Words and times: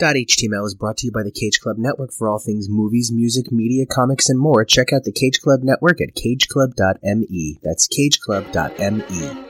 HTML 0.00 0.66
is 0.66 0.74
brought 0.74 0.96
to 0.98 1.06
you 1.06 1.12
by 1.12 1.22
the 1.22 1.30
Cage 1.30 1.60
Club 1.60 1.76
Network 1.78 2.12
for 2.12 2.28
all 2.28 2.38
things 2.38 2.68
movies, 2.68 3.12
music, 3.12 3.52
media, 3.52 3.86
comics, 3.86 4.28
and 4.28 4.38
more. 4.38 4.64
Check 4.64 4.92
out 4.92 5.04
the 5.04 5.12
Cage 5.12 5.40
Club 5.40 5.60
Network 5.62 6.00
at 6.00 6.14
cageclub.me. 6.14 7.60
That's 7.62 7.88
cageclub.me. 7.88 9.49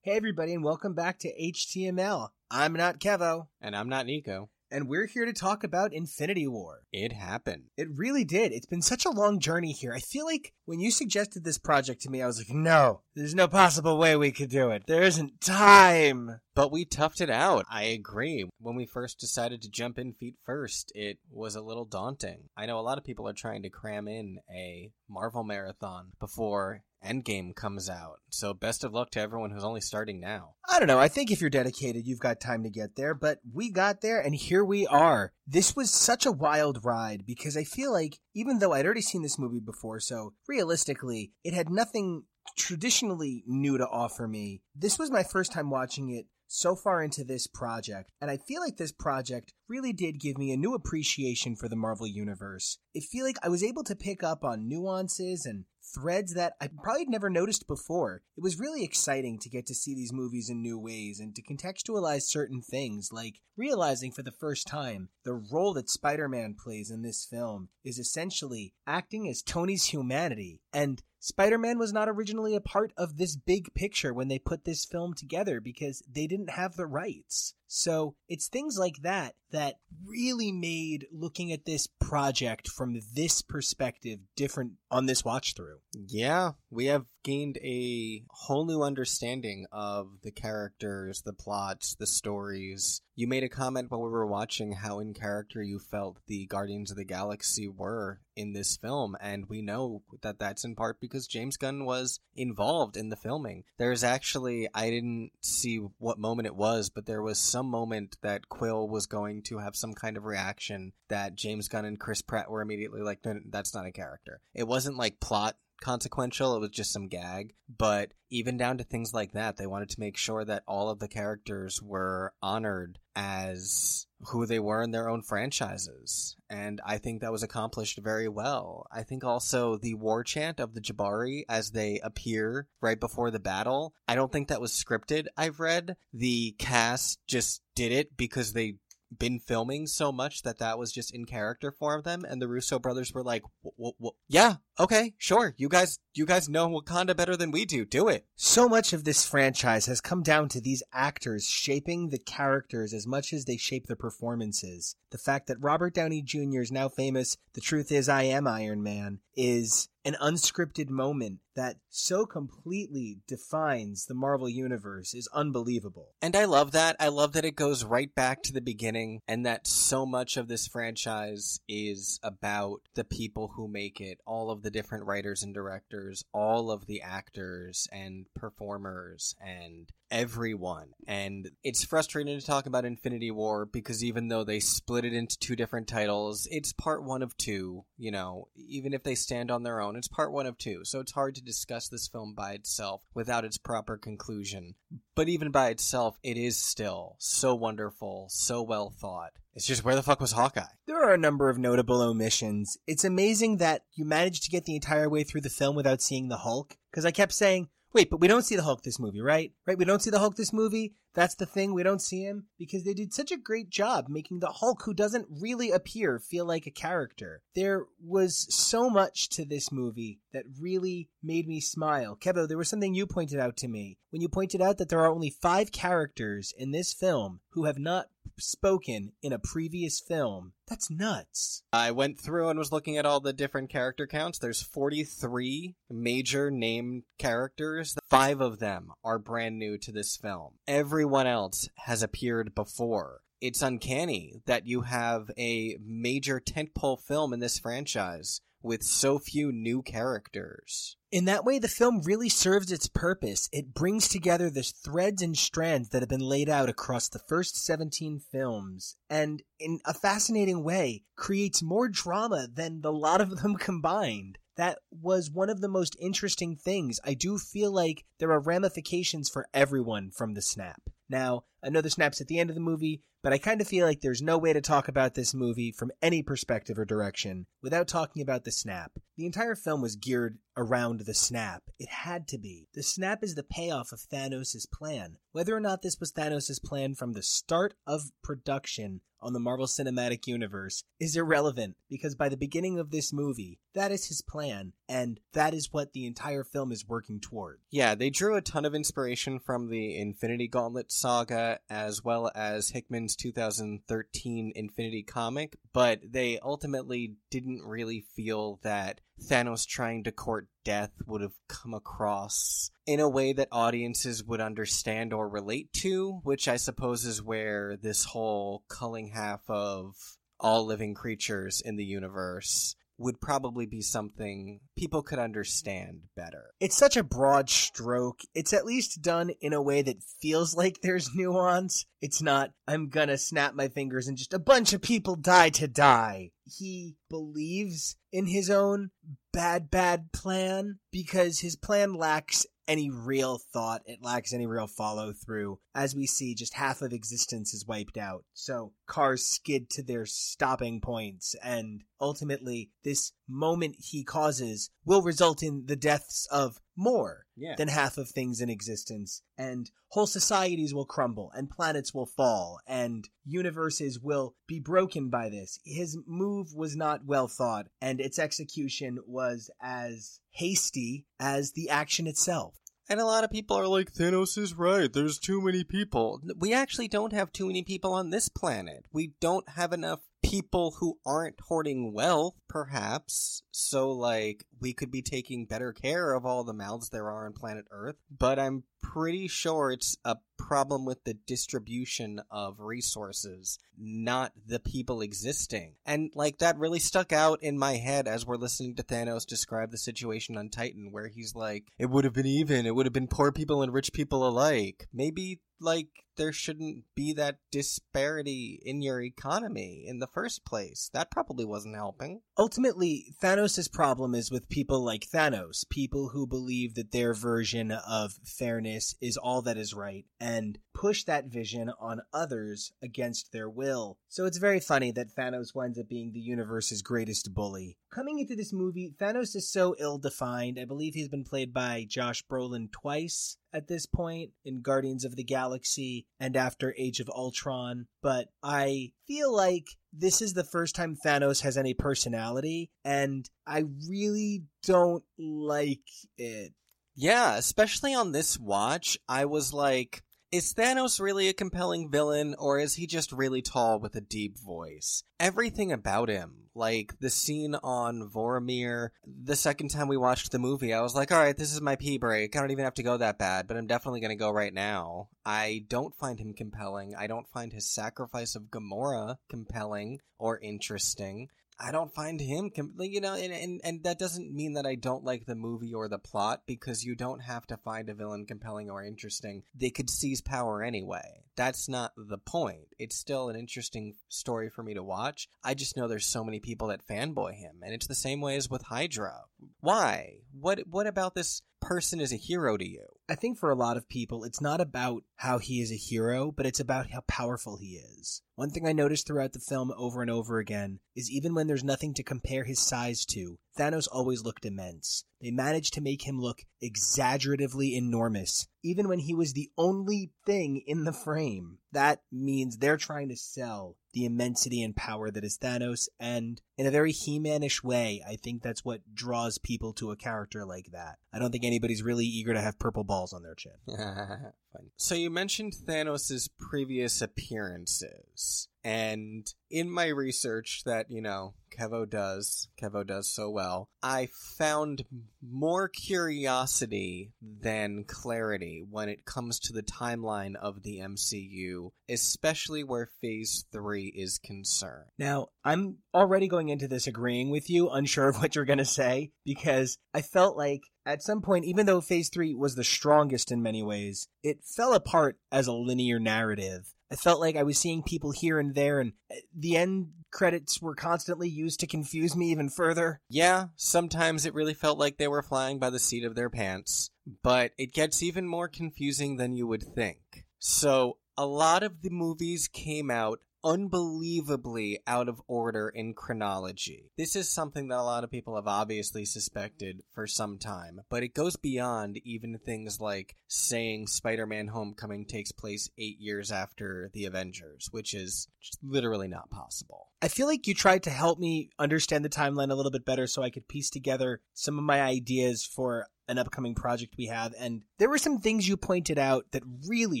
Hey, 0.12 0.18
everybody, 0.18 0.52
and 0.52 0.62
welcome 0.62 0.92
back 0.92 1.18
to 1.20 1.32
HTML. 1.42 2.28
I'm 2.50 2.74
not 2.74 2.98
Kevo, 3.00 3.46
And 3.62 3.74
I'm 3.74 3.88
not 3.88 4.04
Nico. 4.04 4.50
and 4.70 4.86
we're 4.86 5.06
here 5.06 5.24
to 5.24 5.32
talk 5.32 5.64
about 5.64 5.94
Infinity 5.94 6.46
War. 6.46 6.82
It 6.92 7.14
happened. 7.14 7.70
It 7.78 7.88
really 7.96 8.22
did. 8.22 8.52
It's 8.52 8.66
been 8.66 8.82
such 8.82 9.06
a 9.06 9.10
long 9.10 9.38
journey 9.38 9.72
here. 9.72 9.94
I 9.94 10.00
feel 10.00 10.26
like 10.26 10.52
when 10.66 10.80
you 10.80 10.90
suggested 10.90 11.44
this 11.44 11.56
project 11.56 12.02
to 12.02 12.10
me, 12.10 12.20
I 12.20 12.26
was 12.26 12.36
like, 12.36 12.50
no, 12.54 13.00
there's 13.16 13.34
no 13.34 13.48
possible 13.48 13.96
way 13.96 14.14
we 14.14 14.32
could 14.32 14.50
do 14.50 14.68
it. 14.68 14.82
There 14.86 15.02
isn't 15.02 15.40
time. 15.40 16.40
But 16.54 16.70
we 16.70 16.84
toughed 16.84 17.22
it 17.22 17.30
out. 17.30 17.64
I 17.70 17.84
agree. 17.84 18.46
When 18.60 18.76
we 18.76 18.84
first 18.84 19.18
decided 19.18 19.62
to 19.62 19.70
jump 19.70 19.98
in 19.98 20.12
feet 20.12 20.36
first, 20.44 20.92
it 20.94 21.20
was 21.30 21.56
a 21.56 21.62
little 21.62 21.86
daunting. 21.86 22.50
I 22.54 22.66
know 22.66 22.78
a 22.78 22.80
lot 22.84 22.98
of 22.98 23.04
people 23.04 23.26
are 23.30 23.32
trying 23.32 23.62
to 23.62 23.70
cram 23.70 24.08
in 24.08 24.40
a 24.54 24.90
Marvel 25.08 25.42
marathon 25.42 26.12
before 26.20 26.82
Endgame 27.04 27.54
comes 27.54 27.88
out. 27.88 28.20
So 28.30 28.54
best 28.54 28.84
of 28.84 28.92
luck 28.92 29.10
to 29.10 29.20
everyone 29.20 29.50
who's 29.50 29.64
only 29.64 29.80
starting 29.80 30.20
now. 30.20 30.54
I 30.68 30.78
don't 30.78 30.88
know. 30.88 30.98
I 30.98 31.08
think 31.08 31.30
if 31.30 31.40
you're 31.40 31.50
dedicated, 31.50 32.06
you've 32.06 32.20
got 32.20 32.40
time 32.40 32.62
to 32.62 32.70
get 32.70 32.96
there, 32.96 33.14
but 33.14 33.40
we 33.52 33.70
got 33.70 34.00
there 34.00 34.20
and 34.20 34.34
here 34.34 34.64
we 34.64 34.86
are. 34.86 35.32
This 35.46 35.76
was 35.76 35.90
such 35.90 36.26
a 36.26 36.32
wild 36.32 36.84
ride 36.84 37.24
because 37.26 37.56
I 37.56 37.64
feel 37.64 37.92
like 37.92 38.18
even 38.34 38.58
though 38.58 38.72
I'd 38.72 38.84
already 38.84 39.02
seen 39.02 39.22
this 39.22 39.38
movie 39.38 39.60
before, 39.60 40.00
so 40.00 40.34
realistically, 40.48 41.32
it 41.44 41.54
had 41.54 41.68
nothing 41.68 42.24
traditionally 42.56 43.44
new 43.46 43.78
to 43.78 43.86
offer 43.86 44.28
me. 44.28 44.62
This 44.74 44.98
was 44.98 45.10
my 45.10 45.22
first 45.22 45.52
time 45.52 45.70
watching 45.70 46.10
it 46.10 46.26
so 46.46 46.76
far 46.76 47.02
into 47.02 47.24
this 47.24 47.46
project, 47.46 48.12
and 48.20 48.30
I 48.30 48.36
feel 48.36 48.60
like 48.60 48.76
this 48.76 48.92
project 48.92 49.54
really 49.68 49.94
did 49.94 50.20
give 50.20 50.36
me 50.36 50.52
a 50.52 50.56
new 50.56 50.74
appreciation 50.74 51.56
for 51.56 51.66
the 51.66 51.76
Marvel 51.76 52.06
Universe. 52.06 52.78
I 52.94 53.00
feel 53.00 53.24
like 53.24 53.38
I 53.42 53.48
was 53.48 53.64
able 53.64 53.84
to 53.84 53.96
pick 53.96 54.22
up 54.22 54.44
on 54.44 54.68
nuances 54.68 55.46
and 55.46 55.64
threads 55.94 56.34
that 56.34 56.54
I 56.60 56.68
probably 56.68 57.06
never 57.06 57.30
noticed 57.30 57.66
before. 57.66 58.22
It 58.36 58.42
was 58.42 58.58
really 58.58 58.84
exciting 58.84 59.38
to 59.40 59.48
get 59.48 59.66
to 59.66 59.74
see 59.74 59.94
these 59.94 60.12
movies 60.12 60.48
in 60.48 60.62
new 60.62 60.78
ways 60.78 61.20
and 61.20 61.34
to 61.34 61.42
contextualize 61.42 62.22
certain 62.22 62.62
things, 62.62 63.10
like 63.12 63.40
realizing 63.56 64.12
for 64.12 64.22
the 64.22 64.30
first 64.30 64.66
time 64.66 65.08
the 65.24 65.34
role 65.34 65.74
that 65.74 65.90
Spider 65.90 66.28
Man 66.28 66.54
plays 66.54 66.90
in 66.90 67.02
this 67.02 67.24
film 67.24 67.68
is 67.84 67.98
essentially 67.98 68.74
acting 68.86 69.28
as 69.28 69.42
Tony's 69.42 69.86
humanity. 69.86 70.60
And 70.72 71.02
Spider 71.20 71.56
Man 71.56 71.78
was 71.78 71.92
not 71.92 72.08
originally 72.08 72.56
a 72.56 72.60
part 72.60 72.92
of 72.96 73.16
this 73.16 73.36
big 73.36 73.72
picture 73.74 74.12
when 74.12 74.26
they 74.26 74.40
put 74.40 74.64
this 74.64 74.84
film 74.84 75.14
together 75.14 75.60
because 75.60 76.02
they 76.10 76.26
didn't 76.26 76.50
have 76.50 76.74
the 76.74 76.86
rights. 76.86 77.54
So 77.68 78.16
it's 78.28 78.48
things 78.48 78.76
like 78.76 78.96
that 79.02 79.34
that 79.50 79.76
really 80.04 80.50
made 80.52 81.06
looking 81.12 81.52
at 81.52 81.64
this 81.64 81.86
project 81.86 82.68
from 82.68 83.00
this 83.14 83.40
perspective 83.40 84.18
different 84.36 84.72
on 84.90 85.06
this 85.06 85.24
watch 85.24 85.54
through. 85.54 85.78
Yeah, 85.94 86.50
we 86.70 86.86
have 86.86 87.06
gained 87.22 87.56
a 87.58 88.24
whole 88.28 88.66
new 88.66 88.82
understanding 88.82 89.66
of 89.70 90.08
the 90.22 90.32
characters, 90.32 91.22
the 91.22 91.32
plots, 91.32 91.94
the 91.94 92.06
stories. 92.06 93.00
You 93.22 93.28
made 93.28 93.44
a 93.44 93.48
comment 93.48 93.88
while 93.88 94.02
we 94.02 94.10
were 94.10 94.26
watching 94.26 94.72
how 94.72 94.98
in 94.98 95.14
character 95.14 95.62
you 95.62 95.78
felt 95.78 96.18
the 96.26 96.44
Guardians 96.46 96.90
of 96.90 96.96
the 96.96 97.04
Galaxy 97.04 97.68
were 97.68 98.18
in 98.34 98.52
this 98.52 98.76
film, 98.76 99.16
and 99.20 99.48
we 99.48 99.62
know 99.62 100.02
that 100.22 100.40
that's 100.40 100.64
in 100.64 100.74
part 100.74 100.98
because 101.00 101.28
James 101.28 101.56
Gunn 101.56 101.84
was 101.84 102.18
involved 102.34 102.96
in 102.96 103.10
the 103.10 103.16
filming. 103.16 103.62
There's 103.78 104.02
actually, 104.02 104.66
I 104.74 104.90
didn't 104.90 105.30
see 105.40 105.76
what 105.98 106.18
moment 106.18 106.46
it 106.46 106.56
was, 106.56 106.90
but 106.90 107.06
there 107.06 107.22
was 107.22 107.38
some 107.38 107.66
moment 107.66 108.16
that 108.22 108.48
Quill 108.48 108.88
was 108.88 109.06
going 109.06 109.42
to 109.42 109.58
have 109.58 109.76
some 109.76 109.92
kind 109.92 110.16
of 110.16 110.24
reaction 110.24 110.92
that 111.08 111.36
James 111.36 111.68
Gunn 111.68 111.84
and 111.84 112.00
Chris 112.00 112.22
Pratt 112.22 112.50
were 112.50 112.60
immediately 112.60 113.02
like, 113.02 113.20
that's 113.50 113.72
not 113.72 113.86
a 113.86 113.92
character. 113.92 114.40
It 114.52 114.66
wasn't 114.66 114.96
like 114.96 115.20
plot 115.20 115.56
consequential. 115.82 116.56
It 116.56 116.60
was 116.60 116.70
just 116.70 116.92
some 116.92 117.08
gag. 117.08 117.54
But 117.68 118.12
even 118.30 118.56
down 118.56 118.78
to 118.78 118.84
things 118.84 119.12
like 119.12 119.32
that, 119.32 119.56
they 119.56 119.66
wanted 119.66 119.90
to 119.90 120.00
make 120.00 120.16
sure 120.16 120.44
that 120.44 120.62
all 120.66 120.88
of 120.88 120.98
the 120.98 121.08
characters 121.08 121.82
were 121.82 122.32
honored 122.42 122.98
as 123.14 124.06
who 124.28 124.46
they 124.46 124.58
were 124.58 124.82
in 124.82 124.90
their 124.90 125.08
own 125.08 125.22
franchises. 125.22 126.36
And 126.48 126.80
I 126.86 126.98
think 126.98 127.20
that 127.20 127.32
was 127.32 127.42
accomplished 127.42 127.98
very 127.98 128.28
well. 128.28 128.86
I 128.90 129.02
think 129.02 129.24
also 129.24 129.76
the 129.76 129.94
war 129.94 130.22
chant 130.24 130.60
of 130.60 130.74
the 130.74 130.80
Jabari 130.80 131.42
as 131.48 131.72
they 131.72 132.00
appear 132.02 132.68
right 132.80 132.98
before 132.98 133.30
the 133.30 133.40
battle, 133.40 133.94
I 134.08 134.14
don't 134.14 134.32
think 134.32 134.48
that 134.48 134.60
was 134.60 134.72
scripted. 134.72 135.26
I've 135.36 135.60
read 135.60 135.96
the 136.12 136.54
cast 136.58 137.18
just 137.26 137.62
did 137.74 137.92
it 137.92 138.16
because 138.16 138.52
they 138.52 138.76
been 139.18 139.38
filming 139.38 139.86
so 139.86 140.10
much 140.10 140.42
that 140.42 140.58
that 140.58 140.78
was 140.78 140.92
just 140.92 141.14
in 141.14 141.24
character 141.24 141.70
for 141.70 142.00
them 142.02 142.24
and 142.28 142.40
the 142.40 142.48
russo 142.48 142.78
brothers 142.78 143.12
were 143.12 143.22
like 143.22 143.42
w- 143.62 143.92
w- 143.98 144.16
yeah 144.28 144.54
okay 144.78 145.14
sure 145.18 145.54
you 145.56 145.68
guys 145.68 145.98
you 146.14 146.24
guys 146.26 146.48
know 146.48 146.68
wakanda 146.68 147.16
better 147.16 147.36
than 147.36 147.50
we 147.50 147.64
do 147.64 147.84
do 147.84 148.08
it 148.08 148.24
So 148.36 148.68
much 148.68 148.92
of 148.92 149.04
this 149.04 149.24
franchise 149.24 149.86
has 149.86 150.00
come 150.00 150.22
down 150.22 150.48
to 150.50 150.60
these 150.60 150.82
actors 150.92 151.46
shaping 151.46 152.08
the 152.08 152.18
characters 152.18 152.92
as 152.92 153.06
much 153.06 153.32
as 153.32 153.44
they 153.44 153.56
shape 153.56 153.86
the 153.86 153.96
performances. 153.96 154.96
The 155.10 155.18
fact 155.18 155.46
that 155.46 155.62
Robert 155.62 155.94
Downey 155.94 156.22
Jr. 156.22 156.60
is 156.60 156.72
now 156.72 156.88
famous, 156.88 157.36
the 157.54 157.60
truth 157.60 157.92
is 157.92 158.08
I 158.08 158.24
am 158.24 158.46
Iron 158.48 158.82
Man, 158.82 159.20
is 159.36 159.88
an 160.04 160.16
unscripted 160.20 160.88
moment 160.90 161.38
that 161.54 161.76
so 161.88 162.26
completely 162.26 163.18
defines 163.28 164.06
the 164.06 164.14
Marvel 164.14 164.48
Universe 164.48 165.14
is 165.14 165.28
unbelievable. 165.32 166.08
and 166.20 166.34
i 166.34 166.44
love 166.44 166.72
that 166.72 166.96
i 166.98 167.08
love 167.08 167.32
that 167.32 167.44
it 167.44 167.54
goes 167.54 167.84
right 167.84 168.12
back 168.14 168.42
to 168.42 168.52
the 168.52 168.60
beginning 168.60 169.20
and 169.28 169.46
that 169.46 169.66
so 169.66 170.04
much 170.04 170.36
of 170.36 170.48
this 170.48 170.66
franchise 170.66 171.60
is 171.68 172.18
about 172.22 172.80
the 172.94 173.04
people 173.04 173.52
who 173.54 173.68
make 173.68 174.00
it 174.00 174.18
all 174.26 174.50
of 174.50 174.61
the 174.62 174.70
different 174.70 175.04
writers 175.04 175.42
and 175.42 175.54
directors 175.54 176.24
all 176.32 176.70
of 176.70 176.86
the 176.86 177.02
actors 177.02 177.88
and 177.92 178.26
performers 178.34 179.34
and 179.40 179.90
everyone. 180.10 180.90
And 181.06 181.50
it's 181.64 181.84
frustrating 181.84 182.38
to 182.38 182.44
talk 182.44 182.66
about 182.66 182.84
Infinity 182.84 183.30
War 183.30 183.64
because 183.64 184.04
even 184.04 184.28
though 184.28 184.44
they 184.44 184.60
split 184.60 185.04
it 185.04 185.14
into 185.14 185.38
two 185.38 185.56
different 185.56 185.88
titles, 185.88 186.46
it's 186.50 186.72
part 186.72 187.02
one 187.02 187.22
of 187.22 187.36
two. 187.36 187.84
You 187.96 188.10
know, 188.10 188.48
even 188.54 188.92
if 188.92 189.02
they 189.02 189.14
stand 189.14 189.50
on 189.50 189.62
their 189.62 189.80
own, 189.80 189.96
it's 189.96 190.08
part 190.08 190.32
one 190.32 190.46
of 190.46 190.58
two. 190.58 190.84
So 190.84 191.00
it's 191.00 191.12
hard 191.12 191.34
to 191.36 191.42
discuss 191.42 191.88
this 191.88 192.08
film 192.08 192.34
by 192.34 192.52
itself 192.52 193.02
without 193.14 193.44
its 193.44 193.58
proper 193.58 193.96
conclusion. 193.96 194.74
But 195.14 195.28
even 195.28 195.50
by 195.50 195.70
itself, 195.70 196.18
it 196.22 196.36
is 196.36 196.56
still 196.56 197.16
so 197.18 197.54
wonderful, 197.54 198.26
so 198.30 198.62
well 198.62 198.90
thought. 198.90 199.32
It's 199.54 199.66
just 199.66 199.84
where 199.84 199.94
the 199.94 200.02
fuck 200.02 200.18
was 200.18 200.32
Hawkeye? 200.32 200.62
There 200.86 201.02
are 201.02 201.12
a 201.12 201.18
number 201.18 201.50
of 201.50 201.58
notable 201.58 202.00
omissions. 202.00 202.78
It's 202.86 203.04
amazing 203.04 203.58
that 203.58 203.84
you 203.92 204.06
managed 204.06 204.44
to 204.44 204.50
get 204.50 204.64
the 204.64 204.74
entire 204.74 205.10
way 205.10 205.24
through 205.24 205.42
the 205.42 205.50
film 205.50 205.76
without 205.76 206.00
seeing 206.00 206.28
the 206.28 206.38
Hulk, 206.38 206.78
because 206.90 207.04
I 207.04 207.10
kept 207.10 207.32
saying, 207.32 207.68
wait, 207.92 208.08
but 208.08 208.18
we 208.18 208.28
don't 208.28 208.46
see 208.46 208.56
the 208.56 208.62
Hulk 208.62 208.82
this 208.82 208.98
movie, 208.98 209.20
right? 209.20 209.52
Right? 209.66 209.76
We 209.76 209.84
don't 209.84 210.00
see 210.00 210.08
the 210.08 210.20
Hulk 210.20 210.36
this 210.36 210.54
movie. 210.54 210.94
That's 211.14 211.34
the 211.34 211.46
thing. 211.46 211.74
We 211.74 211.82
don't 211.82 212.00
see 212.00 212.22
him 212.22 212.46
because 212.58 212.84
they 212.84 212.94
did 212.94 213.12
such 213.12 213.30
a 213.30 213.36
great 213.36 213.70
job 213.70 214.06
making 214.08 214.40
the 214.40 214.48
Hulk, 214.50 214.82
who 214.84 214.94
doesn't 214.94 215.26
really 215.30 215.70
appear, 215.70 216.18
feel 216.18 216.46
like 216.46 216.66
a 216.66 216.70
character. 216.70 217.42
There 217.54 217.86
was 218.02 218.46
so 218.50 218.88
much 218.88 219.28
to 219.30 219.44
this 219.44 219.70
movie 219.70 220.20
that 220.32 220.44
really 220.60 221.10
made 221.22 221.46
me 221.46 221.60
smile. 221.60 222.16
Kevo, 222.16 222.48
there 222.48 222.58
was 222.58 222.68
something 222.68 222.94
you 222.94 223.06
pointed 223.06 223.38
out 223.38 223.56
to 223.58 223.68
me 223.68 223.98
when 224.10 224.22
you 224.22 224.28
pointed 224.28 224.60
out 224.60 224.78
that 224.78 224.88
there 224.88 225.00
are 225.00 225.12
only 225.12 225.30
five 225.30 225.72
characters 225.72 226.52
in 226.56 226.70
this 226.70 226.92
film 226.92 227.40
who 227.50 227.64
have 227.64 227.78
not 227.78 228.08
spoken 228.38 229.12
in 229.22 229.32
a 229.32 229.38
previous 229.38 230.00
film. 230.00 230.52
That's 230.68 230.90
nuts. 230.90 231.62
I 231.72 231.90
went 231.90 232.18
through 232.18 232.48
and 232.48 232.58
was 232.58 232.72
looking 232.72 232.96
at 232.96 233.06
all 233.06 233.20
the 233.20 233.32
different 233.32 233.70
character 233.70 234.06
counts. 234.06 234.38
There's 234.38 234.62
43 234.62 235.74
major 235.90 236.50
named 236.50 237.02
characters. 237.18 237.96
Five 238.12 238.42
of 238.42 238.58
them 238.58 238.92
are 239.02 239.18
brand 239.18 239.58
new 239.58 239.78
to 239.78 239.90
this 239.90 240.18
film. 240.18 240.58
Everyone 240.68 241.26
else 241.26 241.70
has 241.86 242.02
appeared 242.02 242.54
before. 242.54 243.22
It's 243.40 243.62
uncanny 243.62 244.42
that 244.44 244.66
you 244.66 244.82
have 244.82 245.30
a 245.38 245.78
major 245.82 246.38
tentpole 246.38 247.00
film 247.00 247.32
in 247.32 247.40
this 247.40 247.58
franchise 247.58 248.42
with 248.62 248.82
so 248.82 249.18
few 249.18 249.50
new 249.50 249.80
characters. 249.80 250.98
In 251.10 251.24
that 251.24 251.46
way, 251.46 251.58
the 251.58 251.68
film 251.68 252.02
really 252.04 252.28
serves 252.28 252.70
its 252.70 252.86
purpose. 252.86 253.48
It 253.50 253.72
brings 253.72 254.08
together 254.08 254.50
the 254.50 254.62
threads 254.62 255.22
and 255.22 255.34
strands 255.34 255.88
that 255.88 256.02
have 256.02 256.10
been 256.10 256.20
laid 256.20 256.50
out 256.50 256.68
across 256.68 257.08
the 257.08 257.18
first 257.18 257.64
17 257.64 258.20
films, 258.30 258.96
and 259.08 259.42
in 259.58 259.80
a 259.86 259.94
fascinating 259.94 260.62
way, 260.62 261.04
creates 261.16 261.62
more 261.62 261.88
drama 261.88 262.46
than 262.52 262.82
the 262.82 262.92
lot 262.92 263.22
of 263.22 263.38
them 263.38 263.56
combined. 263.58 264.36
That 264.56 264.78
was 264.90 265.30
one 265.30 265.48
of 265.48 265.60
the 265.60 265.68
most 265.68 265.96
interesting 266.00 266.56
things. 266.56 267.00
I 267.04 267.14
do 267.14 267.38
feel 267.38 267.72
like 267.72 268.04
there 268.18 268.32
are 268.32 268.40
ramifications 268.40 269.30
for 269.30 269.48
everyone 269.54 270.10
from 270.10 270.34
the 270.34 270.42
snap. 270.42 270.82
Now, 271.08 271.44
I 271.62 271.70
know 271.70 271.80
the 271.80 271.90
snap's 271.90 272.20
at 272.20 272.28
the 272.28 272.38
end 272.38 272.50
of 272.50 272.54
the 272.54 272.60
movie, 272.60 273.02
but 273.22 273.32
I 273.32 273.38
kind 273.38 273.60
of 273.60 273.68
feel 273.68 273.86
like 273.86 274.00
there's 274.00 274.22
no 274.22 274.36
way 274.36 274.52
to 274.52 274.60
talk 274.60 274.88
about 274.88 275.14
this 275.14 275.32
movie 275.32 275.72
from 275.72 275.92
any 276.02 276.22
perspective 276.22 276.78
or 276.78 276.84
direction 276.84 277.46
without 277.62 277.88
talking 277.88 278.20
about 278.20 278.44
the 278.44 278.52
snap. 278.52 278.92
The 279.16 279.26
entire 279.26 279.54
film 279.54 279.80
was 279.80 279.96
geared 279.96 280.38
around 280.56 281.00
the 281.00 281.14
snap. 281.14 281.62
It 281.78 281.88
had 281.88 282.26
to 282.28 282.38
be. 282.38 282.68
The 282.74 282.82
snap 282.82 283.22
is 283.22 283.34
the 283.34 283.42
payoff 283.42 283.92
of 283.92 284.00
Thanos' 284.00 284.70
plan. 284.70 285.18
Whether 285.32 285.56
or 285.56 285.60
not 285.60 285.82
this 285.82 286.00
was 286.00 286.12
Thanos' 286.12 286.62
plan 286.62 286.94
from 286.94 287.12
the 287.12 287.22
start 287.22 287.74
of 287.86 288.10
production 288.22 289.00
on 289.22 289.32
the 289.32 289.40
Marvel 289.40 289.66
Cinematic 289.66 290.26
Universe 290.26 290.82
is 290.98 291.16
irrelevant 291.16 291.76
because 291.88 292.14
by 292.14 292.28
the 292.28 292.36
beginning 292.36 292.78
of 292.78 292.90
this 292.90 293.12
movie, 293.12 293.60
that 293.74 293.92
is 293.92 294.08
his 294.08 294.20
plan, 294.20 294.72
and 294.88 295.20
that 295.32 295.54
is 295.54 295.72
what 295.72 295.92
the 295.92 296.06
entire 296.06 296.44
film 296.44 296.72
is 296.72 296.88
working 296.88 297.20
toward. 297.20 297.60
Yeah, 297.70 297.94
they 297.94 298.10
drew 298.10 298.34
a 298.34 298.42
ton 298.42 298.64
of 298.64 298.74
inspiration 298.74 299.38
from 299.38 299.70
the 299.70 299.96
Infinity 299.96 300.48
Gauntlet 300.48 300.90
saga 300.90 301.60
as 301.70 302.02
well 302.02 302.30
as 302.34 302.70
Hickman's 302.70 303.11
2013 303.16 304.52
Infinity 304.54 305.02
comic, 305.02 305.56
but 305.72 306.00
they 306.04 306.38
ultimately 306.42 307.16
didn't 307.30 307.62
really 307.64 308.04
feel 308.14 308.58
that 308.62 309.00
Thanos 309.22 309.66
trying 309.66 310.04
to 310.04 310.12
court 310.12 310.48
death 310.64 310.92
would 311.06 311.20
have 311.20 311.34
come 311.48 311.74
across 311.74 312.70
in 312.86 313.00
a 313.00 313.08
way 313.08 313.32
that 313.32 313.48
audiences 313.52 314.24
would 314.24 314.40
understand 314.40 315.12
or 315.12 315.28
relate 315.28 315.72
to, 315.74 316.20
which 316.24 316.48
I 316.48 316.56
suppose 316.56 317.04
is 317.04 317.22
where 317.22 317.76
this 317.76 318.04
whole 318.04 318.64
culling 318.68 319.08
half 319.08 319.48
of 319.48 319.94
all 320.40 320.66
living 320.66 320.94
creatures 320.94 321.60
in 321.64 321.76
the 321.76 321.84
universe 321.84 322.74
would 322.98 323.20
probably 323.20 323.66
be 323.66 323.80
something 323.80 324.60
people 324.76 325.02
could 325.02 325.18
understand 325.18 326.02
better. 326.16 326.50
It's 326.60 326.76
such 326.76 326.96
a 326.96 327.02
broad 327.02 327.50
stroke. 327.50 328.20
It's 328.34 328.52
at 328.52 328.64
least 328.64 329.02
done 329.02 329.30
in 329.40 329.52
a 329.52 329.62
way 329.62 329.82
that 329.82 330.02
feels 330.20 330.54
like 330.54 330.78
there's 330.82 331.14
nuance. 331.14 331.84
It's 332.00 332.22
not, 332.22 332.50
I'm 332.66 332.88
gonna 332.88 333.18
snap 333.18 333.54
my 333.54 333.68
fingers 333.68 334.08
and 334.08 334.16
just 334.16 334.34
a 334.34 334.38
bunch 334.38 334.72
of 334.72 334.82
people 334.82 335.16
die 335.16 335.50
to 335.50 335.68
die. 335.68 336.30
He 336.44 336.96
believes 337.08 337.96
in 338.12 338.26
his 338.26 338.50
own 338.50 338.90
bad, 339.32 339.70
bad 339.70 340.12
plan 340.12 340.78
because 340.90 341.40
his 341.40 341.56
plan 341.56 341.94
lacks 341.94 342.46
any 342.68 342.90
real 342.90 343.38
thought. 343.52 343.82
It 343.86 343.98
lacks 344.02 344.32
any 344.32 344.46
real 344.46 344.66
follow 344.66 345.12
through. 345.12 345.58
As 345.74 345.94
we 345.94 346.06
see, 346.06 346.34
just 346.34 346.54
half 346.54 346.82
of 346.82 346.92
existence 346.92 347.54
is 347.54 347.66
wiped 347.66 347.96
out. 347.96 348.24
So 348.34 348.72
cars 348.86 349.24
skid 349.24 349.70
to 349.70 349.82
their 349.82 350.04
stopping 350.04 350.80
points, 350.80 351.34
and 351.42 351.84
ultimately, 352.00 352.70
this 352.84 353.12
moment 353.28 353.76
he 353.78 354.04
causes 354.04 354.70
will 354.84 355.02
result 355.02 355.42
in 355.42 355.64
the 355.66 355.76
deaths 355.76 356.26
of 356.30 356.60
more 356.76 357.26
Yeah. 357.36 357.54
than 357.56 357.68
half 357.68 357.96
of 357.98 358.08
things 358.10 358.40
in 358.40 358.50
existence, 358.50 359.22
and 359.36 359.70
whole 359.88 360.06
societies 360.06 360.74
will 360.74 360.84
crumble, 360.86 361.30
and 361.34 361.50
planets 361.50 361.94
will 361.94 362.06
fall, 362.06 362.60
and 362.66 363.08
universes 363.24 363.98
will 364.00 364.34
be 364.46 364.58
broken 364.60 365.08
by 365.08 365.28
this. 365.28 365.58
His 365.64 365.98
move 366.06 366.54
was 366.54 366.76
not 366.76 367.04
well 367.06 367.28
thought, 367.28 367.68
and 367.80 368.00
its 368.00 368.18
execution 368.18 368.98
was 369.06 369.50
as 369.60 370.20
hasty 370.30 371.06
as 371.18 371.52
the 371.52 371.68
action 371.70 372.06
itself. 372.06 372.58
And 372.92 373.00
a 373.00 373.06
lot 373.06 373.24
of 373.24 373.30
people 373.30 373.56
are 373.56 373.66
like, 373.66 373.90
Thanos 373.90 374.36
is 374.36 374.52
right. 374.52 374.92
There's 374.92 375.18
too 375.18 375.40
many 375.40 375.64
people. 375.64 376.20
We 376.36 376.52
actually 376.52 376.88
don't 376.88 377.14
have 377.14 377.32
too 377.32 377.46
many 377.46 377.62
people 377.62 377.94
on 377.94 378.10
this 378.10 378.28
planet. 378.28 378.84
We 378.92 379.14
don't 379.18 379.48
have 379.48 379.72
enough 379.72 380.00
people 380.22 380.76
who 380.78 380.98
aren't 381.04 381.40
hoarding 381.40 381.92
wealth, 381.92 382.34
perhaps. 382.48 383.42
So, 383.50 383.90
like, 383.90 384.44
we 384.60 384.72
could 384.72 384.90
be 384.90 385.02
taking 385.02 385.46
better 385.46 385.72
care 385.72 386.14
of 386.14 386.24
all 386.24 386.44
the 386.44 386.52
mouths 386.52 386.88
there 386.88 387.10
are 387.10 387.26
on 387.26 387.32
planet 387.32 387.66
Earth. 387.70 387.96
But 388.10 388.38
I'm 388.38 388.64
pretty 388.82 389.28
sure 389.28 389.70
it's 389.70 389.96
a 390.04 390.16
problem 390.38 390.84
with 390.84 391.04
the 391.04 391.14
distribution 391.14 392.20
of 392.30 392.60
resources, 392.60 393.58
not 393.78 394.32
the 394.46 394.60
people 394.60 395.00
existing. 395.00 395.74
And, 395.86 396.10
like, 396.14 396.38
that 396.38 396.58
really 396.58 396.80
stuck 396.80 397.12
out 397.12 397.42
in 397.42 397.58
my 397.58 397.74
head 397.74 398.08
as 398.08 398.26
we're 398.26 398.36
listening 398.36 398.74
to 398.76 398.82
Thanos 398.82 399.26
describe 399.26 399.70
the 399.70 399.78
situation 399.78 400.36
on 400.36 400.48
Titan, 400.48 400.90
where 400.90 401.08
he's 401.08 401.34
like, 401.34 401.64
it 401.78 401.90
would 401.90 402.04
have 402.04 402.14
been 402.14 402.26
even. 402.26 402.66
It 402.66 402.74
would 402.74 402.86
have 402.86 402.92
been 402.92 403.08
poor 403.08 403.32
people 403.32 403.62
and 403.62 403.72
rich 403.72 403.92
people 403.92 404.26
alike. 404.26 404.88
Maybe, 404.92 405.40
like, 405.60 405.88
there 406.16 406.32
shouldn't 406.32 406.84
be 406.94 407.12
that 407.14 407.38
disparity 407.50 408.60
in 408.64 408.82
your 408.82 409.00
economy 409.00 409.84
in 409.86 409.98
the 409.98 410.06
first 410.06 410.44
place. 410.44 410.90
That 410.92 411.10
probably 411.10 411.44
wasn't 411.44 411.76
helping. 411.76 412.20
Ultimately, 412.38 413.14
Thanos' 413.22 413.70
problem 413.70 414.14
is 414.14 414.30
with 414.30 414.48
people 414.48 414.84
like 414.84 415.06
Thanos, 415.06 415.68
people 415.68 416.08
who 416.08 416.26
believe 416.26 416.74
that 416.74 416.92
their 416.92 417.14
version 417.14 417.70
of 417.72 418.14
fairness 418.24 418.94
is 419.00 419.16
all 419.16 419.42
that 419.42 419.56
is 419.56 419.74
right, 419.74 420.04
and 420.20 420.58
push 420.74 421.04
that 421.04 421.26
vision 421.26 421.70
on 421.78 422.02
others 422.12 422.72
against 422.82 423.32
their 423.32 423.48
will. 423.48 423.98
So 424.08 424.26
it's 424.26 424.38
very 424.38 424.60
funny 424.60 424.92
that 424.92 425.14
Thanos 425.14 425.54
winds 425.54 425.78
up 425.78 425.88
being 425.88 426.12
the 426.12 426.20
universe's 426.20 426.82
greatest 426.82 427.34
bully. 427.34 427.76
Coming 427.90 428.18
into 428.18 428.34
this 428.34 428.52
movie, 428.52 428.94
Thanos 428.98 429.36
is 429.36 429.50
so 429.50 429.74
ill 429.78 429.98
defined. 429.98 430.58
I 430.58 430.64
believe 430.64 430.94
he's 430.94 431.08
been 431.08 431.24
played 431.24 431.52
by 431.52 431.86
Josh 431.88 432.24
Brolin 432.24 432.70
twice 432.72 433.36
at 433.52 433.68
this 433.68 433.86
point 433.86 434.30
in 434.44 434.62
Guardians 434.62 435.04
of 435.04 435.16
the 435.16 435.24
Galaxy 435.24 436.01
and 436.20 436.36
after 436.36 436.74
Age 436.78 437.00
of 437.00 437.10
Ultron, 437.10 437.86
but 438.02 438.28
I 438.42 438.92
feel 439.06 439.34
like 439.34 439.66
this 439.92 440.22
is 440.22 440.32
the 440.32 440.44
first 440.44 440.74
time 440.74 440.96
Thanos 441.04 441.42
has 441.42 441.56
any 441.56 441.74
personality, 441.74 442.70
and 442.84 443.28
I 443.46 443.64
really 443.88 444.44
don't 444.62 445.04
like 445.18 445.88
it. 446.16 446.52
Yeah, 446.94 447.36
especially 447.36 447.94
on 447.94 448.12
this 448.12 448.38
watch, 448.38 448.98
I 449.08 449.24
was 449.24 449.52
like, 449.52 450.02
is 450.32 450.54
Thanos 450.54 450.98
really 450.98 451.28
a 451.28 451.34
compelling 451.34 451.90
villain, 451.90 452.34
or 452.38 452.58
is 452.58 452.74
he 452.74 452.86
just 452.86 453.12
really 453.12 453.42
tall 453.42 453.78
with 453.78 453.94
a 453.94 454.00
deep 454.00 454.38
voice? 454.38 455.04
Everything 455.20 455.70
about 455.70 456.08
him, 456.08 456.48
like 456.54 456.98
the 457.00 457.10
scene 457.10 457.54
on 457.62 458.08
Vormir, 458.08 458.88
the 459.06 459.36
second 459.36 459.68
time 459.68 459.88
we 459.88 459.98
watched 459.98 460.32
the 460.32 460.38
movie, 460.38 460.72
I 460.72 460.80
was 460.80 460.94
like, 460.94 461.12
alright, 461.12 461.36
this 461.36 461.52
is 461.52 461.60
my 461.60 461.76
pee 461.76 461.98
break. 461.98 462.34
I 462.34 462.40
don't 462.40 462.50
even 462.50 462.64
have 462.64 462.74
to 462.74 462.82
go 462.82 462.96
that 462.96 463.18
bad, 463.18 463.46
but 463.46 463.58
I'm 463.58 463.66
definitely 463.66 464.00
gonna 464.00 464.16
go 464.16 464.30
right 464.30 464.54
now. 464.54 465.08
I 465.24 465.66
don't 465.68 465.94
find 465.94 466.18
him 466.18 466.32
compelling. 466.32 466.94
I 466.96 467.06
don't 467.06 467.28
find 467.28 467.52
his 467.52 467.70
sacrifice 467.70 468.34
of 468.34 468.44
Gamora 468.44 469.18
compelling 469.28 470.00
or 470.18 470.38
interesting. 470.38 471.28
I 471.62 471.70
don't 471.70 471.94
find 471.94 472.20
him, 472.20 472.50
com- 472.50 472.74
you 472.80 473.00
know, 473.00 473.14
and, 473.14 473.32
and 473.32 473.60
and 473.62 473.84
that 473.84 473.98
doesn't 473.98 474.34
mean 474.34 474.54
that 474.54 474.66
I 474.66 474.74
don't 474.74 475.04
like 475.04 475.26
the 475.26 475.36
movie 475.36 475.72
or 475.72 475.88
the 475.88 475.98
plot 475.98 476.42
because 476.46 476.84
you 476.84 476.94
don't 476.96 477.20
have 477.20 477.46
to 477.46 477.56
find 477.56 477.88
a 477.88 477.94
villain 477.94 478.26
compelling 478.26 478.68
or 478.68 478.82
interesting. 478.82 479.44
They 479.54 479.70
could 479.70 479.88
seize 479.88 480.20
power 480.20 480.62
anyway. 480.62 481.24
That's 481.36 481.68
not 481.68 481.92
the 481.96 482.18
point. 482.18 482.66
It's 482.78 482.96
still 482.96 483.28
an 483.28 483.36
interesting 483.36 483.94
story 484.08 484.50
for 484.50 484.62
me 484.62 484.74
to 484.74 484.82
watch. 484.82 485.28
I 485.44 485.54
just 485.54 485.76
know 485.76 485.88
there's 485.88 486.06
so 486.06 486.24
many 486.24 486.40
people 486.40 486.68
that 486.68 486.86
fanboy 486.86 487.34
him, 487.34 487.60
and 487.62 487.72
it's 487.72 487.86
the 487.86 487.94
same 487.94 488.20
way 488.20 488.36
as 488.36 488.50
with 488.50 488.62
Hydra. 488.62 489.22
Why? 489.60 490.18
What 490.32 490.66
what 490.68 490.86
about 490.86 491.14
this 491.14 491.42
person 491.60 492.00
is 492.00 492.12
a 492.12 492.16
hero 492.16 492.56
to 492.56 492.68
you? 492.68 492.86
I 493.12 493.14
think 493.14 493.36
for 493.36 493.50
a 493.50 493.54
lot 493.54 493.76
of 493.76 493.90
people, 493.90 494.24
it's 494.24 494.40
not 494.40 494.58
about 494.58 495.04
how 495.16 495.36
he 495.36 495.60
is 495.60 495.70
a 495.70 495.76
hero, 495.76 496.32
but 496.32 496.46
it's 496.46 496.60
about 496.60 496.92
how 496.92 497.02
powerful 497.06 497.58
he 497.58 497.74
is. 497.74 498.22
One 498.36 498.48
thing 498.48 498.66
I 498.66 498.72
noticed 498.72 499.06
throughout 499.06 499.34
the 499.34 499.38
film 499.38 499.70
over 499.76 500.00
and 500.00 500.10
over 500.10 500.38
again 500.38 500.80
is 500.96 501.10
even 501.10 501.34
when 501.34 501.46
there's 501.46 501.62
nothing 501.62 501.92
to 501.92 502.02
compare 502.02 502.44
his 502.44 502.58
size 502.58 503.04
to, 503.10 503.38
Thanos 503.58 503.86
always 503.92 504.24
looked 504.24 504.46
immense. 504.46 505.04
They 505.20 505.30
managed 505.30 505.74
to 505.74 505.82
make 505.82 506.08
him 506.08 506.18
look 506.18 506.46
exaggeratively 506.62 507.74
enormous, 507.74 508.48
even 508.62 508.88
when 508.88 509.00
he 509.00 509.14
was 509.14 509.34
the 509.34 509.50
only 509.58 510.12
thing 510.24 510.62
in 510.66 510.84
the 510.84 510.92
frame. 510.94 511.58
That 511.70 512.00
means 512.10 512.56
they're 512.56 512.78
trying 512.78 513.10
to 513.10 513.16
sell 513.16 513.76
the 513.92 514.04
immensity 514.04 514.62
and 514.62 514.74
power 514.74 515.10
that 515.10 515.24
is 515.24 515.38
Thanos, 515.38 515.88
and 516.00 516.40
in 516.56 516.66
a 516.66 516.70
very 516.70 516.92
He-Manish 516.92 517.62
way, 517.62 518.02
I 518.06 518.16
think 518.16 518.42
that's 518.42 518.64
what 518.64 518.94
draws 518.94 519.38
people 519.38 519.72
to 519.74 519.90
a 519.90 519.96
character 519.96 520.44
like 520.44 520.70
that. 520.72 520.98
I 521.12 521.18
don't 521.18 521.30
think 521.30 521.44
anybody's 521.44 521.82
really 521.82 522.06
eager 522.06 522.32
to 522.34 522.40
have 522.40 522.58
purple 522.58 522.84
balls 522.84 523.12
on 523.12 523.22
their 523.22 523.34
chin. 523.34 523.52
So 524.76 524.94
you 524.94 525.10
mentioned 525.10 525.54
Thanos' 525.66 526.28
previous 526.38 527.00
appearances, 527.00 528.48
and 528.64 529.26
in 529.50 529.70
my 529.70 529.88
research 529.88 530.62
that, 530.64 530.90
you 530.90 531.00
know, 531.00 531.34
Kevo 531.58 531.88
does, 531.88 532.48
Kevo 532.60 532.86
does 532.86 533.10
so 533.10 533.28
well, 533.30 533.68
I 533.82 534.08
found 534.38 534.84
more 535.22 535.68
curiosity 535.68 537.12
than 537.20 537.84
clarity 537.84 538.64
when 538.68 538.88
it 538.88 539.04
comes 539.04 539.38
to 539.40 539.52
the 539.52 539.62
timeline 539.62 540.34
of 540.36 540.62
the 540.62 540.78
MCU, 540.78 541.70
especially 541.88 542.64
where 542.64 542.88
Phase 543.00 543.44
3 543.52 543.92
is 543.94 544.18
concerned. 544.18 544.88
Now, 544.98 545.28
I'm 545.44 545.78
already 545.92 546.28
going 546.28 546.48
into 546.48 546.68
this 546.68 546.86
agreeing 546.86 547.30
with 547.30 547.50
you, 547.50 547.68
unsure 547.68 548.08
of 548.08 548.16
what 548.16 548.34
you're 548.34 548.44
going 548.44 548.58
to 548.58 548.64
say, 548.64 549.10
because 549.24 549.76
I 549.92 550.02
felt 550.02 550.36
like 550.36 550.62
at 550.84 551.02
some 551.02 551.22
point, 551.22 551.44
even 551.44 551.66
though 551.66 551.80
Phase 551.80 552.08
3 552.08 552.34
was 552.34 552.54
the 552.54 552.64
strongest 552.64 553.30
in 553.30 553.42
many 553.42 553.62
ways, 553.62 554.08
it 554.22 554.44
fell 554.44 554.74
apart 554.74 555.18
as 555.30 555.46
a 555.46 555.52
linear 555.52 555.98
narrative. 555.98 556.74
I 556.90 556.96
felt 556.96 557.20
like 557.20 557.36
I 557.36 557.42
was 557.42 557.58
seeing 557.58 557.82
people 557.82 558.10
here 558.10 558.38
and 558.38 558.54
there, 558.54 558.78
and 558.78 558.92
uh, 559.10 559.16
the 559.34 559.56
end 559.56 559.92
credits 560.10 560.60
were 560.60 560.74
constantly 560.74 561.28
used 561.28 561.60
to 561.60 561.66
confuse 561.66 562.14
me 562.14 562.30
even 562.30 562.50
further. 562.50 563.00
Yeah, 563.08 563.46
sometimes 563.56 564.26
it 564.26 564.34
really 564.34 564.54
felt 564.54 564.78
like 564.78 564.98
they 564.98 565.08
were 565.08 565.22
flying 565.22 565.58
by 565.58 565.70
the 565.70 565.78
seat 565.78 566.04
of 566.04 566.14
their 566.14 566.28
pants, 566.28 566.90
but 567.22 567.52
it 567.56 567.72
gets 567.72 568.02
even 568.02 568.28
more 568.28 568.48
confusing 568.48 569.16
than 569.16 569.34
you 569.34 569.46
would 569.46 569.62
think. 569.62 570.00
So, 570.38 570.98
a 571.16 571.26
lot 571.26 571.62
of 571.62 571.82
the 571.82 571.90
movies 571.90 572.48
came 572.48 572.90
out 572.90 573.20
unbelievably 573.44 574.80
out 574.86 575.08
of 575.08 575.20
order 575.26 575.68
in 575.68 575.94
chronology. 575.94 576.90
This 576.96 577.16
is 577.16 577.28
something 577.28 577.68
that 577.68 577.78
a 577.78 577.82
lot 577.82 578.04
of 578.04 578.10
people 578.10 578.36
have 578.36 578.46
obviously 578.46 579.04
suspected 579.04 579.82
for 579.92 580.06
some 580.06 580.38
time, 580.38 580.80
but 580.88 581.02
it 581.02 581.14
goes 581.14 581.36
beyond 581.36 581.98
even 582.04 582.38
things 582.38 582.80
like 582.80 583.16
saying 583.26 583.86
Spider 583.86 584.26
Man 584.26 584.48
Homecoming 584.48 585.06
takes 585.06 585.32
place 585.32 585.70
eight 585.78 585.98
years 585.98 586.30
after 586.30 586.90
the 586.92 587.04
Avengers, 587.04 587.68
which 587.70 587.94
is 587.94 588.28
literally 588.62 589.08
not 589.08 589.30
possible. 589.30 589.88
I 590.00 590.08
feel 590.08 590.26
like 590.26 590.46
you 590.46 590.54
tried 590.54 590.82
to 590.84 590.90
help 590.90 591.18
me 591.18 591.50
understand 591.58 592.04
the 592.04 592.08
timeline 592.08 592.50
a 592.50 592.54
little 592.54 592.72
bit 592.72 592.84
better 592.84 593.06
so 593.06 593.22
I 593.22 593.30
could 593.30 593.48
piece 593.48 593.70
together 593.70 594.20
some 594.34 594.58
of 594.58 594.64
my 594.64 594.80
ideas 594.80 595.44
for 595.44 595.86
an 596.08 596.18
upcoming 596.18 596.54
project 596.54 596.94
we 596.98 597.06
have, 597.06 597.32
and 597.38 597.62
there 597.78 597.88
were 597.88 597.98
some 597.98 598.18
things 598.18 598.48
you 598.48 598.56
pointed 598.56 598.98
out 598.98 599.26
that 599.30 599.42
really 599.68 600.00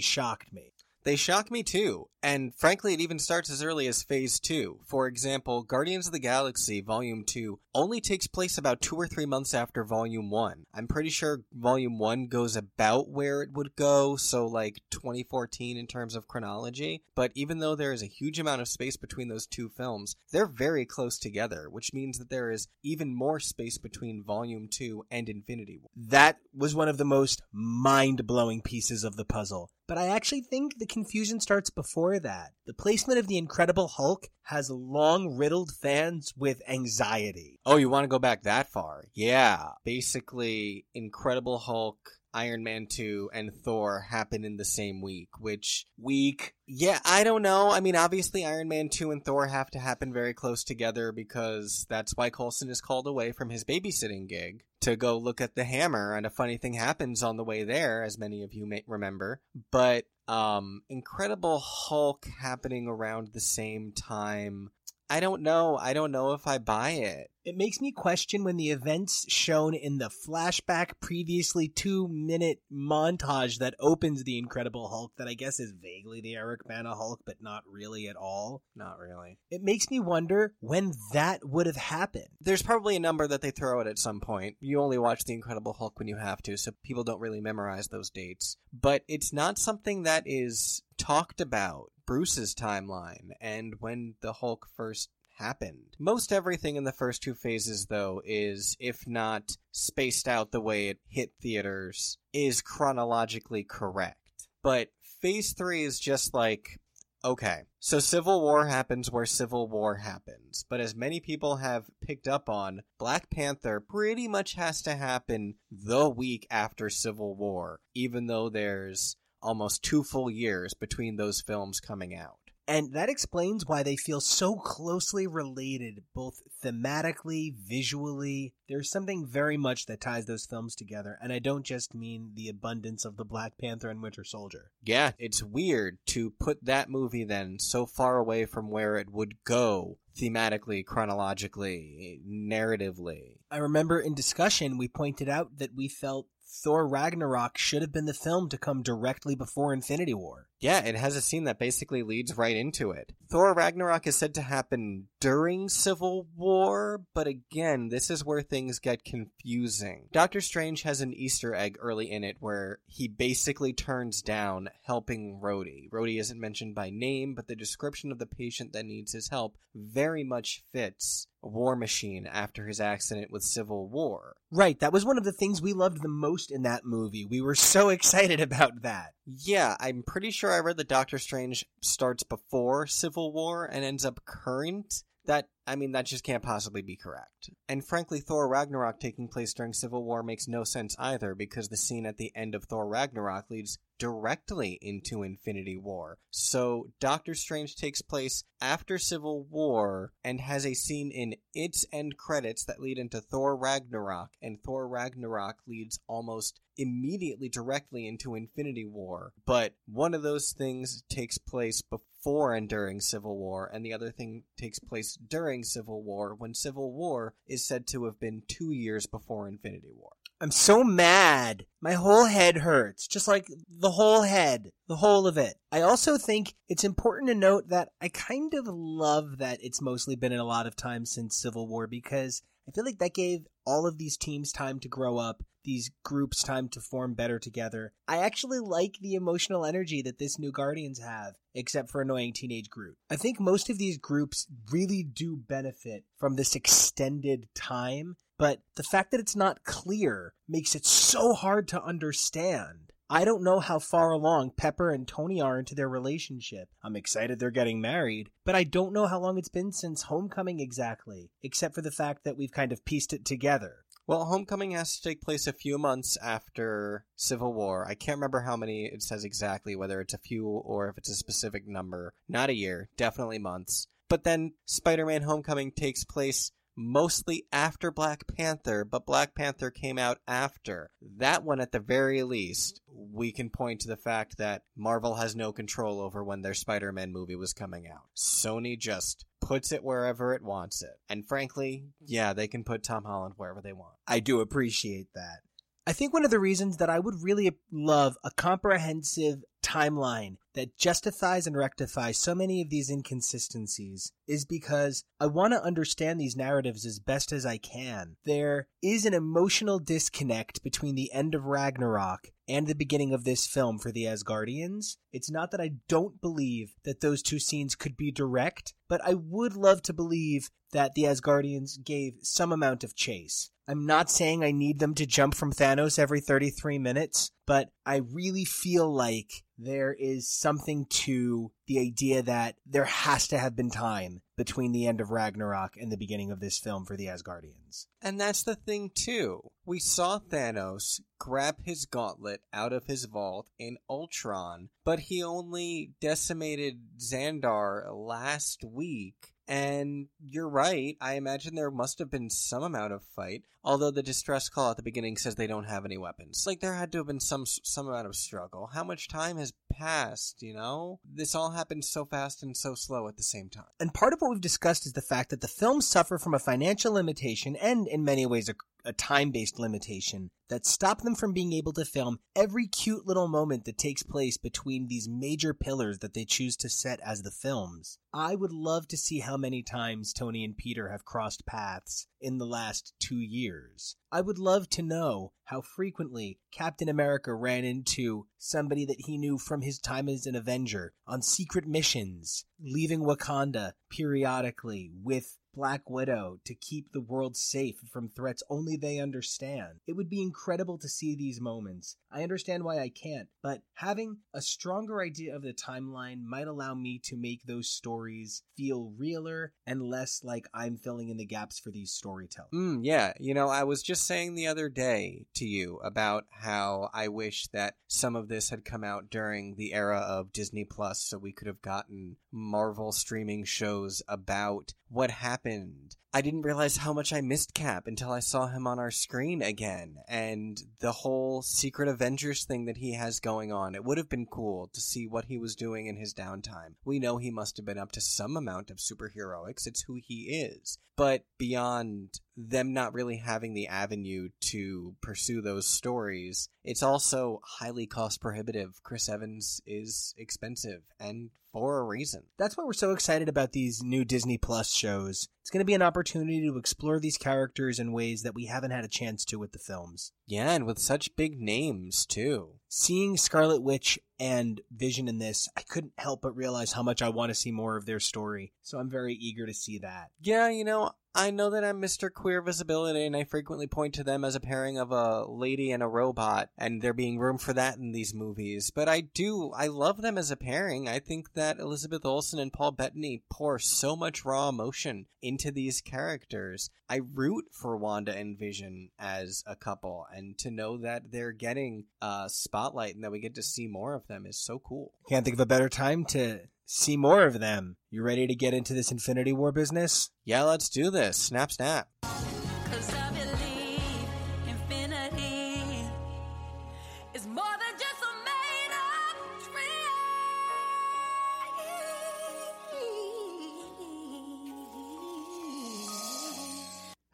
shocked 0.00 0.52
me. 0.52 0.72
They 1.04 1.16
shock 1.16 1.50
me 1.50 1.62
too, 1.62 2.08
and 2.22 2.54
frankly, 2.54 2.94
it 2.94 3.00
even 3.00 3.18
starts 3.18 3.50
as 3.50 3.62
early 3.62 3.86
as 3.86 4.02
Phase 4.02 4.38
2. 4.38 4.80
For 4.86 5.06
example, 5.06 5.62
Guardians 5.62 6.06
of 6.06 6.12
the 6.12 6.18
Galaxy 6.18 6.80
Volume 6.80 7.24
2 7.24 7.58
only 7.74 8.00
takes 8.00 8.26
place 8.26 8.56
about 8.56 8.80
two 8.80 8.96
or 8.96 9.06
three 9.06 9.26
months 9.26 9.54
after 9.54 9.84
Volume 9.84 10.30
1. 10.30 10.64
I'm 10.74 10.86
pretty 10.86 11.10
sure 11.10 11.42
Volume 11.52 11.98
1 11.98 12.28
goes 12.28 12.56
about 12.56 13.08
where 13.08 13.42
it 13.42 13.52
would 13.52 13.74
go, 13.76 14.16
so 14.16 14.46
like 14.46 14.80
2014 14.90 15.76
in 15.76 15.86
terms 15.86 16.14
of 16.14 16.28
chronology. 16.28 17.02
But 17.14 17.32
even 17.34 17.58
though 17.58 17.74
there 17.74 17.92
is 17.92 18.02
a 18.02 18.06
huge 18.06 18.38
amount 18.38 18.60
of 18.60 18.68
space 18.68 18.96
between 18.96 19.28
those 19.28 19.46
two 19.46 19.68
films, 19.68 20.16
they're 20.30 20.46
very 20.46 20.86
close 20.86 21.18
together, 21.18 21.68
which 21.70 21.92
means 21.92 22.18
that 22.18 22.30
there 22.30 22.50
is 22.50 22.68
even 22.82 23.14
more 23.14 23.40
space 23.40 23.78
between 23.78 24.22
Volume 24.24 24.68
2 24.70 25.06
and 25.10 25.28
Infinity 25.28 25.78
War. 25.80 25.90
That 25.96 26.38
was 26.54 26.74
one 26.74 26.88
of 26.88 26.98
the 26.98 27.04
most 27.04 27.42
mind 27.52 28.26
blowing 28.26 28.62
pieces 28.62 29.02
of 29.02 29.16
the 29.16 29.24
puzzle. 29.24 29.70
But 29.88 29.98
I 29.98 30.08
actually 30.08 30.42
think 30.42 30.78
the 30.78 30.86
confusion 30.86 31.40
starts 31.40 31.68
before 31.68 32.11
that. 32.20 32.52
The 32.66 32.74
placement 32.74 33.18
of 33.18 33.26
the 33.26 33.38
Incredible 33.38 33.88
Hulk 33.88 34.28
has 34.44 34.70
long 34.70 35.36
riddled 35.36 35.72
fans 35.72 36.32
with 36.36 36.62
anxiety. 36.68 37.60
Oh, 37.64 37.76
you 37.76 37.88
want 37.88 38.04
to 38.04 38.08
go 38.08 38.18
back 38.18 38.42
that 38.42 38.70
far? 38.72 39.04
Yeah. 39.14 39.70
Basically, 39.84 40.86
Incredible 40.94 41.58
Hulk 41.58 41.98
Iron 42.34 42.62
Man 42.62 42.86
2 42.86 43.30
and 43.32 43.52
Thor 43.54 44.06
happen 44.10 44.44
in 44.44 44.56
the 44.56 44.64
same 44.64 45.02
week, 45.02 45.28
which 45.38 45.86
week? 45.98 46.54
Yeah, 46.66 46.98
I 47.04 47.24
don't 47.24 47.42
know. 47.42 47.70
I 47.70 47.80
mean, 47.80 47.96
obviously 47.96 48.44
Iron 48.44 48.68
Man 48.68 48.88
2 48.88 49.10
and 49.10 49.24
Thor 49.24 49.46
have 49.46 49.70
to 49.72 49.78
happen 49.78 50.12
very 50.12 50.32
close 50.32 50.64
together 50.64 51.12
because 51.12 51.86
that's 51.90 52.16
why 52.16 52.30
Coulson 52.30 52.70
is 52.70 52.80
called 52.80 53.06
away 53.06 53.32
from 53.32 53.50
his 53.50 53.64
babysitting 53.64 54.28
gig 54.28 54.64
to 54.80 54.96
go 54.96 55.18
look 55.18 55.40
at 55.40 55.54
the 55.54 55.64
hammer 55.64 56.14
and 56.14 56.26
a 56.26 56.30
funny 56.30 56.56
thing 56.56 56.74
happens 56.74 57.22
on 57.22 57.36
the 57.36 57.44
way 57.44 57.64
there 57.64 58.02
as 58.02 58.18
many 58.18 58.42
of 58.42 58.54
you 58.54 58.66
may 58.66 58.82
remember. 58.86 59.40
But 59.70 60.06
um 60.32 60.82
Incredible 60.88 61.58
Hulk 61.58 62.26
happening 62.40 62.86
around 62.88 63.28
the 63.28 63.40
same 63.40 63.92
time 63.92 64.70
I 65.12 65.20
don't 65.20 65.42
know. 65.42 65.76
I 65.76 65.92
don't 65.92 66.10
know 66.10 66.32
if 66.32 66.46
I 66.46 66.56
buy 66.56 66.92
it. 66.92 67.30
It 67.44 67.54
makes 67.54 67.82
me 67.82 67.92
question 67.92 68.44
when 68.44 68.56
the 68.56 68.70
events 68.70 69.26
shown 69.28 69.74
in 69.74 69.98
the 69.98 70.08
flashback 70.08 70.92
previously 71.02 71.68
two 71.68 72.08
minute 72.08 72.60
montage 72.72 73.58
that 73.58 73.74
opens 73.78 74.24
the 74.24 74.38
Incredible 74.38 74.88
Hulk, 74.88 75.12
that 75.18 75.28
I 75.28 75.34
guess 75.34 75.60
is 75.60 75.74
vaguely 75.78 76.22
the 76.22 76.36
Eric 76.36 76.60
Bana 76.66 76.94
Hulk, 76.94 77.20
but 77.26 77.42
not 77.42 77.64
really 77.70 78.08
at 78.08 78.16
all. 78.16 78.62
Not 78.74 78.98
really. 78.98 79.38
It 79.50 79.62
makes 79.62 79.90
me 79.90 80.00
wonder 80.00 80.54
when 80.60 80.94
that 81.12 81.46
would 81.46 81.66
have 81.66 81.76
happened. 81.76 82.28
There's 82.40 82.62
probably 82.62 82.96
a 82.96 83.00
number 83.00 83.26
that 83.26 83.42
they 83.42 83.50
throw 83.50 83.80
out 83.80 83.86
at 83.86 83.98
some 83.98 84.20
point. 84.20 84.56
You 84.60 84.80
only 84.80 84.96
watch 84.96 85.24
the 85.24 85.34
Incredible 85.34 85.74
Hulk 85.74 85.98
when 85.98 86.08
you 86.08 86.16
have 86.16 86.40
to, 86.42 86.56
so 86.56 86.72
people 86.82 87.04
don't 87.04 87.20
really 87.20 87.42
memorize 87.42 87.88
those 87.88 88.08
dates. 88.08 88.56
But 88.72 89.02
it's 89.08 89.32
not 89.32 89.58
something 89.58 90.04
that 90.04 90.22
is 90.24 90.82
talked 91.02 91.40
about. 91.40 91.90
Bruce's 92.06 92.54
timeline 92.54 93.30
and 93.40 93.74
when 93.80 94.14
the 94.22 94.34
Hulk 94.34 94.68
first 94.76 95.08
happened. 95.38 95.96
Most 95.98 96.32
everything 96.32 96.76
in 96.76 96.84
the 96.84 96.92
first 96.92 97.22
two 97.22 97.34
phases, 97.34 97.86
though, 97.86 98.22
is, 98.24 98.76
if 98.78 99.06
not 99.06 99.56
spaced 99.72 100.28
out 100.28 100.52
the 100.52 100.60
way 100.60 100.88
it 100.88 100.98
hit 101.08 101.32
theaters, 101.40 102.18
is 102.32 102.62
chronologically 102.62 103.64
correct. 103.64 104.48
But 104.62 104.88
phase 105.20 105.54
three 105.54 105.82
is 105.82 105.98
just 105.98 106.34
like, 106.34 106.80
okay, 107.24 107.62
so 107.80 107.98
Civil 107.98 108.40
War 108.40 108.66
happens 108.66 109.10
where 109.10 109.26
Civil 109.26 109.68
War 109.68 109.96
happens. 109.96 110.64
But 110.68 110.80
as 110.80 110.94
many 110.94 111.18
people 111.18 111.56
have 111.56 111.90
picked 112.00 112.28
up 112.28 112.48
on, 112.48 112.82
Black 112.98 113.30
Panther 113.30 113.80
pretty 113.80 114.28
much 114.28 114.54
has 114.54 114.82
to 114.82 114.94
happen 114.94 115.54
the 115.70 116.08
week 116.08 116.46
after 116.50 116.90
Civil 116.90 117.34
War, 117.36 117.80
even 117.94 118.26
though 118.26 118.48
there's 118.48 119.16
almost 119.42 119.82
two 119.82 120.02
full 120.02 120.30
years 120.30 120.74
between 120.74 121.16
those 121.16 121.40
films 121.40 121.80
coming 121.80 122.14
out. 122.14 122.36
And 122.68 122.92
that 122.92 123.08
explains 123.08 123.66
why 123.66 123.82
they 123.82 123.96
feel 123.96 124.20
so 124.20 124.54
closely 124.54 125.26
related, 125.26 126.04
both 126.14 126.42
thematically, 126.64 127.52
visually. 127.52 128.54
There's 128.68 128.88
something 128.88 129.26
very 129.26 129.56
much 129.56 129.86
that 129.86 130.00
ties 130.00 130.26
those 130.26 130.46
films 130.46 130.76
together, 130.76 131.18
and 131.20 131.32
I 131.32 131.40
don't 131.40 131.66
just 131.66 131.92
mean 131.92 132.30
the 132.34 132.48
abundance 132.48 133.04
of 133.04 133.16
the 133.16 133.24
Black 133.24 133.58
Panther 133.60 133.90
and 133.90 134.00
Winter 134.00 134.22
Soldier. 134.22 134.70
Yeah, 134.82 135.10
it's 135.18 135.42
weird 135.42 135.98
to 136.06 136.30
put 136.38 136.64
that 136.64 136.88
movie 136.88 137.24
then 137.24 137.58
so 137.58 137.84
far 137.84 138.16
away 138.16 138.46
from 138.46 138.70
where 138.70 138.96
it 138.96 139.10
would 139.10 139.42
go 139.44 139.98
thematically, 140.16 140.84
chronologically, 140.84 142.20
narratively. 142.26 143.38
I 143.50 143.58
remember 143.58 143.98
in 143.98 144.14
discussion 144.14 144.78
we 144.78 144.88
pointed 144.88 145.28
out 145.28 145.58
that 145.58 145.74
we 145.74 145.88
felt 145.88 146.26
Thor 146.54 146.86
Ragnarok 146.86 147.56
should 147.56 147.80
have 147.80 147.92
been 147.92 148.04
the 148.04 148.12
film 148.12 148.50
to 148.50 148.58
come 148.58 148.82
directly 148.82 149.34
before 149.34 149.72
Infinity 149.72 150.12
War. 150.12 150.48
Yeah, 150.62 150.84
it 150.84 150.94
has 150.94 151.16
a 151.16 151.20
scene 151.20 151.44
that 151.44 151.58
basically 151.58 152.04
leads 152.04 152.38
right 152.38 152.56
into 152.56 152.92
it. 152.92 153.12
Thor 153.28 153.52
Ragnarok 153.52 154.06
is 154.06 154.16
said 154.16 154.34
to 154.34 154.42
happen 154.42 155.08
during 155.20 155.68
Civil 155.68 156.28
War, 156.36 157.02
but 157.14 157.26
again, 157.26 157.88
this 157.88 158.10
is 158.10 158.24
where 158.24 158.42
things 158.42 158.78
get 158.78 159.04
confusing. 159.04 160.08
Doctor 160.12 160.40
Strange 160.40 160.82
has 160.82 161.00
an 161.00 161.12
Easter 161.12 161.52
egg 161.52 161.78
early 161.80 162.10
in 162.10 162.22
it 162.22 162.36
where 162.38 162.78
he 162.86 163.08
basically 163.08 163.72
turns 163.72 164.22
down 164.22 164.68
helping 164.84 165.40
Rhodey. 165.42 165.90
Rhodey 165.90 166.20
isn't 166.20 166.40
mentioned 166.40 166.76
by 166.76 166.90
name, 166.90 167.34
but 167.34 167.48
the 167.48 167.56
description 167.56 168.12
of 168.12 168.20
the 168.20 168.26
patient 168.26 168.72
that 168.72 168.86
needs 168.86 169.12
his 169.12 169.30
help 169.30 169.56
very 169.74 170.22
much 170.22 170.62
fits 170.72 171.26
War 171.42 171.74
Machine 171.74 172.26
after 172.26 172.66
his 172.66 172.80
accident 172.80 173.30
with 173.30 173.42
Civil 173.42 173.88
War. 173.88 174.36
Right, 174.50 174.78
that 174.80 174.92
was 174.92 175.04
one 175.04 175.18
of 175.18 175.24
the 175.24 175.32
things 175.32 175.60
we 175.60 175.72
loved 175.72 176.02
the 176.02 176.08
most 176.08 176.50
in 176.50 176.62
that 176.62 176.84
movie. 176.84 177.24
We 177.24 177.40
were 177.40 177.54
so 177.54 177.88
excited 177.88 178.40
about 178.40 178.82
that. 178.82 179.14
Yeah, 179.26 179.76
I'm 179.80 180.02
pretty 180.06 180.30
sure 180.30 180.51
I 180.52 180.60
read 180.60 180.76
that 180.76 180.88
Doctor 180.88 181.18
Strange 181.18 181.66
starts 181.80 182.22
before 182.22 182.86
Civil 182.86 183.32
War 183.32 183.64
and 183.64 183.84
ends 183.84 184.04
up 184.04 184.24
current. 184.24 185.02
That 185.24 185.48
I 185.68 185.76
mean, 185.76 185.92
that 185.92 186.06
just 186.06 186.24
can't 186.24 186.42
possibly 186.42 186.82
be 186.82 186.96
correct. 186.96 187.50
And 187.68 187.84
frankly, 187.84 188.18
Thor 188.18 188.48
Ragnarok 188.48 188.98
taking 188.98 189.28
place 189.28 189.54
during 189.54 189.72
Civil 189.72 190.02
War 190.02 190.24
makes 190.24 190.48
no 190.48 190.64
sense 190.64 190.96
either, 190.98 191.36
because 191.36 191.68
the 191.68 191.76
scene 191.76 192.04
at 192.06 192.16
the 192.16 192.32
end 192.34 192.56
of 192.56 192.64
Thor 192.64 192.88
Ragnarok 192.88 193.48
leads 193.48 193.78
directly 194.00 194.80
into 194.82 195.22
Infinity 195.22 195.76
War. 195.76 196.18
So 196.30 196.88
Doctor 196.98 197.36
Strange 197.36 197.76
takes 197.76 198.02
place 198.02 198.42
after 198.60 198.98
Civil 198.98 199.44
War 199.44 200.12
and 200.24 200.40
has 200.40 200.66
a 200.66 200.74
scene 200.74 201.12
in 201.12 201.36
its 201.54 201.86
end 201.92 202.16
credits 202.16 202.64
that 202.64 202.80
lead 202.80 202.98
into 202.98 203.20
Thor 203.20 203.56
Ragnarok, 203.56 204.30
and 204.42 204.60
Thor 204.60 204.88
Ragnarok 204.88 205.58
leads 205.68 206.00
almost 206.08 206.58
immediately 206.76 207.48
directly 207.48 208.06
into 208.06 208.34
Infinity 208.34 208.84
War. 208.84 209.32
But 209.46 209.74
one 209.86 210.14
of 210.14 210.22
those 210.22 210.52
things 210.52 211.02
takes 211.08 211.38
place 211.38 211.82
before 211.82 212.54
and 212.54 212.68
during 212.68 213.00
Civil 213.00 213.36
War, 213.36 213.70
and 213.72 213.84
the 213.84 213.92
other 213.92 214.10
thing 214.10 214.44
takes 214.56 214.78
place 214.78 215.14
during 215.14 215.64
Civil 215.64 216.02
War 216.02 216.34
when 216.34 216.54
Civil 216.54 216.92
War 216.92 217.34
is 217.46 217.66
said 217.66 217.86
to 217.88 218.04
have 218.04 218.20
been 218.20 218.42
two 218.48 218.72
years 218.72 219.06
before 219.06 219.48
Infinity 219.48 219.92
War. 219.96 220.12
I'm 220.42 220.50
so 220.50 220.82
mad. 220.82 221.66
My 221.80 221.92
whole 221.92 222.24
head 222.24 222.58
hurts. 222.58 223.06
Just 223.06 223.28
like 223.28 223.46
the 223.68 223.92
whole 223.92 224.22
head. 224.22 224.72
The 224.88 224.96
whole 224.96 225.28
of 225.28 225.38
it. 225.38 225.54
I 225.70 225.82
also 225.82 226.18
think 226.18 226.54
it's 226.68 226.82
important 226.82 227.28
to 227.28 227.36
note 227.36 227.68
that 227.68 227.90
I 228.00 228.08
kind 228.08 228.52
of 228.52 228.66
love 228.66 229.38
that 229.38 229.60
it's 229.62 229.80
mostly 229.80 230.16
been 230.16 230.32
in 230.32 230.40
a 230.40 230.44
lot 230.44 230.66
of 230.66 230.74
time 230.74 231.06
since 231.06 231.36
Civil 231.36 231.68
War 231.68 231.86
because 231.86 232.42
I 232.68 232.72
feel 232.72 232.84
like 232.84 232.98
that 232.98 233.14
gave 233.14 233.46
all 233.66 233.86
of 233.86 233.98
these 233.98 234.16
teams 234.16 234.52
time 234.52 234.80
to 234.80 234.88
grow 234.88 235.18
up, 235.18 235.42
these 235.64 235.90
groups 236.04 236.42
time 236.42 236.68
to 236.70 236.80
form 236.80 237.14
better 237.14 237.38
together. 237.38 237.92
I 238.08 238.18
actually 238.18 238.60
like 238.60 238.98
the 239.00 239.14
emotional 239.14 239.64
energy 239.64 240.02
that 240.02 240.18
this 240.18 240.38
new 240.38 240.52
Guardians 240.52 241.00
have, 241.00 241.36
except 241.54 241.90
for 241.90 242.00
annoying 242.00 242.32
teenage 242.32 242.70
Groot. 242.70 242.96
I 243.10 243.16
think 243.16 243.40
most 243.40 243.70
of 243.70 243.78
these 243.78 243.98
groups 243.98 244.46
really 244.70 245.02
do 245.02 245.36
benefit 245.36 246.04
from 246.16 246.36
this 246.36 246.54
extended 246.54 247.48
time, 247.54 248.16
but 248.38 248.60
the 248.76 248.82
fact 248.82 249.10
that 249.10 249.20
it's 249.20 249.36
not 249.36 249.64
clear 249.64 250.34
makes 250.48 250.74
it 250.74 250.86
so 250.86 251.34
hard 251.34 251.68
to 251.68 251.82
understand. 251.82 252.91
I 253.12 253.26
don't 253.26 253.44
know 253.44 253.60
how 253.60 253.78
far 253.78 254.10
along 254.10 254.52
Pepper 254.56 254.90
and 254.90 255.06
Tony 255.06 255.38
are 255.38 255.58
into 255.58 255.74
their 255.74 255.86
relationship. 255.86 256.70
I'm 256.82 256.96
excited 256.96 257.38
they're 257.38 257.50
getting 257.50 257.78
married, 257.78 258.30
but 258.42 258.54
I 258.54 258.64
don't 258.64 258.94
know 258.94 259.06
how 259.06 259.20
long 259.20 259.36
it's 259.36 259.50
been 259.50 259.70
since 259.70 260.04
Homecoming 260.04 260.60
exactly, 260.60 261.30
except 261.42 261.74
for 261.74 261.82
the 261.82 261.90
fact 261.90 262.24
that 262.24 262.38
we've 262.38 262.52
kind 262.52 262.72
of 262.72 262.86
pieced 262.86 263.12
it 263.12 263.26
together. 263.26 263.84
Well, 264.06 264.24
Homecoming 264.24 264.70
has 264.70 264.96
to 264.96 265.02
take 265.06 265.20
place 265.20 265.46
a 265.46 265.52
few 265.52 265.76
months 265.76 266.16
after 266.22 267.04
Civil 267.14 267.52
War. 267.52 267.86
I 267.86 267.96
can't 267.96 268.16
remember 268.16 268.40
how 268.40 268.56
many 268.56 268.86
it 268.86 269.02
says 269.02 269.24
exactly, 269.26 269.76
whether 269.76 270.00
it's 270.00 270.14
a 270.14 270.18
few 270.18 270.46
or 270.46 270.88
if 270.88 270.96
it's 270.96 271.10
a 271.10 271.14
specific 271.14 271.68
number. 271.68 272.14
Not 272.30 272.48
a 272.48 272.56
year, 272.56 272.88
definitely 272.96 273.38
months. 273.38 273.88
But 274.08 274.24
then 274.24 274.54
Spider 274.64 275.04
Man 275.04 275.20
Homecoming 275.20 275.72
takes 275.72 276.04
place 276.04 276.50
mostly 276.76 277.46
after 277.52 277.90
Black 277.90 278.24
Panther, 278.36 278.84
but 278.84 279.06
Black 279.06 279.34
Panther 279.34 279.70
came 279.70 279.98
out 279.98 280.18
after. 280.26 280.90
That 281.18 281.44
one, 281.44 281.60
at 281.60 281.72
the 281.72 281.80
very 281.80 282.22
least, 282.22 282.80
we 282.88 283.32
can 283.32 283.50
point 283.50 283.80
to 283.80 283.88
the 283.88 283.96
fact 283.96 284.38
that 284.38 284.62
Marvel 284.76 285.16
has 285.16 285.36
no 285.36 285.52
control 285.52 286.00
over 286.00 286.22
when 286.24 286.42
their 286.42 286.54
Spider 286.54 286.92
Man 286.92 287.12
movie 287.12 287.36
was 287.36 287.52
coming 287.52 287.86
out. 287.86 288.02
Sony 288.16 288.78
just 288.78 289.24
puts 289.40 289.72
it 289.72 289.84
wherever 289.84 290.34
it 290.34 290.42
wants 290.42 290.82
it. 290.82 290.94
And 291.08 291.26
frankly, 291.26 291.84
yeah, 292.00 292.32
they 292.32 292.48
can 292.48 292.64
put 292.64 292.82
Tom 292.82 293.04
Holland 293.04 293.34
wherever 293.36 293.60
they 293.60 293.72
want. 293.72 293.94
I 294.06 294.20
do 294.20 294.40
appreciate 294.40 295.08
that. 295.14 295.40
I 295.86 295.92
think 295.92 296.12
one 296.12 296.24
of 296.24 296.30
the 296.30 296.38
reasons 296.38 296.76
that 296.76 296.90
I 296.90 297.00
would 297.00 297.22
really 297.22 297.50
love 297.72 298.16
a 298.22 298.30
comprehensive 298.30 299.42
timeline 299.62 300.36
that 300.54 300.76
justifies 300.76 301.46
and 301.46 301.56
rectifies 301.56 302.18
so 302.18 302.34
many 302.34 302.60
of 302.60 302.68
these 302.68 302.90
inconsistencies 302.90 304.12
is 304.26 304.44
because 304.44 305.04
I 305.18 305.26
want 305.26 305.52
to 305.52 305.62
understand 305.62 306.20
these 306.20 306.36
narratives 306.36 306.84
as 306.84 306.98
best 306.98 307.32
as 307.32 307.46
I 307.46 307.58
can. 307.58 308.16
There 308.24 308.68
is 308.82 309.06
an 309.06 309.14
emotional 309.14 309.78
disconnect 309.78 310.62
between 310.62 310.94
the 310.94 311.12
end 311.12 311.34
of 311.34 311.46
Ragnarok 311.46 312.28
and 312.48 312.66
the 312.66 312.74
beginning 312.74 313.14
of 313.14 313.24
this 313.24 313.46
film 313.46 313.78
for 313.78 313.92
the 313.92 314.04
Asgardians. 314.04 314.96
It's 315.12 315.30
not 315.30 315.52
that 315.52 315.60
I 315.60 315.72
don't 315.88 316.20
believe 316.20 316.74
that 316.84 317.00
those 317.00 317.22
two 317.22 317.38
scenes 317.38 317.74
could 317.74 317.96
be 317.96 318.10
direct, 318.10 318.74
but 318.88 319.00
I 319.04 319.14
would 319.14 319.54
love 319.54 319.82
to 319.82 319.92
believe 319.92 320.50
that 320.72 320.94
the 320.94 321.04
Asgardians 321.04 321.82
gave 321.82 322.14
some 322.22 322.52
amount 322.52 322.84
of 322.84 322.96
chase. 322.96 323.50
I'm 323.68 323.86
not 323.86 324.10
saying 324.10 324.42
I 324.42 324.50
need 324.50 324.80
them 324.80 324.94
to 324.94 325.06
jump 325.06 325.34
from 325.34 325.52
Thanos 325.52 325.98
every 325.98 326.20
33 326.20 326.78
minutes, 326.78 327.30
but 327.46 327.68
I 327.86 327.96
really 327.96 328.44
feel 328.44 328.92
like 328.92 329.44
there 329.56 329.94
is 329.96 330.28
something 330.28 330.86
to 330.86 331.52
the 331.68 331.78
idea 331.78 332.22
that 332.22 332.56
there 332.66 332.84
has 332.84 333.28
to 333.28 333.38
have 333.38 333.54
been 333.54 333.70
time 333.70 334.22
between 334.36 334.72
the 334.72 334.86
end 334.86 335.00
of 335.00 335.10
Ragnarok 335.10 335.76
and 335.76 335.92
the 335.92 335.96
beginning 335.96 336.32
of 336.32 336.40
this 336.40 336.58
film 336.58 336.84
for 336.84 336.96
the 336.96 337.06
Asgardians. 337.06 337.86
And 338.00 338.20
that's 338.20 338.42
the 338.42 338.56
thing, 338.56 338.90
too. 338.92 339.50
We 339.64 339.78
saw 339.78 340.18
Thanos 340.18 341.00
grab 341.18 341.58
his 341.62 341.86
gauntlet 341.86 342.40
out 342.52 342.72
of 342.72 342.86
his 342.86 343.04
vault 343.04 343.46
in 343.58 343.78
Ultron, 343.88 344.70
but 344.84 344.98
he 344.98 345.22
only 345.22 345.92
decimated 346.00 346.80
Xandar 346.98 347.84
last 347.94 348.64
week 348.64 349.31
and 349.48 350.06
you're 350.20 350.48
right. 350.48 350.96
I 351.00 351.14
imagine 351.14 351.54
there 351.54 351.70
must 351.70 351.98
have 351.98 352.10
been 352.10 352.30
some 352.30 352.62
amount 352.62 352.92
of 352.92 353.02
fight. 353.04 353.42
Although 353.64 353.92
the 353.92 354.02
distress 354.02 354.48
call 354.48 354.72
at 354.72 354.76
the 354.76 354.82
beginning 354.82 355.16
says 355.16 355.36
they 355.36 355.46
don't 355.46 355.68
have 355.68 355.84
any 355.84 355.96
weapons. 355.96 356.44
Like 356.46 356.60
there 356.60 356.74
had 356.74 356.90
to 356.92 356.98
have 356.98 357.06
been 357.06 357.20
some 357.20 357.46
some 357.46 357.86
amount 357.86 358.06
of 358.06 358.16
struggle. 358.16 358.70
How 358.72 358.82
much 358.82 359.08
time 359.08 359.36
has 359.36 359.52
passed, 359.72 360.42
you 360.42 360.52
know? 360.52 360.98
This 361.04 361.34
all 361.34 361.50
happened 361.50 361.84
so 361.84 362.04
fast 362.04 362.42
and 362.42 362.56
so 362.56 362.74
slow 362.74 363.06
at 363.06 363.16
the 363.16 363.22
same 363.22 363.48
time. 363.48 363.64
And 363.78 363.94
part 363.94 364.12
of 364.12 364.20
what 364.20 364.32
we've 364.32 364.40
discussed 364.40 364.84
is 364.86 364.94
the 364.94 365.00
fact 365.00 365.30
that 365.30 365.42
the 365.42 365.48
films 365.48 365.86
suffer 365.86 366.18
from 366.18 366.34
a 366.34 366.40
financial 366.40 366.94
limitation 366.94 367.54
and 367.54 367.86
in 367.86 368.04
many 368.04 368.26
ways 368.26 368.48
a 368.48 368.54
a 368.84 368.92
time 368.92 369.30
based 369.30 369.58
limitation 369.58 370.30
that 370.48 370.66
stop 370.66 371.00
them 371.00 371.14
from 371.14 371.32
being 371.32 371.54
able 371.54 371.72
to 371.72 371.84
film 371.84 372.18
every 372.36 372.66
cute 372.66 373.06
little 373.06 373.26
moment 373.26 373.64
that 373.64 373.78
takes 373.78 374.02
place 374.02 374.36
between 374.36 374.86
these 374.86 375.08
major 375.08 375.54
pillars 375.54 376.00
that 376.00 376.12
they 376.12 376.26
choose 376.26 376.56
to 376.58 376.68
set 376.68 377.00
as 377.00 377.22
the 377.22 377.30
films. 377.30 377.98
I 378.12 378.34
would 378.34 378.52
love 378.52 378.86
to 378.88 378.96
see 378.98 379.20
how 379.20 379.38
many 379.38 379.62
times 379.62 380.12
Tony 380.12 380.44
and 380.44 380.54
Peter 380.54 380.90
have 380.90 381.06
crossed 381.06 381.46
paths 381.46 382.06
in 382.20 382.36
the 382.36 382.44
last 382.44 382.92
two 383.00 383.16
years. 383.16 383.96
I 384.10 384.20
would 384.20 384.38
love 384.38 384.68
to 384.70 384.82
know 384.82 385.32
how 385.44 385.62
frequently 385.62 386.38
Captain 386.52 386.88
America 386.90 387.32
ran 387.32 387.64
into 387.64 388.26
somebody 388.36 388.84
that 388.84 389.00
he 389.06 389.16
knew 389.16 389.38
from 389.38 389.62
his 389.62 389.78
time 389.78 390.08
as 390.08 390.26
an 390.26 390.36
Avenger 390.36 390.92
on 391.06 391.22
secret 391.22 391.66
missions, 391.66 392.44
leaving 392.60 393.00
Wakanda 393.00 393.72
periodically 393.90 394.90
with 395.02 395.38
Black 395.54 395.88
Widow 395.90 396.38
to 396.44 396.54
keep 396.54 396.92
the 396.92 397.00
world 397.00 397.36
safe 397.36 397.76
from 397.90 398.08
threats 398.08 398.42
only 398.48 398.76
they 398.76 398.98
understand. 398.98 399.80
It 399.86 399.96
would 399.96 400.08
be 400.08 400.22
incredible 400.22 400.78
to 400.78 400.88
see 400.88 401.14
these 401.14 401.40
moments. 401.40 401.96
I 402.10 402.22
understand 402.22 402.64
why 402.64 402.78
I 402.78 402.88
can't, 402.88 403.28
but 403.42 403.62
having 403.74 404.18
a 404.32 404.40
stronger 404.40 405.00
idea 405.02 405.34
of 405.34 405.42
the 405.42 405.52
timeline 405.52 406.22
might 406.22 406.48
allow 406.48 406.74
me 406.74 407.00
to 407.04 407.16
make 407.16 407.44
those 407.44 407.68
stories 407.68 408.42
feel 408.56 408.92
realer 408.96 409.52
and 409.66 409.82
less 409.82 410.22
like 410.24 410.46
I'm 410.54 410.76
filling 410.76 411.08
in 411.08 411.16
the 411.16 411.26
gaps 411.26 411.58
for 411.58 411.70
these 411.70 411.92
storytellers. 411.92 412.50
Mm, 412.52 412.80
yeah, 412.82 413.12
you 413.18 413.34
know, 413.34 413.48
I 413.48 413.64
was 413.64 413.82
just 413.82 414.06
saying 414.06 414.34
the 414.34 414.46
other 414.46 414.68
day 414.68 415.26
to 415.34 415.44
you 415.44 415.78
about 415.84 416.24
how 416.30 416.90
I 416.92 417.08
wish 417.08 417.48
that 417.48 417.76
some 417.88 418.16
of 418.16 418.28
this 418.28 418.50
had 418.50 418.64
come 418.64 418.84
out 418.84 419.10
during 419.10 419.56
the 419.56 419.72
era 419.72 419.98
of 419.98 420.32
Disney 420.32 420.64
Plus 420.64 421.00
so 421.00 421.18
we 421.18 421.32
could 421.32 421.46
have 421.46 421.62
gotten 421.62 422.16
Marvel 422.32 422.92
streaming 422.92 423.44
shows 423.44 424.02
about 424.08 424.72
what 424.88 425.10
happened. 425.10 425.96
I 426.14 426.20
didn't 426.20 426.42
realize 426.42 426.78
how 426.78 426.92
much 426.92 427.12
I 427.12 427.22
missed 427.22 427.54
Cap 427.54 427.86
until 427.86 428.10
I 428.12 428.20
saw 428.20 428.46
him 428.46 428.66
on 428.66 428.78
our 428.78 428.90
screen 428.90 429.40
again, 429.40 429.96
and 430.06 430.60
the 430.80 430.92
whole 430.92 431.40
Secret 431.40 431.88
Avengers 431.88 432.44
thing 432.44 432.66
that 432.66 432.76
he 432.76 432.92
has 432.92 433.18
going 433.18 433.50
on. 433.50 433.74
It 433.74 433.84
would 433.84 433.96
have 433.96 434.10
been 434.10 434.26
cool 434.26 434.68
to 434.74 434.80
see 434.80 435.06
what 435.06 435.26
he 435.26 435.38
was 435.38 435.56
doing 435.56 435.86
in 435.86 435.96
his 435.96 436.12
downtime. 436.12 436.74
We 436.84 436.98
know 436.98 437.16
he 437.16 437.30
must 437.30 437.56
have 437.56 437.64
been 437.64 437.78
up 437.78 437.92
to 437.92 438.00
some 438.02 438.36
amount 438.36 438.70
of 438.70 438.76
superheroics, 438.76 439.66
it's 439.66 439.82
who 439.82 439.98
he 440.02 440.24
is. 440.24 440.78
But 440.96 441.24
beyond 441.38 442.20
them 442.36 442.72
not 442.72 442.94
really 442.94 443.16
having 443.16 443.54
the 443.54 443.68
avenue 443.68 444.28
to 444.40 444.94
pursue 445.02 445.42
those 445.42 445.66
stories, 445.66 446.48
it's 446.64 446.82
also 446.82 447.40
highly 447.44 447.86
cost 447.86 448.20
prohibitive. 448.20 448.80
Chris 448.82 449.08
Evans 449.08 449.60
is 449.66 450.14
expensive, 450.16 450.82
and 450.98 451.30
for 451.52 451.78
a 451.78 451.84
reason. 451.84 452.22
That's 452.38 452.56
why 452.56 452.64
we're 452.64 452.72
so 452.72 452.92
excited 452.92 453.28
about 453.28 453.52
these 453.52 453.82
new 453.82 454.04
Disney 454.04 454.38
Plus 454.38 454.72
shows. 454.72 455.28
It's 455.42 455.50
going 455.50 455.60
to 455.60 455.66
be 455.66 455.74
an 455.74 455.82
opportunity 455.82 456.40
to 456.46 456.56
explore 456.56 456.98
these 456.98 457.18
characters 457.18 457.78
in 457.78 457.92
ways 457.92 458.22
that 458.22 458.34
we 458.34 458.46
haven't 458.46 458.70
had 458.70 458.84
a 458.84 458.88
chance 458.88 459.24
to 459.26 459.38
with 459.38 459.52
the 459.52 459.58
films. 459.58 460.12
Yeah, 460.32 460.52
and 460.52 460.64
with 460.64 460.78
such 460.78 461.14
big 461.14 461.42
names, 461.42 462.06
too. 462.06 462.54
Seeing 462.66 463.18
Scarlet 463.18 463.60
Witch 463.60 463.98
and 464.18 464.62
Vision 464.70 465.06
in 465.06 465.18
this, 465.18 465.46
I 465.58 465.60
couldn't 465.60 465.92
help 465.98 466.22
but 466.22 466.34
realize 466.34 466.72
how 466.72 466.82
much 466.82 467.02
I 467.02 467.10
want 467.10 467.28
to 467.28 467.34
see 467.34 467.52
more 467.52 467.76
of 467.76 467.84
their 467.84 468.00
story. 468.00 468.54
So 468.62 468.78
I'm 468.78 468.88
very 468.88 469.12
eager 469.12 469.44
to 469.44 469.52
see 469.52 469.76
that. 469.80 470.08
Yeah, 470.22 470.48
you 470.48 470.64
know, 470.64 470.92
I 471.14 471.30
know 471.30 471.50
that 471.50 471.64
I'm 471.64 471.82
Mr. 471.82 472.10
Queer 472.10 472.40
Visibility, 472.40 473.04
and 473.04 473.14
I 473.14 473.24
frequently 473.24 473.66
point 473.66 473.92
to 473.94 474.04
them 474.04 474.24
as 474.24 474.34
a 474.34 474.40
pairing 474.40 474.78
of 474.78 474.90
a 474.90 475.26
lady 475.26 475.70
and 475.70 475.82
a 475.82 475.86
robot, 475.86 476.48
and 476.56 476.80
there 476.80 476.94
being 476.94 477.18
room 477.18 477.36
for 477.36 477.52
that 477.52 477.76
in 477.76 477.92
these 477.92 478.14
movies. 478.14 478.70
But 478.70 478.88
I 478.88 479.02
do, 479.02 479.50
I 479.54 479.66
love 479.66 480.00
them 480.00 480.16
as 480.16 480.30
a 480.30 480.36
pairing. 480.36 480.88
I 480.88 481.00
think 481.00 481.34
that 481.34 481.58
Elizabeth 481.58 482.06
Olsen 482.06 482.38
and 482.38 482.50
Paul 482.50 482.70
Bettany 482.70 483.24
pour 483.28 483.58
so 483.58 483.94
much 483.94 484.24
raw 484.24 484.48
emotion 484.48 485.04
into 485.20 485.50
these 485.50 485.82
characters. 485.82 486.70
I 486.88 487.00
root 487.12 487.44
for 487.52 487.76
Wanda 487.76 488.16
and 488.16 488.38
Vision 488.38 488.88
as 488.98 489.44
a 489.46 489.54
couple, 489.54 490.06
and 490.14 490.21
to 490.38 490.50
know 490.50 490.78
that 490.78 491.10
they're 491.10 491.32
getting 491.32 491.84
a 492.00 492.24
spotlight 492.28 492.94
and 492.94 493.04
that 493.04 493.12
we 493.12 493.20
get 493.20 493.34
to 493.36 493.42
see 493.42 493.66
more 493.66 493.94
of 493.94 494.06
them 494.06 494.26
is 494.26 494.38
so 494.38 494.58
cool. 494.58 494.92
Can't 495.08 495.24
think 495.24 495.34
of 495.34 495.40
a 495.40 495.46
better 495.46 495.68
time 495.68 496.04
to 496.06 496.40
see 496.66 496.96
more 496.96 497.24
of 497.24 497.40
them. 497.40 497.76
You 497.90 498.02
ready 498.02 498.26
to 498.26 498.34
get 498.34 498.54
into 498.54 498.74
this 498.74 498.90
Infinity 498.90 499.32
War 499.32 499.52
business? 499.52 500.10
Yeah, 500.24 500.42
let's 500.42 500.68
do 500.68 500.90
this. 500.90 501.16
Snap, 501.16 501.52
snap. 501.52 501.88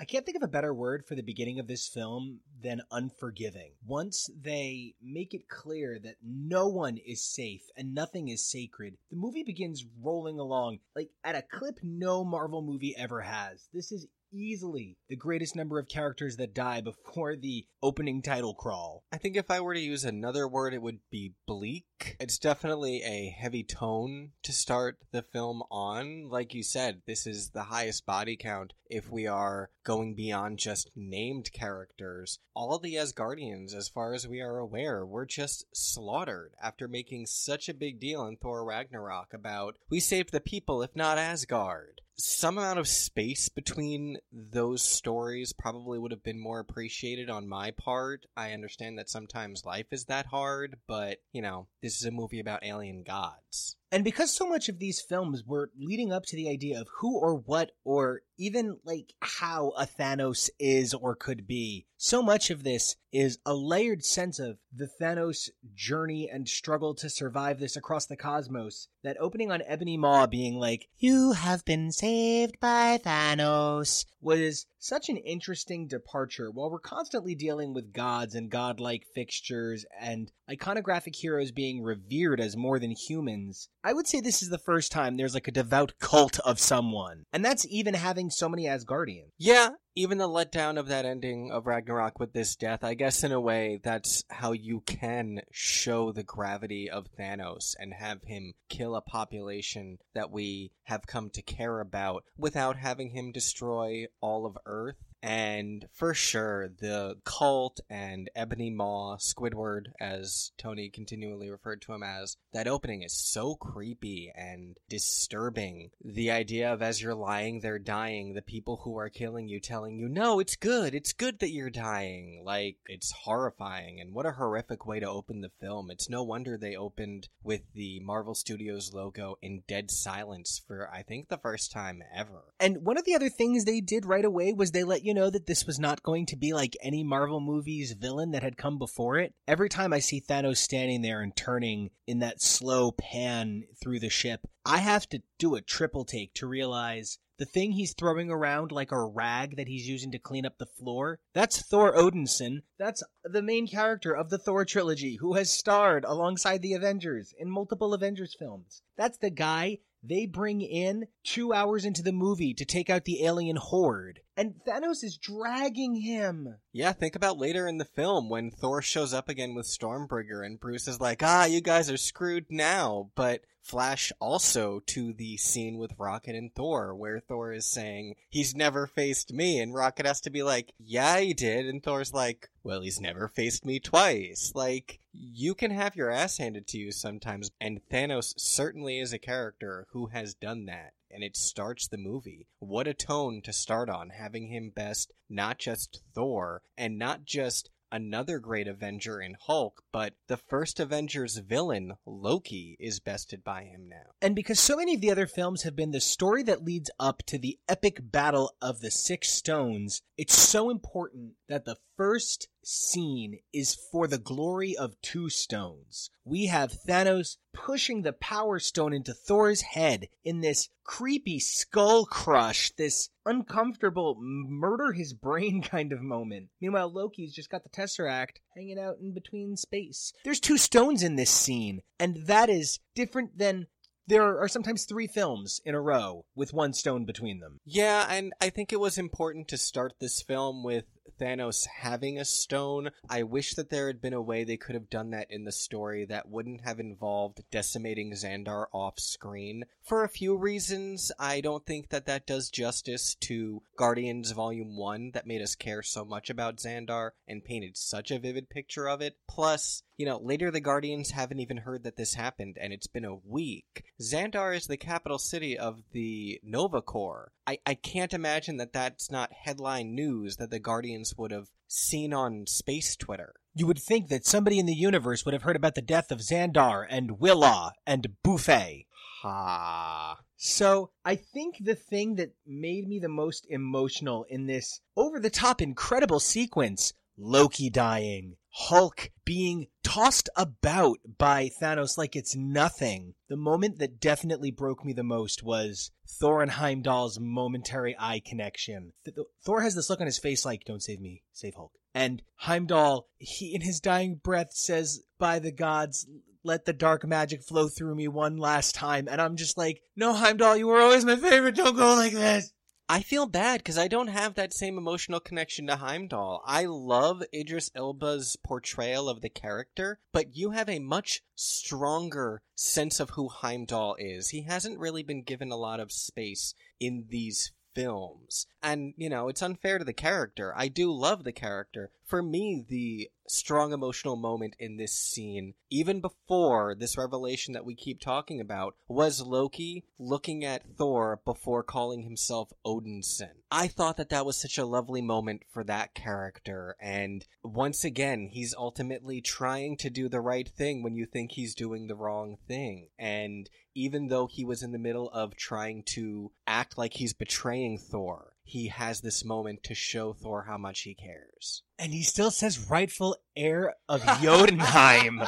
Can't 0.08 0.24
think 0.24 0.36
of 0.36 0.42
a 0.42 0.48
better 0.48 0.72
word 0.72 1.04
for 1.06 1.14
the 1.14 1.22
beginning 1.22 1.60
of 1.60 1.66
this 1.66 1.86
film 1.86 2.40
than 2.62 2.80
unforgiving. 2.90 3.72
Once 3.86 4.30
they 4.40 4.94
make 5.02 5.34
it 5.34 5.48
clear 5.48 5.98
that 6.02 6.16
no 6.22 6.66
one 6.66 6.96
is 6.96 7.22
safe 7.22 7.62
and 7.76 7.94
nothing 7.94 8.28
is 8.28 8.50
sacred, 8.50 8.96
the 9.10 9.16
movie 9.16 9.42
begins 9.42 9.84
rolling 10.02 10.38
along 10.38 10.78
like 10.96 11.10
at 11.24 11.36
a 11.36 11.42
clip 11.42 11.78
no 11.82 12.24
Marvel 12.24 12.62
movie 12.62 12.96
ever 12.96 13.20
has. 13.20 13.68
This 13.72 13.92
is 13.92 14.06
easily 14.32 14.96
the 15.08 15.16
greatest 15.16 15.56
number 15.56 15.78
of 15.78 15.88
characters 15.88 16.36
that 16.36 16.54
die 16.54 16.80
before 16.80 17.36
the 17.36 17.66
opening 17.82 18.22
title 18.22 18.54
crawl. 18.54 19.04
I 19.12 19.18
think 19.18 19.36
if 19.36 19.50
I 19.50 19.60
were 19.60 19.74
to 19.74 19.80
use 19.80 20.04
another 20.04 20.46
word, 20.48 20.74
it 20.74 20.82
would 20.82 21.00
be 21.10 21.34
bleak. 21.46 22.16
It's 22.20 22.38
definitely 22.38 23.02
a 23.02 23.34
heavy 23.36 23.62
tone 23.62 24.32
to 24.42 24.52
start 24.52 24.98
the 25.12 25.22
film 25.22 25.62
on. 25.70 26.28
Like 26.28 26.54
you 26.54 26.62
said, 26.62 27.02
this 27.06 27.26
is 27.26 27.50
the 27.50 27.64
highest 27.64 28.06
body 28.06 28.36
count 28.36 28.72
if 28.90 29.10
we 29.10 29.26
are 29.26 29.70
going 29.84 30.14
beyond 30.14 30.58
just 30.58 30.90
named 30.94 31.52
characters. 31.52 32.38
All 32.54 32.78
the 32.78 32.94
Asgardians, 32.94 33.74
as 33.74 33.88
far 33.88 34.14
as 34.14 34.26
we 34.26 34.40
are 34.40 34.58
aware, 34.58 35.04
were 35.06 35.26
just 35.26 35.64
slaughtered 35.72 36.54
after 36.62 36.88
making 36.88 37.26
such 37.26 37.68
a 37.68 37.74
big 37.74 38.00
deal 38.00 38.26
in 38.26 38.36
Thor 38.36 38.64
Ragnarok 38.64 39.32
about 39.32 39.76
we 39.88 40.00
saved 40.00 40.32
the 40.32 40.40
people, 40.40 40.82
if 40.82 40.94
not 40.94 41.18
Asgard. 41.18 42.02
Some 42.18 42.58
amount 42.58 42.80
of 42.80 42.88
space 42.88 43.48
between 43.48 44.18
those 44.32 44.82
stories 44.82 45.52
probably 45.52 45.98
would 45.98 46.10
have 46.10 46.24
been 46.24 46.40
more 46.40 46.58
appreciated 46.58 47.30
on 47.30 47.48
my 47.48 47.70
part. 47.70 48.26
I 48.36 48.52
understand 48.52 48.98
that 48.98 49.08
sometimes 49.08 49.64
life 49.64 49.86
is 49.92 50.06
that 50.06 50.26
hard, 50.26 50.76
but, 50.86 51.18
you 51.32 51.42
know, 51.42 51.68
this 51.80 51.96
is 51.96 52.04
a 52.04 52.10
movie 52.10 52.40
about 52.40 52.64
alien 52.64 53.04
gods. 53.04 53.77
And 53.90 54.04
because 54.04 54.34
so 54.34 54.46
much 54.46 54.68
of 54.68 54.78
these 54.78 55.00
films 55.00 55.44
were 55.46 55.70
leading 55.78 56.12
up 56.12 56.24
to 56.26 56.36
the 56.36 56.50
idea 56.50 56.80
of 56.80 56.88
who 56.98 57.18
or 57.18 57.34
what 57.34 57.72
or 57.84 58.20
even 58.36 58.78
like 58.84 59.14
how 59.20 59.70
a 59.78 59.86
Thanos 59.86 60.50
is 60.58 60.92
or 60.92 61.14
could 61.14 61.46
be, 61.46 61.86
so 61.96 62.22
much 62.22 62.50
of 62.50 62.64
this 62.64 62.96
is 63.12 63.38
a 63.46 63.54
layered 63.54 64.04
sense 64.04 64.38
of 64.38 64.58
the 64.72 64.88
Thanos 65.00 65.48
journey 65.74 66.28
and 66.30 66.48
struggle 66.48 66.94
to 66.96 67.08
survive 67.08 67.58
this 67.58 67.76
across 67.76 68.06
the 68.06 68.16
cosmos. 68.16 68.88
That 69.02 69.16
opening 69.18 69.50
on 69.50 69.62
Ebony 69.66 69.96
Maw 69.96 70.26
being 70.26 70.56
like, 70.56 70.88
You 70.98 71.32
have 71.32 71.64
been 71.64 71.90
saved 71.90 72.60
by 72.60 72.98
Thanos, 72.98 74.04
was 74.20 74.66
such 74.78 75.08
an 75.08 75.16
interesting 75.16 75.86
departure. 75.86 76.50
While 76.50 76.70
we're 76.70 76.78
constantly 76.78 77.34
dealing 77.34 77.74
with 77.74 77.92
gods 77.92 78.34
and 78.34 78.50
godlike 78.50 79.04
fixtures 79.14 79.84
and 80.00 80.30
iconographic 80.50 81.16
heroes 81.16 81.52
being 81.52 81.82
revered 81.82 82.40
as 82.40 82.56
more 82.56 82.78
than 82.78 82.92
humans, 82.92 83.68
I 83.82 83.92
would 83.92 84.06
say 84.06 84.20
this 84.20 84.42
is 84.42 84.50
the 84.50 84.58
first 84.58 84.92
time 84.92 85.16
there's 85.16 85.34
like 85.34 85.48
a 85.48 85.52
devout 85.52 85.94
cult 85.98 86.38
of 86.40 86.58
someone. 86.58 87.24
And 87.32 87.44
that's 87.44 87.66
even 87.68 87.94
having 87.94 88.30
so 88.30 88.48
many 88.48 88.64
Asgardians. 88.64 89.30
Yeah, 89.38 89.70
even 89.98 90.18
the 90.18 90.28
letdown 90.28 90.78
of 90.78 90.86
that 90.86 91.04
ending 91.04 91.50
of 91.50 91.66
Ragnarok 91.66 92.20
with 92.20 92.32
this 92.32 92.54
death, 92.54 92.84
I 92.84 92.94
guess 92.94 93.24
in 93.24 93.32
a 93.32 93.40
way 93.40 93.80
that's 93.82 94.22
how 94.30 94.52
you 94.52 94.80
can 94.86 95.40
show 95.50 96.12
the 96.12 96.22
gravity 96.22 96.88
of 96.88 97.08
Thanos 97.18 97.74
and 97.76 97.92
have 97.92 98.22
him 98.22 98.54
kill 98.68 98.94
a 98.94 99.00
population 99.00 99.98
that 100.14 100.30
we 100.30 100.70
have 100.84 101.08
come 101.08 101.30
to 101.30 101.42
care 101.42 101.80
about 101.80 102.22
without 102.36 102.76
having 102.76 103.10
him 103.10 103.32
destroy 103.32 104.06
all 104.20 104.46
of 104.46 104.56
Earth. 104.66 104.94
And 105.22 105.86
for 105.92 106.14
sure, 106.14 106.68
the 106.68 107.16
cult 107.24 107.80
and 107.90 108.30
Ebony 108.36 108.70
Maw, 108.70 109.16
Squidward, 109.16 109.86
as 110.00 110.52
Tony 110.56 110.88
continually 110.88 111.50
referred 111.50 111.82
to 111.82 111.92
him 111.92 112.02
as, 112.02 112.36
that 112.52 112.68
opening 112.68 113.02
is 113.02 113.12
so 113.12 113.56
creepy 113.56 114.32
and 114.34 114.76
disturbing. 114.88 115.90
The 116.04 116.30
idea 116.30 116.72
of 116.72 116.82
as 116.82 117.02
you're 117.02 117.14
lying 117.14 117.60
there 117.60 117.78
dying, 117.78 118.34
the 118.34 118.42
people 118.42 118.82
who 118.84 118.96
are 118.98 119.08
killing 119.08 119.48
you 119.48 119.60
telling 119.60 119.98
you, 119.98 120.08
no, 120.08 120.38
it's 120.38 120.56
good, 120.56 120.94
it's 120.94 121.12
good 121.12 121.40
that 121.40 121.50
you're 121.50 121.70
dying. 121.70 122.42
Like, 122.44 122.76
it's 122.86 123.10
horrifying, 123.10 124.00
and 124.00 124.14
what 124.14 124.26
a 124.26 124.32
horrific 124.32 124.86
way 124.86 125.00
to 125.00 125.08
open 125.08 125.40
the 125.40 125.50
film. 125.60 125.90
It's 125.90 126.08
no 126.08 126.22
wonder 126.22 126.56
they 126.56 126.76
opened 126.76 127.28
with 127.42 127.62
the 127.74 128.00
Marvel 128.00 128.34
Studios 128.34 128.94
logo 128.94 129.36
in 129.42 129.62
dead 129.66 129.90
silence 129.90 130.62
for, 130.66 130.88
I 130.92 131.02
think, 131.02 131.28
the 131.28 131.38
first 131.38 131.72
time 131.72 132.02
ever. 132.14 132.44
And 132.60 132.84
one 132.84 132.98
of 132.98 133.04
the 133.04 133.14
other 133.14 133.28
things 133.28 133.64
they 133.64 133.80
did 133.80 134.06
right 134.06 134.24
away 134.24 134.52
was 134.52 134.70
they 134.70 134.84
let 134.84 135.04
you 135.04 135.07
know 135.14 135.30
that 135.30 135.46
this 135.46 135.66
was 135.66 135.78
not 135.78 136.02
going 136.02 136.26
to 136.26 136.36
be 136.36 136.52
like 136.52 136.76
any 136.82 137.02
Marvel 137.02 137.40
movie's 137.40 137.92
villain 137.92 138.32
that 138.32 138.42
had 138.42 138.56
come 138.56 138.78
before 138.78 139.18
it. 139.18 139.34
Every 139.46 139.68
time 139.68 139.92
I 139.92 139.98
see 139.98 140.20
Thanos 140.20 140.58
standing 140.58 141.02
there 141.02 141.20
and 141.20 141.34
turning 141.34 141.90
in 142.06 142.20
that 142.20 142.42
slow 142.42 142.92
pan 142.92 143.64
through 143.80 144.00
the 144.00 144.10
ship, 144.10 144.46
I 144.64 144.78
have 144.78 145.08
to 145.10 145.22
do 145.38 145.54
a 145.54 145.60
triple 145.60 146.04
take 146.04 146.34
to 146.34 146.46
realize 146.46 147.18
the 147.38 147.44
thing 147.44 147.72
he's 147.72 147.94
throwing 147.94 148.30
around 148.30 148.72
like 148.72 148.90
a 148.90 149.00
rag 149.00 149.56
that 149.56 149.68
he's 149.68 149.88
using 149.88 150.10
to 150.10 150.18
clean 150.18 150.44
up 150.44 150.58
the 150.58 150.66
floor, 150.66 151.20
that's 151.32 151.62
Thor 151.62 151.94
Odinson. 151.94 152.62
That's 152.78 153.02
the 153.22 153.42
main 153.42 153.68
character 153.68 154.12
of 154.12 154.28
the 154.28 154.38
Thor 154.38 154.64
trilogy 154.64 155.16
who 155.16 155.34
has 155.34 155.48
starred 155.48 156.04
alongside 156.04 156.62
the 156.62 156.74
Avengers 156.74 157.32
in 157.38 157.48
multiple 157.48 157.94
Avengers 157.94 158.34
films. 158.36 158.82
That's 158.96 159.18
the 159.18 159.30
guy 159.30 159.78
they 160.08 160.26
bring 160.26 160.60
in 160.60 161.06
two 161.24 161.52
hours 161.52 161.84
into 161.84 162.02
the 162.02 162.12
movie 162.12 162.54
to 162.54 162.64
take 162.64 162.88
out 162.90 163.04
the 163.04 163.24
alien 163.24 163.56
horde. 163.56 164.20
And 164.36 164.54
Thanos 164.66 165.02
is 165.02 165.18
dragging 165.18 165.96
him. 165.96 166.56
Yeah, 166.72 166.92
think 166.92 167.16
about 167.16 167.38
later 167.38 167.66
in 167.66 167.78
the 167.78 167.84
film 167.84 168.28
when 168.28 168.50
Thor 168.50 168.82
shows 168.82 169.12
up 169.12 169.28
again 169.28 169.54
with 169.54 169.66
Stormbreaker 169.66 170.44
and 170.44 170.60
Bruce 170.60 170.86
is 170.86 171.00
like, 171.00 171.22
ah, 171.22 171.44
you 171.44 171.60
guys 171.60 171.90
are 171.90 171.96
screwed 171.96 172.46
now. 172.50 173.10
But 173.14 173.42
flash 173.62 174.12
also 174.20 174.80
to 174.86 175.12
the 175.12 175.36
scene 175.36 175.78
with 175.78 175.98
Rocket 175.98 176.34
and 176.34 176.54
Thor 176.54 176.94
where 176.94 177.20
Thor 177.20 177.52
is 177.52 177.66
saying, 177.66 178.14
he's 178.28 178.54
never 178.54 178.86
faced 178.86 179.32
me. 179.32 179.60
And 179.60 179.74
Rocket 179.74 180.06
has 180.06 180.20
to 180.22 180.30
be 180.30 180.42
like, 180.42 180.72
yeah, 180.78 181.20
he 181.20 181.34
did. 181.34 181.66
And 181.66 181.82
Thor's 181.82 182.12
like, 182.12 182.48
well, 182.62 182.80
he's 182.80 183.00
never 183.00 183.28
faced 183.28 183.64
me 183.64 183.80
twice. 183.80 184.52
Like, 184.54 185.00
you 185.12 185.54
can 185.54 185.70
have 185.70 185.96
your 185.96 186.10
ass 186.10 186.38
handed 186.38 186.66
to 186.68 186.78
you 186.78 186.92
sometimes. 186.92 187.50
And 187.60 187.80
Thanos 187.90 188.34
certainly 188.38 188.98
is 188.98 189.12
a 189.12 189.18
character 189.18 189.86
who 189.90 190.06
has 190.06 190.34
done 190.34 190.66
that 190.66 190.92
and 191.10 191.24
it 191.24 191.36
starts 191.36 191.88
the 191.88 191.96
movie. 191.96 192.46
What 192.58 192.86
a 192.86 192.94
tone 192.94 193.40
to 193.42 193.52
start 193.52 193.88
on, 193.88 194.10
having 194.10 194.48
him 194.48 194.70
best 194.74 195.12
not 195.28 195.58
just 195.58 196.02
Thor 196.14 196.62
and 196.76 196.98
not 196.98 197.24
just 197.24 197.70
another 197.90 198.38
great 198.38 198.68
Avenger 198.68 199.20
in 199.20 199.36
Hulk, 199.46 199.82
but 199.92 200.14
the 200.26 200.36
first 200.36 200.80
Avengers 200.80 201.38
villain, 201.38 201.94
Loki, 202.06 202.76
is 202.78 203.00
bested 203.00 203.42
by 203.42 203.64
him 203.64 203.88
now. 203.88 204.12
And 204.20 204.34
because 204.34 204.60
so 204.60 204.76
many 204.76 204.94
of 204.94 205.00
the 205.00 205.10
other 205.10 205.26
films 205.26 205.62
have 205.62 205.76
been 205.76 205.92
the 205.92 206.00
story 206.00 206.42
that 206.44 206.64
leads 206.64 206.90
up 207.00 207.22
to 207.26 207.38
the 207.38 207.58
epic 207.68 207.98
battle 208.02 208.52
of 208.60 208.80
the 208.80 208.90
Six 208.90 209.30
Stones, 209.30 210.02
it's 210.16 210.34
so 210.36 210.70
important 210.70 211.32
that 211.48 211.64
the 211.64 211.76
first 211.96 212.48
scene 212.62 213.38
is 213.52 213.74
for 213.74 214.06
the 214.06 214.18
glory 214.18 214.76
of 214.76 215.00
two 215.00 215.28
stones. 215.28 216.10
We 216.24 216.46
have 216.46 216.72
Thanos 216.86 217.38
pushing 217.52 218.02
the 218.02 218.12
Power 218.12 218.58
Stone 218.58 218.92
into 218.92 219.14
Thor's 219.14 219.62
head 219.62 220.08
in 220.24 220.40
this 220.40 220.68
creepy 220.84 221.40
skull 221.40 222.04
crush, 222.04 222.70
this 222.76 223.08
uncomfortable 223.24 224.16
murder 224.20 224.92
his 224.92 225.12
brain 225.12 225.62
kind 225.68 225.92
of 225.92 226.02
moment. 226.02 226.48
Meanwhile, 226.60 226.92
Loki's 226.92 227.34
just 227.34 227.50
got 227.50 227.64
the 227.64 227.70
Tesseract 227.70 228.36
hanging 228.54 228.78
out 228.78 228.98
in 229.00 229.12
between 229.12 229.56
space. 229.56 230.12
There's 230.24 230.40
two 230.40 230.58
stones 230.58 231.02
in 231.02 231.16
this 231.16 231.30
scene, 231.30 231.80
and 231.98 232.26
that 232.26 232.50
is 232.50 232.78
different 232.94 233.38
than 233.38 233.66
there 234.08 234.40
are 234.40 234.48
sometimes 234.48 234.84
three 234.84 235.06
films 235.06 235.60
in 235.66 235.74
a 235.74 235.80
row 235.80 236.24
with 236.34 236.54
one 236.54 236.72
stone 236.72 237.04
between 237.04 237.40
them. 237.40 237.60
Yeah, 237.64 238.06
and 238.08 238.32
I 238.40 238.48
think 238.48 238.72
it 238.72 238.80
was 238.80 238.96
important 238.96 239.48
to 239.48 239.58
start 239.58 239.92
this 240.00 240.22
film 240.22 240.64
with 240.64 240.84
Thanos 241.18 241.66
having 241.66 242.18
a 242.18 242.24
stone. 242.24 242.90
I 243.08 243.22
wish 243.22 243.54
that 243.54 243.70
there 243.70 243.86
had 243.86 244.00
been 244.00 244.14
a 244.14 244.22
way 244.22 244.44
they 244.44 244.56
could 244.56 244.74
have 244.74 244.90
done 244.90 245.10
that 245.10 245.30
in 245.30 245.44
the 245.44 245.52
story 245.52 246.04
that 246.06 246.28
wouldn't 246.28 246.62
have 246.62 246.80
involved 246.80 247.42
decimating 247.50 248.12
Xandar 248.12 248.66
off 248.72 248.98
screen. 248.98 249.64
For 249.82 250.04
a 250.04 250.08
few 250.08 250.36
reasons, 250.36 251.10
I 251.18 251.40
don't 251.40 251.66
think 251.66 251.88
that 251.90 252.06
that 252.06 252.26
does 252.26 252.50
justice 252.50 253.14
to 253.22 253.62
Guardians 253.76 254.30
Volume 254.32 254.76
1 254.76 255.10
that 255.12 255.26
made 255.26 255.42
us 255.42 255.54
care 255.54 255.82
so 255.82 256.04
much 256.04 256.30
about 256.30 256.56
Xandar 256.56 257.10
and 257.26 257.44
painted 257.44 257.76
such 257.76 258.10
a 258.10 258.18
vivid 258.18 258.48
picture 258.48 258.88
of 258.88 259.00
it. 259.00 259.16
Plus, 259.28 259.82
you 259.98 260.06
know, 260.06 260.18
later 260.18 260.50
the 260.50 260.60
Guardians 260.60 261.10
haven't 261.10 261.40
even 261.40 261.58
heard 261.58 261.82
that 261.82 261.96
this 261.96 262.14
happened, 262.14 262.56
and 262.60 262.72
it's 262.72 262.86
been 262.86 263.04
a 263.04 263.16
week. 263.16 263.84
Xandar 264.00 264.56
is 264.56 264.68
the 264.68 264.76
capital 264.76 265.18
city 265.18 265.58
of 265.58 265.82
the 265.92 266.40
Nova 266.44 266.80
Corps. 266.80 267.32
I, 267.48 267.58
I 267.66 267.74
can't 267.74 268.14
imagine 268.14 268.58
that 268.58 268.72
that's 268.72 269.10
not 269.10 269.32
headline 269.32 269.96
news 269.96 270.36
that 270.36 270.50
the 270.50 270.60
Guardians 270.60 271.16
would 271.18 271.32
have 271.32 271.48
seen 271.66 272.14
on 272.14 272.46
space 272.46 272.94
Twitter. 272.94 273.34
You 273.54 273.66
would 273.66 273.80
think 273.80 274.08
that 274.08 274.24
somebody 274.24 274.60
in 274.60 274.66
the 274.66 274.72
universe 274.72 275.24
would 275.24 275.34
have 275.34 275.42
heard 275.42 275.56
about 275.56 275.74
the 275.74 275.82
death 275.82 276.12
of 276.12 276.20
Xandar 276.20 276.86
and 276.88 277.18
Willa 277.18 277.72
and 277.84 278.14
Buffet. 278.22 278.86
Ha. 279.22 280.18
So 280.36 280.90
I 281.04 281.16
think 281.16 281.56
the 281.60 281.74
thing 281.74 282.14
that 282.14 282.34
made 282.46 282.86
me 282.86 283.00
the 283.00 283.08
most 283.08 283.46
emotional 283.50 284.24
in 284.28 284.46
this 284.46 284.80
over 284.96 285.18
the 285.18 285.28
top 285.28 285.60
incredible 285.60 286.20
sequence 286.20 286.92
Loki 287.20 287.68
dying, 287.68 288.36
Hulk 288.60 289.10
being 289.24 289.68
tossed 289.84 290.28
about 290.36 290.98
by 291.16 291.48
Thanos 291.62 291.96
like 291.96 292.16
it's 292.16 292.34
nothing. 292.34 293.14
The 293.28 293.36
moment 293.36 293.78
that 293.78 294.00
definitely 294.00 294.50
broke 294.50 294.84
me 294.84 294.92
the 294.92 295.04
most 295.04 295.44
was 295.44 295.92
Thor 296.08 296.42
and 296.42 296.50
Heimdall's 296.50 297.20
momentary 297.20 297.94
eye 297.98 298.20
connection. 298.24 298.94
Th- 299.04 299.16
Thor 299.44 299.62
has 299.62 299.76
this 299.76 299.88
look 299.88 300.00
on 300.00 300.06
his 300.06 300.18
face 300.18 300.44
like, 300.44 300.64
don't 300.64 300.82
save 300.82 301.00
me, 301.00 301.22
save 301.32 301.54
Hulk. 301.54 301.70
And 301.94 302.20
Heimdall, 302.34 303.06
he 303.16 303.54
in 303.54 303.60
his 303.60 303.78
dying 303.78 304.20
breath 304.22 304.52
says, 304.52 305.04
by 305.20 305.38
the 305.38 305.52
gods, 305.52 306.08
let 306.42 306.64
the 306.64 306.72
dark 306.72 307.06
magic 307.06 307.44
flow 307.44 307.68
through 307.68 307.94
me 307.94 308.08
one 308.08 308.38
last 308.38 308.74
time. 308.74 309.06
And 309.08 309.20
I'm 309.20 309.36
just 309.36 309.56
like, 309.56 309.80
no, 309.94 310.14
Heimdall, 310.14 310.56
you 310.56 310.66
were 310.66 310.80
always 310.80 311.04
my 311.04 311.16
favorite. 311.16 311.54
Don't 311.54 311.76
go 311.76 311.94
like 311.94 312.12
this. 312.12 312.52
I 312.90 313.00
feel 313.02 313.26
bad 313.26 313.58
because 313.58 313.76
I 313.76 313.86
don't 313.86 314.08
have 314.08 314.34
that 314.34 314.54
same 314.54 314.78
emotional 314.78 315.20
connection 315.20 315.66
to 315.66 315.76
Heimdall. 315.76 316.42
I 316.46 316.64
love 316.64 317.22
Idris 317.34 317.70
Elba's 317.74 318.36
portrayal 318.42 319.10
of 319.10 319.20
the 319.20 319.28
character, 319.28 320.00
but 320.10 320.34
you 320.34 320.52
have 320.52 320.70
a 320.70 320.78
much 320.78 321.22
stronger 321.34 322.40
sense 322.54 322.98
of 322.98 323.10
who 323.10 323.28
Heimdall 323.28 323.96
is. 323.98 324.30
He 324.30 324.42
hasn't 324.42 324.78
really 324.78 325.02
been 325.02 325.22
given 325.22 325.52
a 325.52 325.56
lot 325.56 325.80
of 325.80 325.92
space 325.92 326.54
in 326.80 327.08
these 327.10 327.52
films. 327.74 328.46
And, 328.62 328.94
you 328.96 329.10
know, 329.10 329.28
it's 329.28 329.42
unfair 329.42 329.78
to 329.78 329.84
the 329.84 329.92
character. 329.92 330.54
I 330.56 330.68
do 330.68 330.90
love 330.90 331.24
the 331.24 331.32
character. 331.32 331.90
For 332.06 332.22
me, 332.22 332.64
the 332.66 333.10
strong 333.30 333.72
emotional 333.72 334.16
moment 334.16 334.54
in 334.58 334.76
this 334.76 334.92
scene, 334.92 335.54
even 335.70 336.00
before 336.00 336.74
this 336.74 336.96
revelation 336.96 337.54
that 337.54 337.64
we 337.64 337.74
keep 337.74 338.00
talking 338.00 338.40
about, 338.40 338.74
was 338.88 339.20
Loki 339.20 339.84
looking 339.98 340.44
at 340.44 340.76
Thor 340.76 341.20
before 341.24 341.62
calling 341.62 342.02
himself 342.02 342.52
Odinson. 342.64 343.30
I 343.50 343.68
thought 343.68 343.96
that 343.96 344.10
that 344.10 344.26
was 344.26 344.36
such 344.36 344.58
a 344.58 344.66
lovely 344.66 345.00
moment 345.00 345.42
for 345.50 345.64
that 345.64 345.94
character. 345.94 346.76
And 346.80 347.24
once 347.42 347.84
again, 347.84 348.28
he's 348.30 348.54
ultimately 348.54 349.20
trying 349.20 349.76
to 349.78 349.90
do 349.90 350.08
the 350.08 350.20
right 350.20 350.48
thing 350.48 350.82
when 350.82 350.94
you 350.94 351.06
think 351.06 351.32
he's 351.32 351.54
doing 351.54 351.86
the 351.86 351.96
wrong 351.96 352.36
thing. 352.46 352.88
And 352.98 353.48
even 353.74 354.08
though 354.08 354.26
he 354.26 354.44
was 354.44 354.62
in 354.62 354.72
the 354.72 354.78
middle 354.78 355.08
of 355.10 355.36
trying 355.36 355.82
to 355.94 356.32
act 356.46 356.76
like 356.76 356.94
he's 356.94 357.12
betraying 357.12 357.78
Thor, 357.78 358.32
he 358.48 358.68
has 358.68 359.00
this 359.00 359.24
moment 359.24 359.62
to 359.64 359.74
show 359.74 360.12
Thor 360.12 360.44
how 360.48 360.56
much 360.56 360.80
he 360.80 360.94
cares. 360.94 361.62
And 361.78 361.92
he 361.92 362.02
still 362.02 362.30
says 362.30 362.70
rightful 362.70 363.16
heir 363.36 363.74
of 363.88 364.02
Jotunheim. 364.22 365.22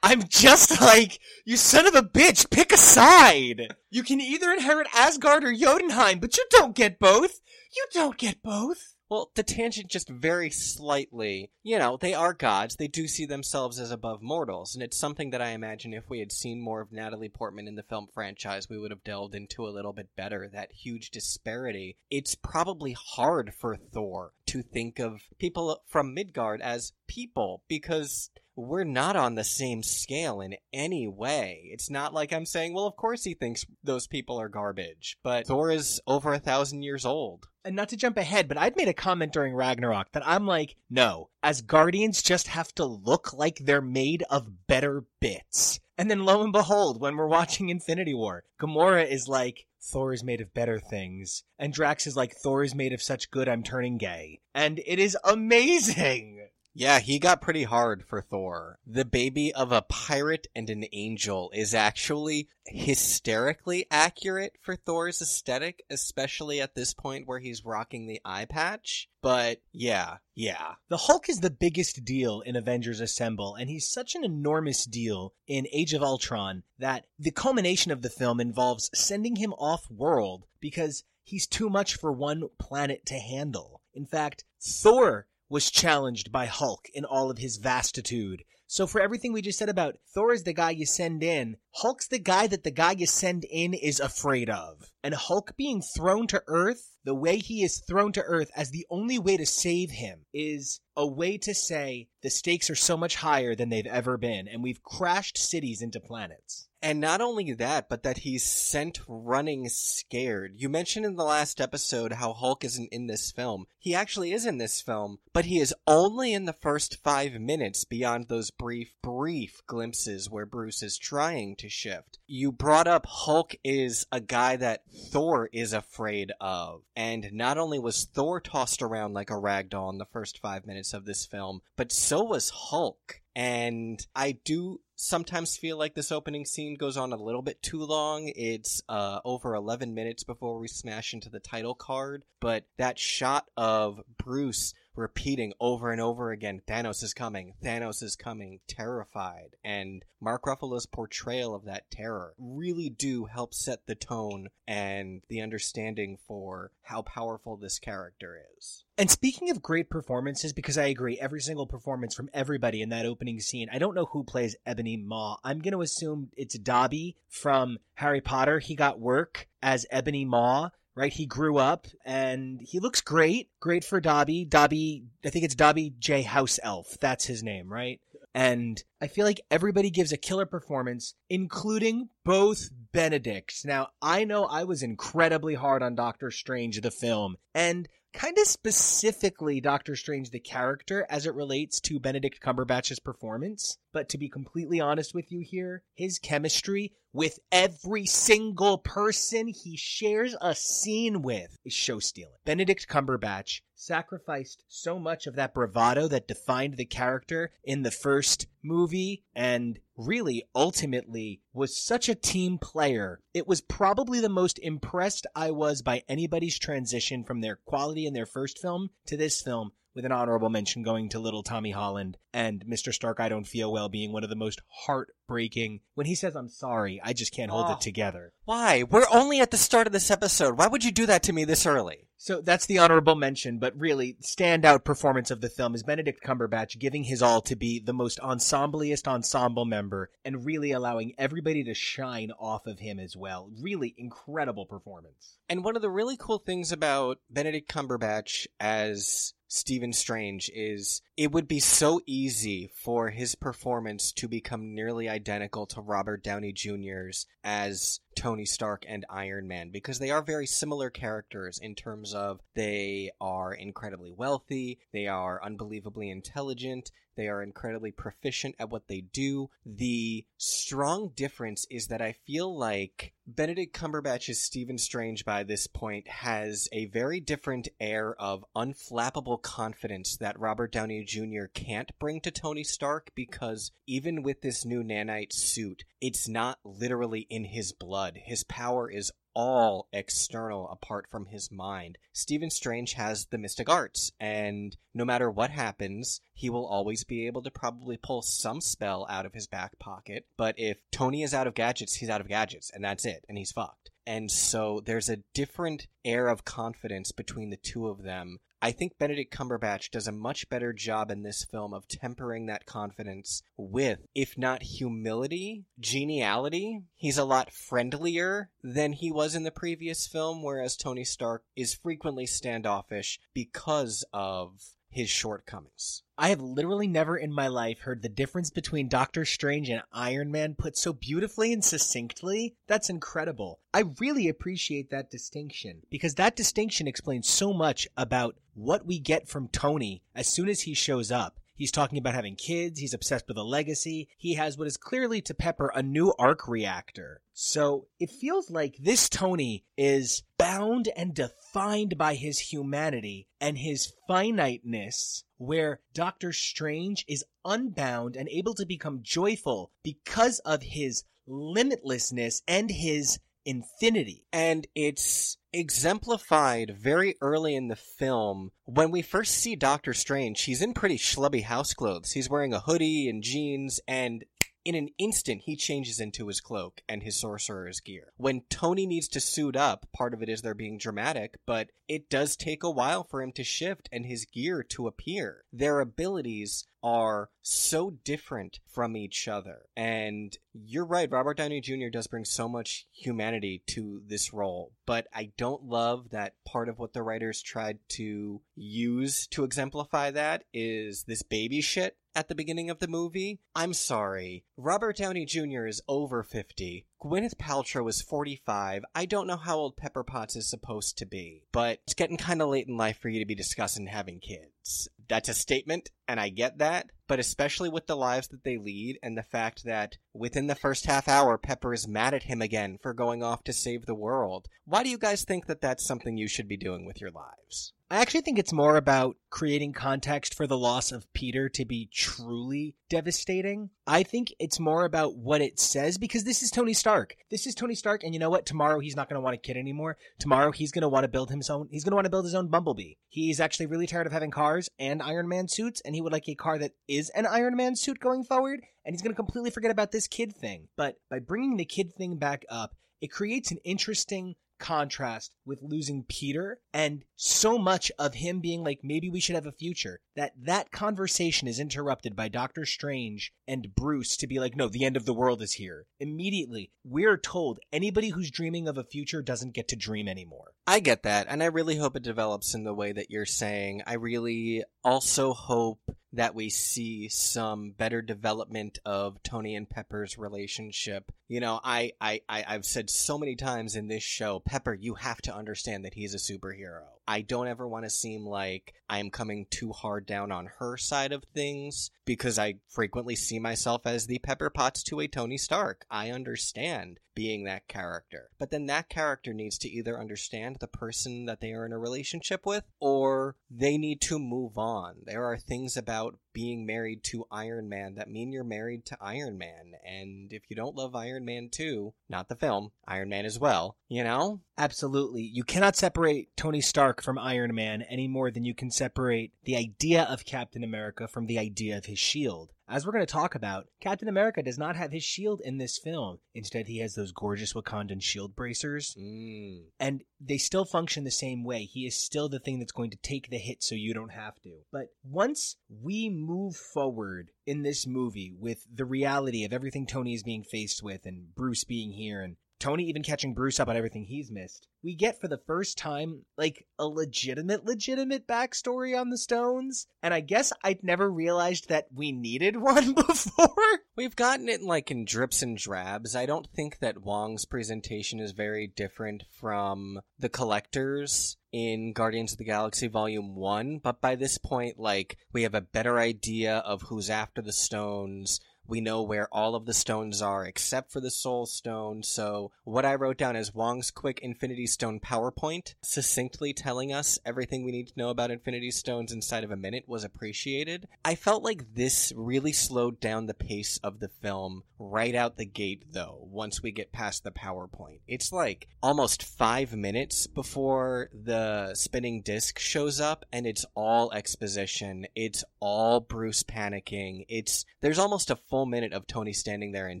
I'm 0.02 0.28
just 0.28 0.80
like, 0.80 1.18
you 1.44 1.56
son 1.56 1.86
of 1.86 1.94
a 1.94 2.02
bitch, 2.02 2.50
pick 2.50 2.72
a 2.72 2.76
side. 2.76 3.74
You 3.90 4.02
can 4.02 4.20
either 4.20 4.52
inherit 4.52 4.86
Asgard 4.94 5.44
or 5.44 5.54
Jotunheim, 5.54 6.18
but 6.18 6.36
you 6.36 6.44
don't 6.50 6.76
get 6.76 6.98
both. 6.98 7.40
You 7.74 7.86
don't 7.92 8.18
get 8.18 8.42
both. 8.42 8.94
Well, 9.08 9.30
the 9.34 9.42
tangent 9.42 9.88
just 9.88 10.08
very 10.08 10.50
slightly. 10.50 11.50
You 11.62 11.78
know, 11.78 11.96
they 11.96 12.12
are 12.12 12.34
gods. 12.34 12.76
They 12.76 12.88
do 12.88 13.08
see 13.08 13.24
themselves 13.24 13.78
as 13.78 13.90
above 13.90 14.20
mortals, 14.20 14.74
and 14.74 14.82
it's 14.82 14.98
something 14.98 15.30
that 15.30 15.40
I 15.40 15.50
imagine 15.50 15.94
if 15.94 16.10
we 16.10 16.18
had 16.18 16.30
seen 16.30 16.60
more 16.60 16.80
of 16.80 16.92
Natalie 16.92 17.30
Portman 17.30 17.66
in 17.66 17.74
the 17.74 17.82
film 17.82 18.08
franchise, 18.12 18.68
we 18.68 18.78
would 18.78 18.90
have 18.90 19.04
delved 19.04 19.34
into 19.34 19.66
a 19.66 19.70
little 19.70 19.92
bit 19.92 20.14
better. 20.16 20.48
That 20.52 20.72
huge 20.72 21.10
disparity. 21.10 21.96
It's 22.10 22.34
probably 22.34 22.92
hard 22.92 23.54
for 23.54 23.76
Thor 23.76 24.32
to 24.46 24.62
think 24.62 24.98
of 24.98 25.22
people 25.38 25.82
from 25.86 26.12
Midgard 26.14 26.60
as 26.60 26.92
people 27.06 27.62
because 27.68 28.30
we're 28.58 28.82
not 28.84 29.14
on 29.14 29.36
the 29.36 29.44
same 29.44 29.84
scale 29.84 30.40
in 30.40 30.56
any 30.72 31.06
way. 31.06 31.68
It's 31.72 31.88
not 31.88 32.12
like 32.12 32.32
I'm 32.32 32.44
saying, 32.44 32.74
well, 32.74 32.86
of 32.86 32.96
course 32.96 33.22
he 33.22 33.34
thinks 33.34 33.64
those 33.84 34.08
people 34.08 34.40
are 34.40 34.48
garbage, 34.48 35.16
but 35.22 35.46
Thor 35.46 35.70
is 35.70 36.00
over 36.08 36.32
a 36.32 36.40
thousand 36.40 36.82
years 36.82 37.04
old. 37.04 37.46
And 37.64 37.76
not 37.76 37.90
to 37.90 37.96
jump 37.96 38.16
ahead, 38.16 38.48
but 38.48 38.58
I'd 38.58 38.76
made 38.76 38.88
a 38.88 38.94
comment 38.94 39.32
during 39.32 39.54
Ragnarok 39.54 40.10
that 40.12 40.26
I'm 40.26 40.46
like, 40.46 40.74
no, 40.90 41.28
as 41.42 41.62
Guardians 41.62 42.20
just 42.20 42.48
have 42.48 42.74
to 42.74 42.84
look 42.84 43.32
like 43.32 43.58
they're 43.58 43.80
made 43.80 44.24
of 44.28 44.66
better 44.66 45.04
bits. 45.20 45.78
And 45.96 46.10
then 46.10 46.24
lo 46.24 46.42
and 46.42 46.52
behold, 46.52 47.00
when 47.00 47.16
we're 47.16 47.28
watching 47.28 47.68
Infinity 47.68 48.14
War, 48.14 48.42
Gamora 48.60 49.08
is 49.08 49.28
like, 49.28 49.66
Thor 49.80 50.12
is 50.12 50.24
made 50.24 50.40
of 50.40 50.52
better 50.52 50.80
things. 50.80 51.44
And 51.58 51.72
Drax 51.72 52.08
is 52.08 52.16
like, 52.16 52.34
Thor 52.34 52.64
is 52.64 52.74
made 52.74 52.92
of 52.92 53.02
such 53.02 53.30
good 53.30 53.48
I'm 53.48 53.62
turning 53.62 53.98
gay. 53.98 54.40
And 54.52 54.80
it 54.84 54.98
is 54.98 55.16
amazing! 55.22 56.48
Yeah, 56.74 57.00
he 57.00 57.18
got 57.18 57.40
pretty 57.40 57.64
hard 57.64 58.04
for 58.04 58.22
Thor. 58.22 58.78
The 58.86 59.04
baby 59.04 59.52
of 59.52 59.72
a 59.72 59.82
pirate 59.82 60.46
and 60.54 60.70
an 60.70 60.84
angel 60.92 61.50
is 61.52 61.74
actually 61.74 62.48
hysterically 62.66 63.86
accurate 63.90 64.56
for 64.60 64.76
Thor's 64.76 65.20
aesthetic, 65.20 65.82
especially 65.90 66.60
at 66.60 66.74
this 66.74 66.94
point 66.94 67.26
where 67.26 67.40
he's 67.40 67.64
rocking 67.64 68.06
the 68.06 68.20
eye 68.24 68.44
patch. 68.44 69.08
But 69.22 69.60
yeah, 69.72 70.18
yeah. 70.34 70.74
The 70.88 70.98
Hulk 70.98 71.28
is 71.28 71.40
the 71.40 71.50
biggest 71.50 72.04
deal 72.04 72.42
in 72.42 72.54
Avengers 72.54 73.00
Assemble, 73.00 73.54
and 73.56 73.68
he's 73.68 73.90
such 73.90 74.14
an 74.14 74.22
enormous 74.22 74.84
deal 74.84 75.34
in 75.46 75.66
Age 75.72 75.94
of 75.94 76.02
Ultron 76.02 76.62
that 76.78 77.06
the 77.18 77.32
culmination 77.32 77.90
of 77.90 78.02
the 78.02 78.10
film 78.10 78.40
involves 78.40 78.90
sending 78.94 79.36
him 79.36 79.52
off 79.54 79.90
world 79.90 80.46
because 80.60 81.02
he's 81.24 81.46
too 81.46 81.68
much 81.68 81.96
for 81.96 82.12
one 82.12 82.48
planet 82.58 83.04
to 83.06 83.14
handle. 83.14 83.82
In 83.94 84.06
fact, 84.06 84.44
Thor 84.60 85.26
was 85.48 85.70
challenged 85.70 86.30
by 86.30 86.46
Hulk 86.46 86.88
in 86.92 87.04
all 87.04 87.30
of 87.30 87.38
his 87.38 87.58
vastitude. 87.58 88.40
So 88.70 88.86
for 88.86 89.00
everything 89.00 89.32
we 89.32 89.40
just 89.40 89.58
said 89.58 89.70
about 89.70 89.96
Thor 90.12 90.34
is 90.34 90.42
the 90.42 90.52
guy 90.52 90.72
you 90.72 90.84
send 90.84 91.22
in, 91.22 91.56
Hulk's 91.76 92.06
the 92.06 92.18
guy 92.18 92.46
that 92.48 92.64
the 92.64 92.70
guy 92.70 92.92
you 92.92 93.06
send 93.06 93.44
in 93.44 93.72
is 93.72 93.98
afraid 93.98 94.50
of. 94.50 94.92
And 95.02 95.14
Hulk 95.14 95.56
being 95.56 95.80
thrown 95.80 96.26
to 96.26 96.42
Earth, 96.46 96.98
the 97.02 97.14
way 97.14 97.38
he 97.38 97.62
is 97.62 97.78
thrown 97.78 98.12
to 98.12 98.22
Earth 98.22 98.50
as 98.54 98.70
the 98.70 98.86
only 98.90 99.18
way 99.18 99.38
to 99.38 99.46
save 99.46 99.92
him 99.92 100.26
is 100.34 100.80
a 100.94 101.06
way 101.06 101.38
to 101.38 101.54
say 101.54 102.08
the 102.22 102.28
stakes 102.28 102.68
are 102.68 102.74
so 102.74 102.98
much 102.98 103.16
higher 103.16 103.54
than 103.54 103.70
they've 103.70 103.86
ever 103.86 104.18
been, 104.18 104.46
and 104.48 104.62
we've 104.62 104.82
crashed 104.82 105.38
cities 105.38 105.80
into 105.80 105.98
planets. 105.98 106.67
And 106.80 107.00
not 107.00 107.20
only 107.20 107.52
that, 107.54 107.88
but 107.88 108.04
that 108.04 108.18
he's 108.18 108.44
sent 108.44 109.00
running 109.08 109.68
scared. 109.68 110.54
You 110.56 110.68
mentioned 110.68 111.04
in 111.04 111.16
the 111.16 111.24
last 111.24 111.60
episode 111.60 112.12
how 112.12 112.32
Hulk 112.32 112.64
isn't 112.64 112.92
in 112.92 113.08
this 113.08 113.32
film. 113.32 113.66
He 113.78 113.94
actually 113.94 114.32
is 114.32 114.46
in 114.46 114.58
this 114.58 114.80
film, 114.80 115.18
but 115.32 115.46
he 115.46 115.58
is 115.58 115.74
only 115.86 116.32
in 116.32 116.44
the 116.44 116.52
first 116.52 117.02
five 117.02 117.34
minutes 117.40 117.84
beyond 117.84 118.28
those 118.28 118.50
brief, 118.50 118.94
brief 119.02 119.60
glimpses 119.66 120.30
where 120.30 120.46
Bruce 120.46 120.82
is 120.82 120.98
trying 120.98 121.56
to 121.56 121.68
shift. 121.68 122.18
You 122.26 122.52
brought 122.52 122.86
up 122.86 123.06
Hulk 123.06 123.56
is 123.64 124.06
a 124.12 124.20
guy 124.20 124.56
that 124.56 124.84
Thor 125.10 125.48
is 125.52 125.72
afraid 125.72 126.32
of. 126.40 126.82
And 126.94 127.32
not 127.32 127.58
only 127.58 127.78
was 127.78 128.04
Thor 128.04 128.40
tossed 128.40 128.82
around 128.82 129.14
like 129.14 129.30
a 129.30 129.38
rag 129.38 129.70
doll 129.70 129.90
in 129.90 129.98
the 129.98 130.04
first 130.04 130.38
five 130.38 130.64
minutes 130.66 130.94
of 130.94 131.06
this 131.06 131.26
film, 131.26 131.60
but 131.76 131.90
so 131.90 132.22
was 132.22 132.50
Hulk. 132.50 133.20
And 133.34 134.04
I 134.14 134.32
do 134.32 134.80
sometimes 134.98 135.56
feel 135.56 135.78
like 135.78 135.94
this 135.94 136.10
opening 136.10 136.44
scene 136.44 136.74
goes 136.74 136.96
on 136.96 137.12
a 137.12 137.16
little 137.16 137.40
bit 137.40 137.62
too 137.62 137.84
long. 137.84 138.30
It's 138.34 138.82
uh, 138.88 139.20
over 139.24 139.54
11 139.54 139.94
minutes 139.94 140.24
before 140.24 140.58
we 140.58 140.66
smash 140.66 141.14
into 141.14 141.30
the 141.30 141.38
title 141.38 141.74
card, 141.74 142.24
but 142.40 142.64
that 142.78 142.98
shot 142.98 143.46
of 143.56 144.00
Bruce 144.18 144.74
repeating 144.98 145.52
over 145.60 145.90
and 145.90 146.00
over 146.00 146.30
again 146.30 146.60
Thanos 146.66 147.02
is 147.02 147.14
coming, 147.14 147.54
Thanos 147.64 148.02
is 148.02 148.16
coming, 148.16 148.60
terrified. 148.66 149.56
And 149.64 150.04
Mark 150.20 150.44
Ruffalo's 150.44 150.86
portrayal 150.86 151.54
of 151.54 151.64
that 151.64 151.90
terror 151.90 152.34
really 152.38 152.90
do 152.90 153.26
help 153.26 153.54
set 153.54 153.86
the 153.86 153.94
tone 153.94 154.48
and 154.66 155.22
the 155.28 155.40
understanding 155.40 156.18
for 156.26 156.72
how 156.82 157.02
powerful 157.02 157.56
this 157.56 157.78
character 157.78 158.38
is. 158.58 158.84
And 158.98 159.10
speaking 159.10 159.50
of 159.50 159.62
great 159.62 159.88
performances, 159.88 160.52
because 160.52 160.76
I 160.76 160.86
agree, 160.86 161.18
every 161.20 161.40
single 161.40 161.66
performance 161.66 162.14
from 162.14 162.30
everybody 162.34 162.82
in 162.82 162.88
that 162.88 163.06
opening 163.06 163.38
scene, 163.38 163.68
I 163.72 163.78
don't 163.78 163.94
know 163.94 164.06
who 164.06 164.24
plays 164.24 164.56
Ebony 164.66 164.96
Maw. 164.96 165.36
I'm 165.44 165.60
going 165.60 165.72
to 165.72 165.82
assume 165.82 166.30
it's 166.36 166.58
Dobby 166.58 167.16
from 167.28 167.78
Harry 167.94 168.20
Potter. 168.20 168.58
He 168.58 168.74
got 168.74 168.98
work 168.98 169.46
as 169.62 169.86
Ebony 169.90 170.24
Maw 170.24 170.70
right? 170.98 171.12
He 171.12 171.26
grew 171.26 171.58
up 171.58 171.86
and 172.04 172.60
he 172.60 172.80
looks 172.80 173.00
great. 173.00 173.50
Great 173.60 173.84
for 173.84 174.00
Dobby. 174.00 174.44
Dobby, 174.44 175.04
I 175.24 175.30
think 175.30 175.44
it's 175.44 175.54
Dobby 175.54 175.94
J. 175.96 176.22
House 176.22 176.58
Elf. 176.60 176.98
That's 177.00 177.24
his 177.24 177.44
name, 177.44 177.72
right? 177.72 178.00
And 178.34 178.82
I 179.00 179.06
feel 179.06 179.24
like 179.24 179.40
everybody 179.48 179.90
gives 179.90 180.12
a 180.12 180.16
killer 180.16 180.44
performance, 180.44 181.14
including 181.30 182.08
both 182.24 182.70
Benedicts. 182.92 183.64
Now, 183.64 183.88
I 184.02 184.24
know 184.24 184.44
I 184.44 184.64
was 184.64 184.82
incredibly 184.82 185.54
hard 185.54 185.82
on 185.84 185.94
Doctor 185.94 186.32
Strange, 186.32 186.80
the 186.80 186.90
film, 186.90 187.36
and 187.54 187.88
kind 188.12 188.36
of 188.38 188.46
specifically 188.46 189.60
Doctor 189.60 189.96
Strange, 189.96 190.30
the 190.30 190.40
character, 190.40 191.06
as 191.08 191.26
it 191.26 191.34
relates 191.34 191.80
to 191.82 192.00
Benedict 192.00 192.40
Cumberbatch's 192.40 193.00
performance. 193.00 193.78
But 193.92 194.08
to 194.10 194.18
be 194.18 194.28
completely 194.28 194.80
honest 194.80 195.14
with 195.14 195.30
you 195.32 195.40
here, 195.40 195.82
his 195.94 196.18
chemistry 196.18 196.92
with 197.12 197.38
every 197.50 198.06
single 198.06 198.78
person 198.78 199.48
he 199.48 199.76
shares 199.76 200.36
a 200.40 200.54
scene 200.54 201.22
with 201.22 201.56
is 201.64 201.72
show 201.72 201.98
stealing. 201.98 202.36
Benedict 202.44 202.86
Cumberbatch 202.88 203.60
sacrificed 203.74 204.64
so 204.68 204.98
much 204.98 205.26
of 205.26 205.36
that 205.36 205.54
bravado 205.54 206.08
that 206.08 206.28
defined 206.28 206.76
the 206.76 206.84
character 206.84 207.50
in 207.64 207.82
the 207.82 207.90
first 207.90 208.46
movie 208.62 209.22
and 209.34 209.78
really 209.98 210.44
ultimately 210.54 211.42
was 211.52 211.76
such 211.76 212.08
a 212.08 212.14
team 212.14 212.56
player. 212.56 213.20
It 213.34 213.48
was 213.48 213.60
probably 213.60 214.20
the 214.20 214.28
most 214.28 214.58
impressed 214.60 215.26
I 215.34 215.50
was 215.50 215.82
by 215.82 216.04
anybody's 216.08 216.58
transition 216.58 217.24
from 217.24 217.40
their 217.40 217.56
quality 217.66 218.06
in 218.06 218.14
their 218.14 218.26
first 218.26 218.58
film 218.58 218.90
to 219.06 219.16
this 219.16 219.42
film 219.42 219.72
with 219.94 220.04
an 220.04 220.12
honorable 220.12 220.48
mention 220.50 220.82
going 220.82 221.08
to 221.10 221.18
little 221.18 221.42
Tommy 221.42 221.70
Holland 221.72 222.16
and 222.32 222.64
Mr. 222.66 222.92
Stark 222.92 223.20
I 223.20 223.28
don't 223.28 223.46
feel 223.46 223.72
well 223.72 223.88
being 223.88 224.12
one 224.12 224.22
of 224.24 224.30
the 224.30 224.36
most 224.36 224.60
heartbreaking 224.68 225.80
when 225.94 226.06
he 226.06 226.14
says 226.14 226.36
I'm 226.36 226.48
sorry 226.48 227.00
I 227.02 227.12
just 227.12 227.34
can't 227.34 227.50
hold 227.50 227.66
Oh. 227.68 227.72
it 227.72 227.80
together. 227.80 228.32
Why? 228.44 228.82
We're 228.82 229.06
only 229.12 229.40
at 229.40 229.50
the 229.50 229.56
start 229.56 229.86
of 229.86 229.92
this 229.92 230.10
episode. 230.10 230.56
Why 230.58 230.66
would 230.66 230.84
you 230.84 230.92
do 230.92 231.06
that 231.06 231.22
to 231.24 231.32
me 231.32 231.44
this 231.44 231.66
early? 231.66 232.04
So 232.20 232.40
that's 232.40 232.66
the 232.66 232.78
honorable 232.78 233.14
mention, 233.14 233.58
but 233.60 233.78
really 233.78 234.16
standout 234.22 234.82
performance 234.84 235.30
of 235.30 235.40
the 235.40 235.48
film 235.48 235.74
is 235.76 235.84
Benedict 235.84 236.20
Cumberbatch 236.24 236.78
giving 236.78 237.04
his 237.04 237.22
all 237.22 237.40
to 237.42 237.54
be 237.54 237.78
the 237.78 237.92
most 237.92 238.18
ensembliest 238.20 239.06
ensemble 239.06 239.64
member 239.64 240.10
and 240.24 240.44
really 240.44 240.72
allowing 240.72 241.14
everybody 241.16 241.62
to 241.64 241.74
shine 241.74 242.32
off 242.38 242.66
of 242.66 242.80
him 242.80 242.98
as 242.98 243.16
well. 243.16 243.50
Really 243.60 243.94
incredible 243.96 244.66
performance. 244.66 245.38
And 245.48 245.62
one 245.62 245.76
of 245.76 245.82
the 245.82 245.90
really 245.90 246.16
cool 246.16 246.38
things 246.38 246.72
about 246.72 247.18
Benedict 247.30 247.70
Cumberbatch 247.72 248.46
as 248.58 249.34
Stephen 249.48 249.92
Strange 249.94 250.50
is 250.54 251.00
it 251.16 251.32
would 251.32 251.48
be 251.48 251.58
so 251.58 252.00
easy 252.06 252.70
for 252.74 253.10
his 253.10 253.34
performance 253.34 254.12
to 254.12 254.28
become 254.28 254.74
nearly 254.74 255.08
identical 255.08 255.66
to 255.66 255.80
Robert 255.80 256.22
Downey 256.22 256.52
Jr.'s 256.52 257.26
as 257.42 258.00
Tony 258.18 258.44
Stark 258.44 258.84
and 258.88 259.06
Iron 259.08 259.46
Man 259.46 259.70
because 259.70 260.00
they 260.00 260.10
are 260.10 260.22
very 260.22 260.46
similar 260.46 260.90
characters 260.90 261.60
in 261.60 261.76
terms 261.76 262.14
of 262.14 262.40
they 262.54 263.12
are 263.20 263.54
incredibly 263.54 264.10
wealthy, 264.10 264.80
they 264.92 265.06
are 265.06 265.40
unbelievably 265.42 266.10
intelligent, 266.10 266.90
they 267.18 267.28
are 267.28 267.42
incredibly 267.42 267.90
proficient 267.90 268.54
at 268.58 268.70
what 268.70 268.86
they 268.86 269.00
do. 269.00 269.50
The 269.66 270.24
strong 270.36 271.10
difference 271.14 271.66
is 271.68 271.88
that 271.88 272.00
I 272.00 272.12
feel 272.12 272.56
like 272.56 273.12
Benedict 273.26 273.76
Cumberbatch's 273.76 274.40
Stephen 274.40 274.78
Strange 274.78 275.24
by 275.24 275.42
this 275.42 275.66
point 275.66 276.06
has 276.06 276.68
a 276.72 276.86
very 276.86 277.18
different 277.18 277.68
air 277.80 278.14
of 278.20 278.44
unflappable 278.56 279.42
confidence 279.42 280.16
that 280.16 280.38
Robert 280.38 280.72
Downey 280.72 281.04
Jr. 281.04 281.46
can't 281.52 281.90
bring 281.98 282.20
to 282.20 282.30
Tony 282.30 282.62
Stark 282.62 283.10
because 283.16 283.72
even 283.86 284.22
with 284.22 284.40
this 284.40 284.64
new 284.64 284.84
nanite 284.84 285.32
suit, 285.32 285.84
it's 286.00 286.28
not 286.28 286.58
literally 286.64 287.26
in 287.28 287.44
his 287.44 287.72
blood. 287.72 288.18
His 288.24 288.44
power 288.44 288.90
is 288.90 289.12
all 289.34 289.88
external 289.92 290.68
apart 290.68 291.06
from 291.10 291.26
his 291.26 291.50
mind. 291.52 291.96
Stephen 292.12 292.50
Strange 292.50 292.94
has 292.94 293.26
the 293.26 293.38
mystic 293.38 293.68
arts, 293.68 294.10
and 294.18 294.76
no 294.92 295.04
matter 295.04 295.30
what 295.30 295.50
happens, 295.50 296.20
he 296.34 296.50
will 296.50 296.66
always 296.66 297.04
be 297.04 297.26
able 297.26 297.42
to 297.42 297.50
probably 297.50 297.96
pull 297.96 298.20
some 298.20 298.60
spell 298.60 299.06
out 299.08 299.24
of 299.24 299.34
his 299.34 299.46
back 299.46 299.78
pocket. 299.78 300.26
But 300.36 300.56
if 300.58 300.78
Tony 300.90 301.22
is 301.22 301.34
out 301.34 301.46
of 301.46 301.54
gadgets, 301.54 301.94
he's 301.94 302.10
out 302.10 302.20
of 302.20 302.28
gadgets, 302.28 302.70
and 302.70 302.82
that's 302.82 303.04
it, 303.04 303.24
and 303.28 303.38
he's 303.38 303.52
fucked. 303.52 303.90
And 304.06 304.30
so 304.30 304.82
there's 304.84 305.08
a 305.08 305.22
different 305.34 305.86
air 306.04 306.28
of 306.28 306.44
confidence 306.44 307.12
between 307.12 307.50
the 307.50 307.56
two 307.56 307.88
of 307.88 308.02
them 308.02 308.38
I 308.60 308.72
think 308.72 308.98
Benedict 308.98 309.32
Cumberbatch 309.32 309.90
does 309.90 310.08
a 310.08 310.12
much 310.12 310.48
better 310.48 310.72
job 310.72 311.10
in 311.10 311.22
this 311.22 311.44
film 311.44 311.72
of 311.72 311.86
tempering 311.86 312.46
that 312.46 312.66
confidence 312.66 313.42
with, 313.56 314.00
if 314.14 314.36
not 314.36 314.62
humility, 314.62 315.64
geniality. 315.78 316.82
He's 316.96 317.18
a 317.18 317.24
lot 317.24 317.52
friendlier 317.52 318.50
than 318.62 318.94
he 318.94 319.12
was 319.12 319.36
in 319.36 319.44
the 319.44 319.52
previous 319.52 320.06
film, 320.08 320.42
whereas 320.42 320.76
Tony 320.76 321.04
Stark 321.04 321.44
is 321.54 321.74
frequently 321.74 322.26
standoffish 322.26 323.20
because 323.32 324.04
of 324.12 324.74
his 324.90 325.10
shortcomings. 325.10 326.02
I 326.16 326.30
have 326.30 326.40
literally 326.40 326.88
never 326.88 327.16
in 327.16 327.32
my 327.32 327.46
life 327.46 327.80
heard 327.80 328.02
the 328.02 328.08
difference 328.08 328.50
between 328.50 328.88
Doctor 328.88 329.24
Strange 329.24 329.68
and 329.68 329.82
Iron 329.92 330.30
Man 330.32 330.54
put 330.54 330.76
so 330.76 330.92
beautifully 330.92 331.52
and 331.52 331.64
succinctly. 331.64 332.56
That's 332.66 332.90
incredible. 332.90 333.60
I 333.72 333.84
really 334.00 334.28
appreciate 334.28 334.90
that 334.90 335.10
distinction 335.10 335.82
because 335.90 336.14
that 336.14 336.36
distinction 336.36 336.88
explains 336.88 337.28
so 337.28 337.52
much 337.52 337.86
about 337.96 338.36
what 338.54 338.84
we 338.86 338.98
get 338.98 339.28
from 339.28 339.48
Tony 339.48 340.02
as 340.14 340.26
soon 340.26 340.48
as 340.48 340.62
he 340.62 340.74
shows 340.74 341.12
up. 341.12 341.38
He's 341.58 341.72
talking 341.72 341.98
about 341.98 342.14
having 342.14 342.36
kids. 342.36 342.78
He's 342.78 342.94
obsessed 342.94 343.26
with 343.26 343.36
a 343.36 343.42
legacy. 343.42 344.08
He 344.16 344.34
has 344.34 344.56
what 344.56 344.68
is 344.68 344.76
clearly 344.76 345.20
to 345.22 345.34
Pepper 345.34 345.72
a 345.74 345.82
new 345.82 346.14
arc 346.16 346.46
reactor. 346.46 347.20
So 347.32 347.88
it 347.98 348.10
feels 348.10 348.48
like 348.48 348.76
this 348.78 349.08
Tony 349.08 349.64
is 349.76 350.22
bound 350.38 350.88
and 350.96 351.12
defined 351.12 351.98
by 351.98 352.14
his 352.14 352.38
humanity 352.38 353.26
and 353.40 353.58
his 353.58 353.92
finiteness, 354.06 355.24
where 355.36 355.80
Doctor 355.92 356.32
Strange 356.32 357.04
is 357.08 357.24
unbound 357.44 358.14
and 358.14 358.28
able 358.28 358.54
to 358.54 358.64
become 358.64 359.00
joyful 359.02 359.72
because 359.82 360.38
of 360.40 360.62
his 360.62 361.02
limitlessness 361.28 362.42
and 362.46 362.70
his 362.70 363.18
infinity. 363.44 364.26
And 364.32 364.66
it's 364.76 365.37
exemplified 365.52 366.76
very 366.78 367.16
early 367.20 367.54
in 367.54 367.68
the 367.68 367.76
film. 367.76 368.52
When 368.64 368.90
we 368.90 369.02
first 369.02 369.34
see 369.34 369.56
Doctor 369.56 369.94
Strange, 369.94 370.42
he's 370.42 370.62
in 370.62 370.74
pretty 370.74 370.98
schlubby 370.98 371.44
house 371.44 371.74
clothes. 371.74 372.12
He's 372.12 372.30
wearing 372.30 372.52
a 372.52 372.60
hoodie 372.60 373.08
and 373.08 373.22
jeans, 373.22 373.80
and 373.86 374.24
in 374.68 374.74
an 374.74 374.90
instant, 374.98 375.40
he 375.46 375.56
changes 375.56 375.98
into 375.98 376.26
his 376.26 376.42
cloak 376.42 376.82
and 376.86 377.02
his 377.02 377.18
sorcerer's 377.18 377.80
gear. 377.80 378.12
When 378.18 378.42
Tony 378.50 378.84
needs 378.84 379.08
to 379.08 379.18
suit 379.18 379.56
up, 379.56 379.88
part 379.94 380.12
of 380.12 380.22
it 380.22 380.28
is 380.28 380.42
they're 380.42 380.52
being 380.52 380.76
dramatic, 380.76 381.38
but 381.46 381.70
it 381.88 382.10
does 382.10 382.36
take 382.36 382.62
a 382.62 382.70
while 382.70 383.02
for 383.02 383.22
him 383.22 383.32
to 383.32 383.42
shift 383.42 383.88
and 383.90 384.04
his 384.04 384.26
gear 384.26 384.62
to 384.64 384.86
appear. 384.86 385.44
Their 385.50 385.80
abilities 385.80 386.66
are 386.82 387.30
so 387.40 387.90
different 388.04 388.60
from 388.70 388.94
each 388.94 389.26
other. 389.26 389.62
And 389.74 390.36
you're 390.52 390.84
right, 390.84 391.10
Robert 391.10 391.38
Downey 391.38 391.62
Jr. 391.62 391.88
does 391.90 392.06
bring 392.06 392.26
so 392.26 392.46
much 392.46 392.86
humanity 392.92 393.62
to 393.68 394.02
this 394.06 394.32
role, 394.32 394.72
but 394.86 395.06
I 395.14 395.32
don't 395.36 395.64
love 395.64 396.10
that 396.10 396.34
part 396.46 396.68
of 396.68 396.78
what 396.78 396.92
the 396.92 397.02
writers 397.02 397.42
tried 397.42 397.78
to 397.90 398.42
use 398.54 399.26
to 399.28 399.44
exemplify 399.44 400.10
that 400.10 400.44
is 400.52 401.04
this 401.04 401.22
baby 401.22 401.60
shit 401.62 401.96
at 402.18 402.26
the 402.26 402.34
beginning 402.34 402.68
of 402.68 402.80
the 402.80 402.88
movie. 402.88 403.38
I'm 403.54 403.72
sorry. 403.72 404.42
Robert 404.56 404.96
Downey 404.96 405.24
Jr. 405.24 405.66
is 405.66 405.80
over 405.86 406.24
50. 406.24 406.84
Gwyneth 407.00 407.36
Paltrow 407.36 407.88
is 407.88 408.02
45. 408.02 408.84
I 408.92 409.06
don't 409.06 409.28
know 409.28 409.36
how 409.36 409.58
old 409.58 409.76
Pepper 409.76 410.02
Potts 410.02 410.34
is 410.34 410.50
supposed 410.50 410.98
to 410.98 411.06
be, 411.06 411.44
but 411.52 411.78
it's 411.84 411.94
getting 411.94 412.16
kind 412.16 412.42
of 412.42 412.48
late 412.48 412.66
in 412.66 412.76
life 412.76 412.98
for 412.98 413.08
you 413.08 413.20
to 413.20 413.24
be 413.24 413.36
discussing 413.36 413.86
having 413.86 414.18
kids. 414.18 414.88
That's 415.08 415.28
a 415.28 415.34
statement, 415.34 415.90
and 416.08 416.18
I 416.18 416.30
get 416.30 416.58
that, 416.58 416.90
but 417.06 417.20
especially 417.20 417.68
with 417.68 417.86
the 417.86 417.96
lives 417.96 418.26
that 418.28 418.42
they 418.42 418.56
lead 418.58 418.98
and 419.00 419.16
the 419.16 419.22
fact 419.22 419.62
that 419.64 419.98
within 420.12 420.48
the 420.48 420.56
first 420.56 420.86
half 420.86 421.06
hour, 421.06 421.38
Pepper 421.38 421.72
is 421.72 421.86
mad 421.86 422.14
at 422.14 422.24
him 422.24 422.42
again 422.42 422.78
for 422.82 422.94
going 422.94 423.22
off 423.22 423.44
to 423.44 423.52
save 423.52 423.86
the 423.86 423.94
world. 423.94 424.48
Why 424.64 424.82
do 424.82 424.90
you 424.90 424.98
guys 424.98 425.22
think 425.22 425.46
that 425.46 425.60
that's 425.60 425.86
something 425.86 426.16
you 426.16 426.26
should 426.26 426.48
be 426.48 426.56
doing 426.56 426.84
with 426.84 427.00
your 427.00 427.12
lives? 427.12 427.74
I 427.90 428.02
actually 428.02 428.20
think 428.20 428.38
it's 428.38 428.52
more 428.52 428.76
about 428.76 429.16
creating 429.30 429.72
context 429.72 430.34
for 430.34 430.46
the 430.46 430.58
loss 430.58 430.92
of 430.92 431.10
Peter 431.14 431.48
to 431.48 431.64
be 431.64 431.88
truly 431.90 432.74
devastating. 432.90 433.70
I 433.86 434.02
think 434.02 434.34
it's 434.38 434.60
more 434.60 434.84
about 434.84 435.16
what 435.16 435.40
it 435.40 435.58
says 435.58 435.96
because 435.96 436.24
this 436.24 436.42
is 436.42 436.50
Tony 436.50 436.74
Stark. 436.74 437.16
This 437.30 437.46
is 437.46 437.54
Tony 437.54 437.74
Stark, 437.74 438.04
and 438.04 438.12
you 438.12 438.20
know 438.20 438.28
what? 438.28 438.44
Tomorrow 438.44 438.80
he's 438.80 438.94
not 438.94 439.08
going 439.08 439.14
to 439.14 439.22
want 439.22 439.36
a 439.36 439.38
kid 439.38 439.56
anymore. 439.56 439.96
Tomorrow 440.18 440.52
he's 440.52 440.70
going 440.70 440.82
to 440.82 440.88
want 440.88 441.04
to 441.04 441.08
build 441.08 441.30
his 441.30 441.48
own. 441.48 441.68
He's 441.70 441.82
going 441.82 441.92
to 441.92 441.96
want 441.96 442.04
to 442.04 442.10
build 442.10 442.26
his 442.26 442.34
own 442.34 442.48
Bumblebee. 442.48 442.96
He's 443.08 443.40
actually 443.40 443.66
really 443.66 443.86
tired 443.86 444.06
of 444.06 444.12
having 444.12 444.30
cars 444.30 444.68
and 444.78 445.02
Iron 445.02 445.26
Man 445.26 445.48
suits, 445.48 445.80
and 445.80 445.94
he 445.94 446.02
would 446.02 446.12
like 446.12 446.28
a 446.28 446.34
car 446.34 446.58
that 446.58 446.72
is 446.88 447.08
an 447.10 447.24
Iron 447.24 447.56
Man 447.56 447.74
suit 447.74 448.00
going 448.00 448.22
forward. 448.22 448.60
And 448.84 448.94
he's 448.94 449.00
going 449.00 449.14
to 449.14 449.16
completely 449.16 449.50
forget 449.50 449.70
about 449.70 449.92
this 449.92 450.08
kid 450.08 450.36
thing. 450.36 450.68
But 450.76 450.96
by 451.08 451.20
bringing 451.20 451.56
the 451.56 451.64
kid 451.64 451.94
thing 451.94 452.16
back 452.16 452.44
up, 452.50 452.74
it 453.00 453.08
creates 453.08 453.50
an 453.50 453.58
interesting 453.64 454.34
contrast 454.58 455.32
with 455.44 455.62
losing 455.62 456.04
Peter 456.04 456.60
and 456.72 457.04
so 457.16 457.58
much 457.58 457.90
of 457.98 458.14
him 458.14 458.40
being 458.40 458.62
like 458.62 458.80
maybe 458.82 459.08
we 459.08 459.20
should 459.20 459.34
have 459.34 459.46
a 459.46 459.52
future 459.52 460.00
that 460.16 460.32
that 460.36 460.70
conversation 460.70 461.48
is 461.48 461.60
interrupted 461.60 462.14
by 462.14 462.28
Doctor 462.28 462.66
Strange 462.66 463.32
and 463.46 463.74
Bruce 463.74 464.16
to 464.16 464.26
be 464.26 464.38
like 464.38 464.56
no 464.56 464.68
the 464.68 464.84
end 464.84 464.96
of 464.96 465.06
the 465.06 465.14
world 465.14 465.42
is 465.42 465.52
here. 465.52 465.86
Immediately 466.00 466.70
we're 466.84 467.16
told 467.16 467.60
anybody 467.72 468.10
who's 468.10 468.30
dreaming 468.30 468.68
of 468.68 468.78
a 468.78 468.84
future 468.84 469.22
doesn't 469.22 469.54
get 469.54 469.68
to 469.68 469.76
dream 469.76 470.08
anymore. 470.08 470.52
I 470.66 470.80
get 470.80 471.02
that 471.04 471.26
and 471.28 471.42
I 471.42 471.46
really 471.46 471.76
hope 471.76 471.96
it 471.96 472.02
develops 472.02 472.54
in 472.54 472.64
the 472.64 472.74
way 472.74 472.92
that 472.92 473.10
you're 473.10 473.26
saying. 473.26 473.82
I 473.86 473.94
really 473.94 474.64
also 474.88 475.34
hope 475.34 475.94
that 476.14 476.34
we 476.34 476.48
see 476.48 477.08
some 477.10 477.72
better 477.72 478.00
development 478.00 478.78
of 478.86 479.22
Tony 479.22 479.54
and 479.54 479.68
Pepper's 479.68 480.16
relationship. 480.16 481.12
You 481.28 481.40
know, 481.40 481.60
I, 481.62 481.92
I, 482.00 482.22
I, 482.28 482.40
have 482.48 482.64
said 482.64 482.88
so 482.88 483.18
many 483.18 483.36
times 483.36 483.76
in 483.76 483.88
this 483.88 484.02
show, 484.02 484.40
Pepper, 484.40 484.72
you 484.72 484.94
have 484.94 485.20
to 485.22 485.36
understand 485.36 485.84
that 485.84 485.92
he's 485.92 486.14
a 486.14 486.16
superhero. 486.16 486.84
I 487.08 487.22
don't 487.22 487.48
ever 487.48 487.66
want 487.66 487.86
to 487.86 487.90
seem 487.90 488.26
like 488.26 488.74
I 488.86 488.98
am 488.98 489.10
coming 489.10 489.46
too 489.48 489.72
hard 489.72 490.04
down 490.04 490.30
on 490.30 490.50
her 490.58 490.76
side 490.76 491.10
of 491.12 491.24
things 491.34 491.90
because 492.04 492.38
I 492.38 492.56
frequently 492.68 493.16
see 493.16 493.38
myself 493.38 493.86
as 493.86 494.06
the 494.06 494.18
Pepper 494.18 494.50
Potts 494.50 494.82
to 494.84 495.00
a 495.00 495.08
Tony 495.08 495.38
Stark. 495.38 495.86
I 495.90 496.10
understand 496.10 497.00
being 497.18 497.42
that 497.44 497.66
character. 497.66 498.30
But 498.38 498.52
then 498.52 498.66
that 498.66 498.88
character 498.88 499.34
needs 499.34 499.58
to 499.58 499.68
either 499.68 499.98
understand 499.98 500.58
the 500.60 500.68
person 500.68 501.24
that 501.24 501.40
they 501.40 501.52
are 501.52 501.66
in 501.66 501.72
a 501.72 501.78
relationship 501.78 502.46
with 502.46 502.62
or 502.78 503.34
they 503.50 503.76
need 503.76 504.00
to 504.02 504.20
move 504.20 504.56
on. 504.56 504.98
There 505.04 505.24
are 505.24 505.36
things 505.36 505.76
about 505.76 506.16
being 506.32 506.64
married 506.64 507.02
to 507.02 507.26
Iron 507.32 507.68
Man 507.68 507.96
that 507.96 508.08
mean 508.08 508.30
you're 508.30 508.44
married 508.44 508.86
to 508.86 508.98
Iron 509.00 509.36
Man. 509.36 509.72
And 509.84 510.32
if 510.32 510.42
you 510.48 510.54
don't 510.54 510.76
love 510.76 510.94
Iron 510.94 511.24
Man 511.24 511.48
2, 511.50 511.92
not 512.08 512.28
the 512.28 512.36
film, 512.36 512.70
Iron 512.86 513.08
Man 513.08 513.24
as 513.26 513.40
well, 513.40 513.76
you 513.88 514.04
know? 514.04 514.40
Absolutely. 514.56 515.22
You 515.22 515.42
cannot 515.42 515.74
separate 515.74 516.28
Tony 516.36 516.60
Stark 516.60 516.97
from 517.02 517.18
Iron 517.18 517.54
Man 517.54 517.82
any 517.82 518.08
more 518.08 518.30
than 518.30 518.44
you 518.44 518.54
can 518.54 518.70
separate 518.70 519.32
the 519.44 519.56
idea 519.56 520.02
of 520.04 520.24
Captain 520.24 520.64
America 520.64 521.08
from 521.08 521.26
the 521.26 521.38
idea 521.38 521.76
of 521.76 521.86
his 521.86 521.98
shield. 521.98 522.52
As 522.70 522.84
we're 522.84 522.92
going 522.92 523.06
to 523.06 523.10
talk 523.10 523.34
about, 523.34 523.66
Captain 523.80 524.08
America 524.08 524.42
does 524.42 524.58
not 524.58 524.76
have 524.76 524.92
his 524.92 525.02
shield 525.02 525.40
in 525.42 525.56
this 525.56 525.78
film. 525.78 526.18
Instead, 526.34 526.66
he 526.66 526.80
has 526.80 526.94
those 526.94 527.12
gorgeous 527.12 527.54
Wakandan 527.54 528.02
shield 528.02 528.36
bracers. 528.36 528.94
Mm. 529.00 529.62
And 529.80 530.02
they 530.20 530.36
still 530.36 530.66
function 530.66 531.04
the 531.04 531.10
same 531.10 531.44
way. 531.44 531.64
He 531.64 531.86
is 531.86 531.96
still 531.96 532.28
the 532.28 532.38
thing 532.38 532.58
that's 532.58 532.72
going 532.72 532.90
to 532.90 532.98
take 532.98 533.30
the 533.30 533.38
hit 533.38 533.62
so 533.62 533.74
you 533.74 533.94
don't 533.94 534.12
have 534.12 534.38
to. 534.42 534.58
But 534.70 534.88
once 535.02 535.56
we 535.70 536.10
move 536.10 536.56
forward 536.56 537.30
in 537.46 537.62
this 537.62 537.86
movie 537.86 538.34
with 538.38 538.66
the 538.70 538.84
reality 538.84 539.44
of 539.44 539.54
everything 539.54 539.86
Tony 539.86 540.12
is 540.12 540.22
being 540.22 540.44
faced 540.44 540.82
with 540.82 541.06
and 541.06 541.34
Bruce 541.34 541.64
being 541.64 541.92
here 541.92 542.20
and 542.20 542.36
Tony 542.58 542.84
even 542.84 543.02
catching 543.02 543.34
Bruce 543.34 543.60
up 543.60 543.68
on 543.68 543.76
everything 543.76 544.04
he's 544.04 544.30
missed. 544.30 544.66
We 544.82 544.94
get 544.94 545.20
for 545.20 545.28
the 545.28 545.40
first 545.46 545.78
time 545.78 546.24
like 546.36 546.66
a 546.78 546.86
legitimate, 546.86 547.64
legitimate 547.64 548.26
backstory 548.26 548.98
on 548.98 549.10
the 549.10 549.18
Stones. 549.18 549.86
And 550.02 550.12
I 550.12 550.20
guess 550.20 550.52
I'd 550.62 550.82
never 550.82 551.10
realized 551.10 551.68
that 551.68 551.86
we 551.94 552.12
needed 552.12 552.56
one 552.60 552.94
before. 552.94 553.48
We've 553.96 554.16
gotten 554.16 554.48
it 554.48 554.62
like 554.62 554.90
in 554.90 555.04
drips 555.04 555.42
and 555.42 555.56
drabs. 555.56 556.16
I 556.16 556.26
don't 556.26 556.48
think 556.54 556.78
that 556.80 557.02
Wong's 557.02 557.44
presentation 557.44 558.20
is 558.20 558.32
very 558.32 558.66
different 558.66 559.24
from 559.40 560.00
the 560.18 560.28
collectors 560.28 561.36
in 561.52 561.92
Guardians 561.92 562.32
of 562.32 562.38
the 562.38 562.44
Galaxy 562.44 562.88
Volume 562.88 563.34
1, 563.34 563.78
but 563.78 564.00
by 564.00 564.16
this 564.16 564.38
point, 564.38 564.78
like, 564.78 565.16
we 565.32 565.44
have 565.44 565.54
a 565.54 565.62
better 565.62 565.98
idea 565.98 566.58
of 566.58 566.82
who's 566.82 567.08
after 567.08 567.40
the 567.40 567.52
stones. 567.52 568.40
We 568.68 568.82
know 568.82 569.02
where 569.02 569.28
all 569.32 569.54
of 569.54 569.64
the 569.64 569.72
stones 569.72 570.20
are 570.20 570.44
except 570.44 570.92
for 570.92 571.00
the 571.00 571.10
Soul 571.10 571.46
Stone. 571.46 572.02
So, 572.02 572.52
what 572.64 572.84
I 572.84 572.96
wrote 572.96 573.16
down 573.16 573.34
is 573.34 573.54
Wong's 573.54 573.90
quick 573.90 574.20
Infinity 574.20 574.66
Stone 574.66 575.00
PowerPoint, 575.00 575.74
succinctly 575.82 576.52
telling 576.52 576.92
us 576.92 577.18
everything 577.24 577.64
we 577.64 577.72
need 577.72 577.88
to 577.88 577.98
know 577.98 578.10
about 578.10 578.30
Infinity 578.30 578.70
Stones 578.70 579.10
inside 579.10 579.42
of 579.42 579.50
a 579.50 579.56
minute, 579.56 579.84
was 579.86 580.04
appreciated. 580.04 580.86
I 581.02 581.14
felt 581.14 581.42
like 581.42 581.74
this 581.74 582.12
really 582.14 582.52
slowed 582.52 583.00
down 583.00 583.24
the 583.24 583.32
pace 583.32 583.78
of 583.82 584.00
the 584.00 584.08
film 584.08 584.64
right 584.78 585.14
out 585.14 585.38
the 585.38 585.46
gate, 585.46 585.86
though, 585.92 586.18
once 586.30 586.62
we 586.62 586.70
get 586.70 586.92
past 586.92 587.24
the 587.24 587.30
PowerPoint. 587.30 588.00
It's 588.06 588.32
like 588.32 588.68
almost 588.82 589.22
five 589.22 589.74
minutes 589.74 590.26
before 590.26 591.08
the 591.12 591.74
spinning 591.74 592.20
disc 592.20 592.58
shows 592.58 593.00
up, 593.00 593.24
and 593.32 593.46
it's 593.46 593.64
all 593.74 594.12
exposition. 594.12 595.06
It's 595.14 595.42
all 595.60 596.00
Bruce 596.00 596.42
panicking. 596.42 597.24
It's 597.28 597.64
there's 597.80 597.98
almost 597.98 598.30
a 598.30 598.36
full 598.36 598.57
minute 598.66 598.92
of 598.92 599.06
Tony 599.06 599.32
standing 599.32 599.72
there 599.72 599.88
in 599.88 600.00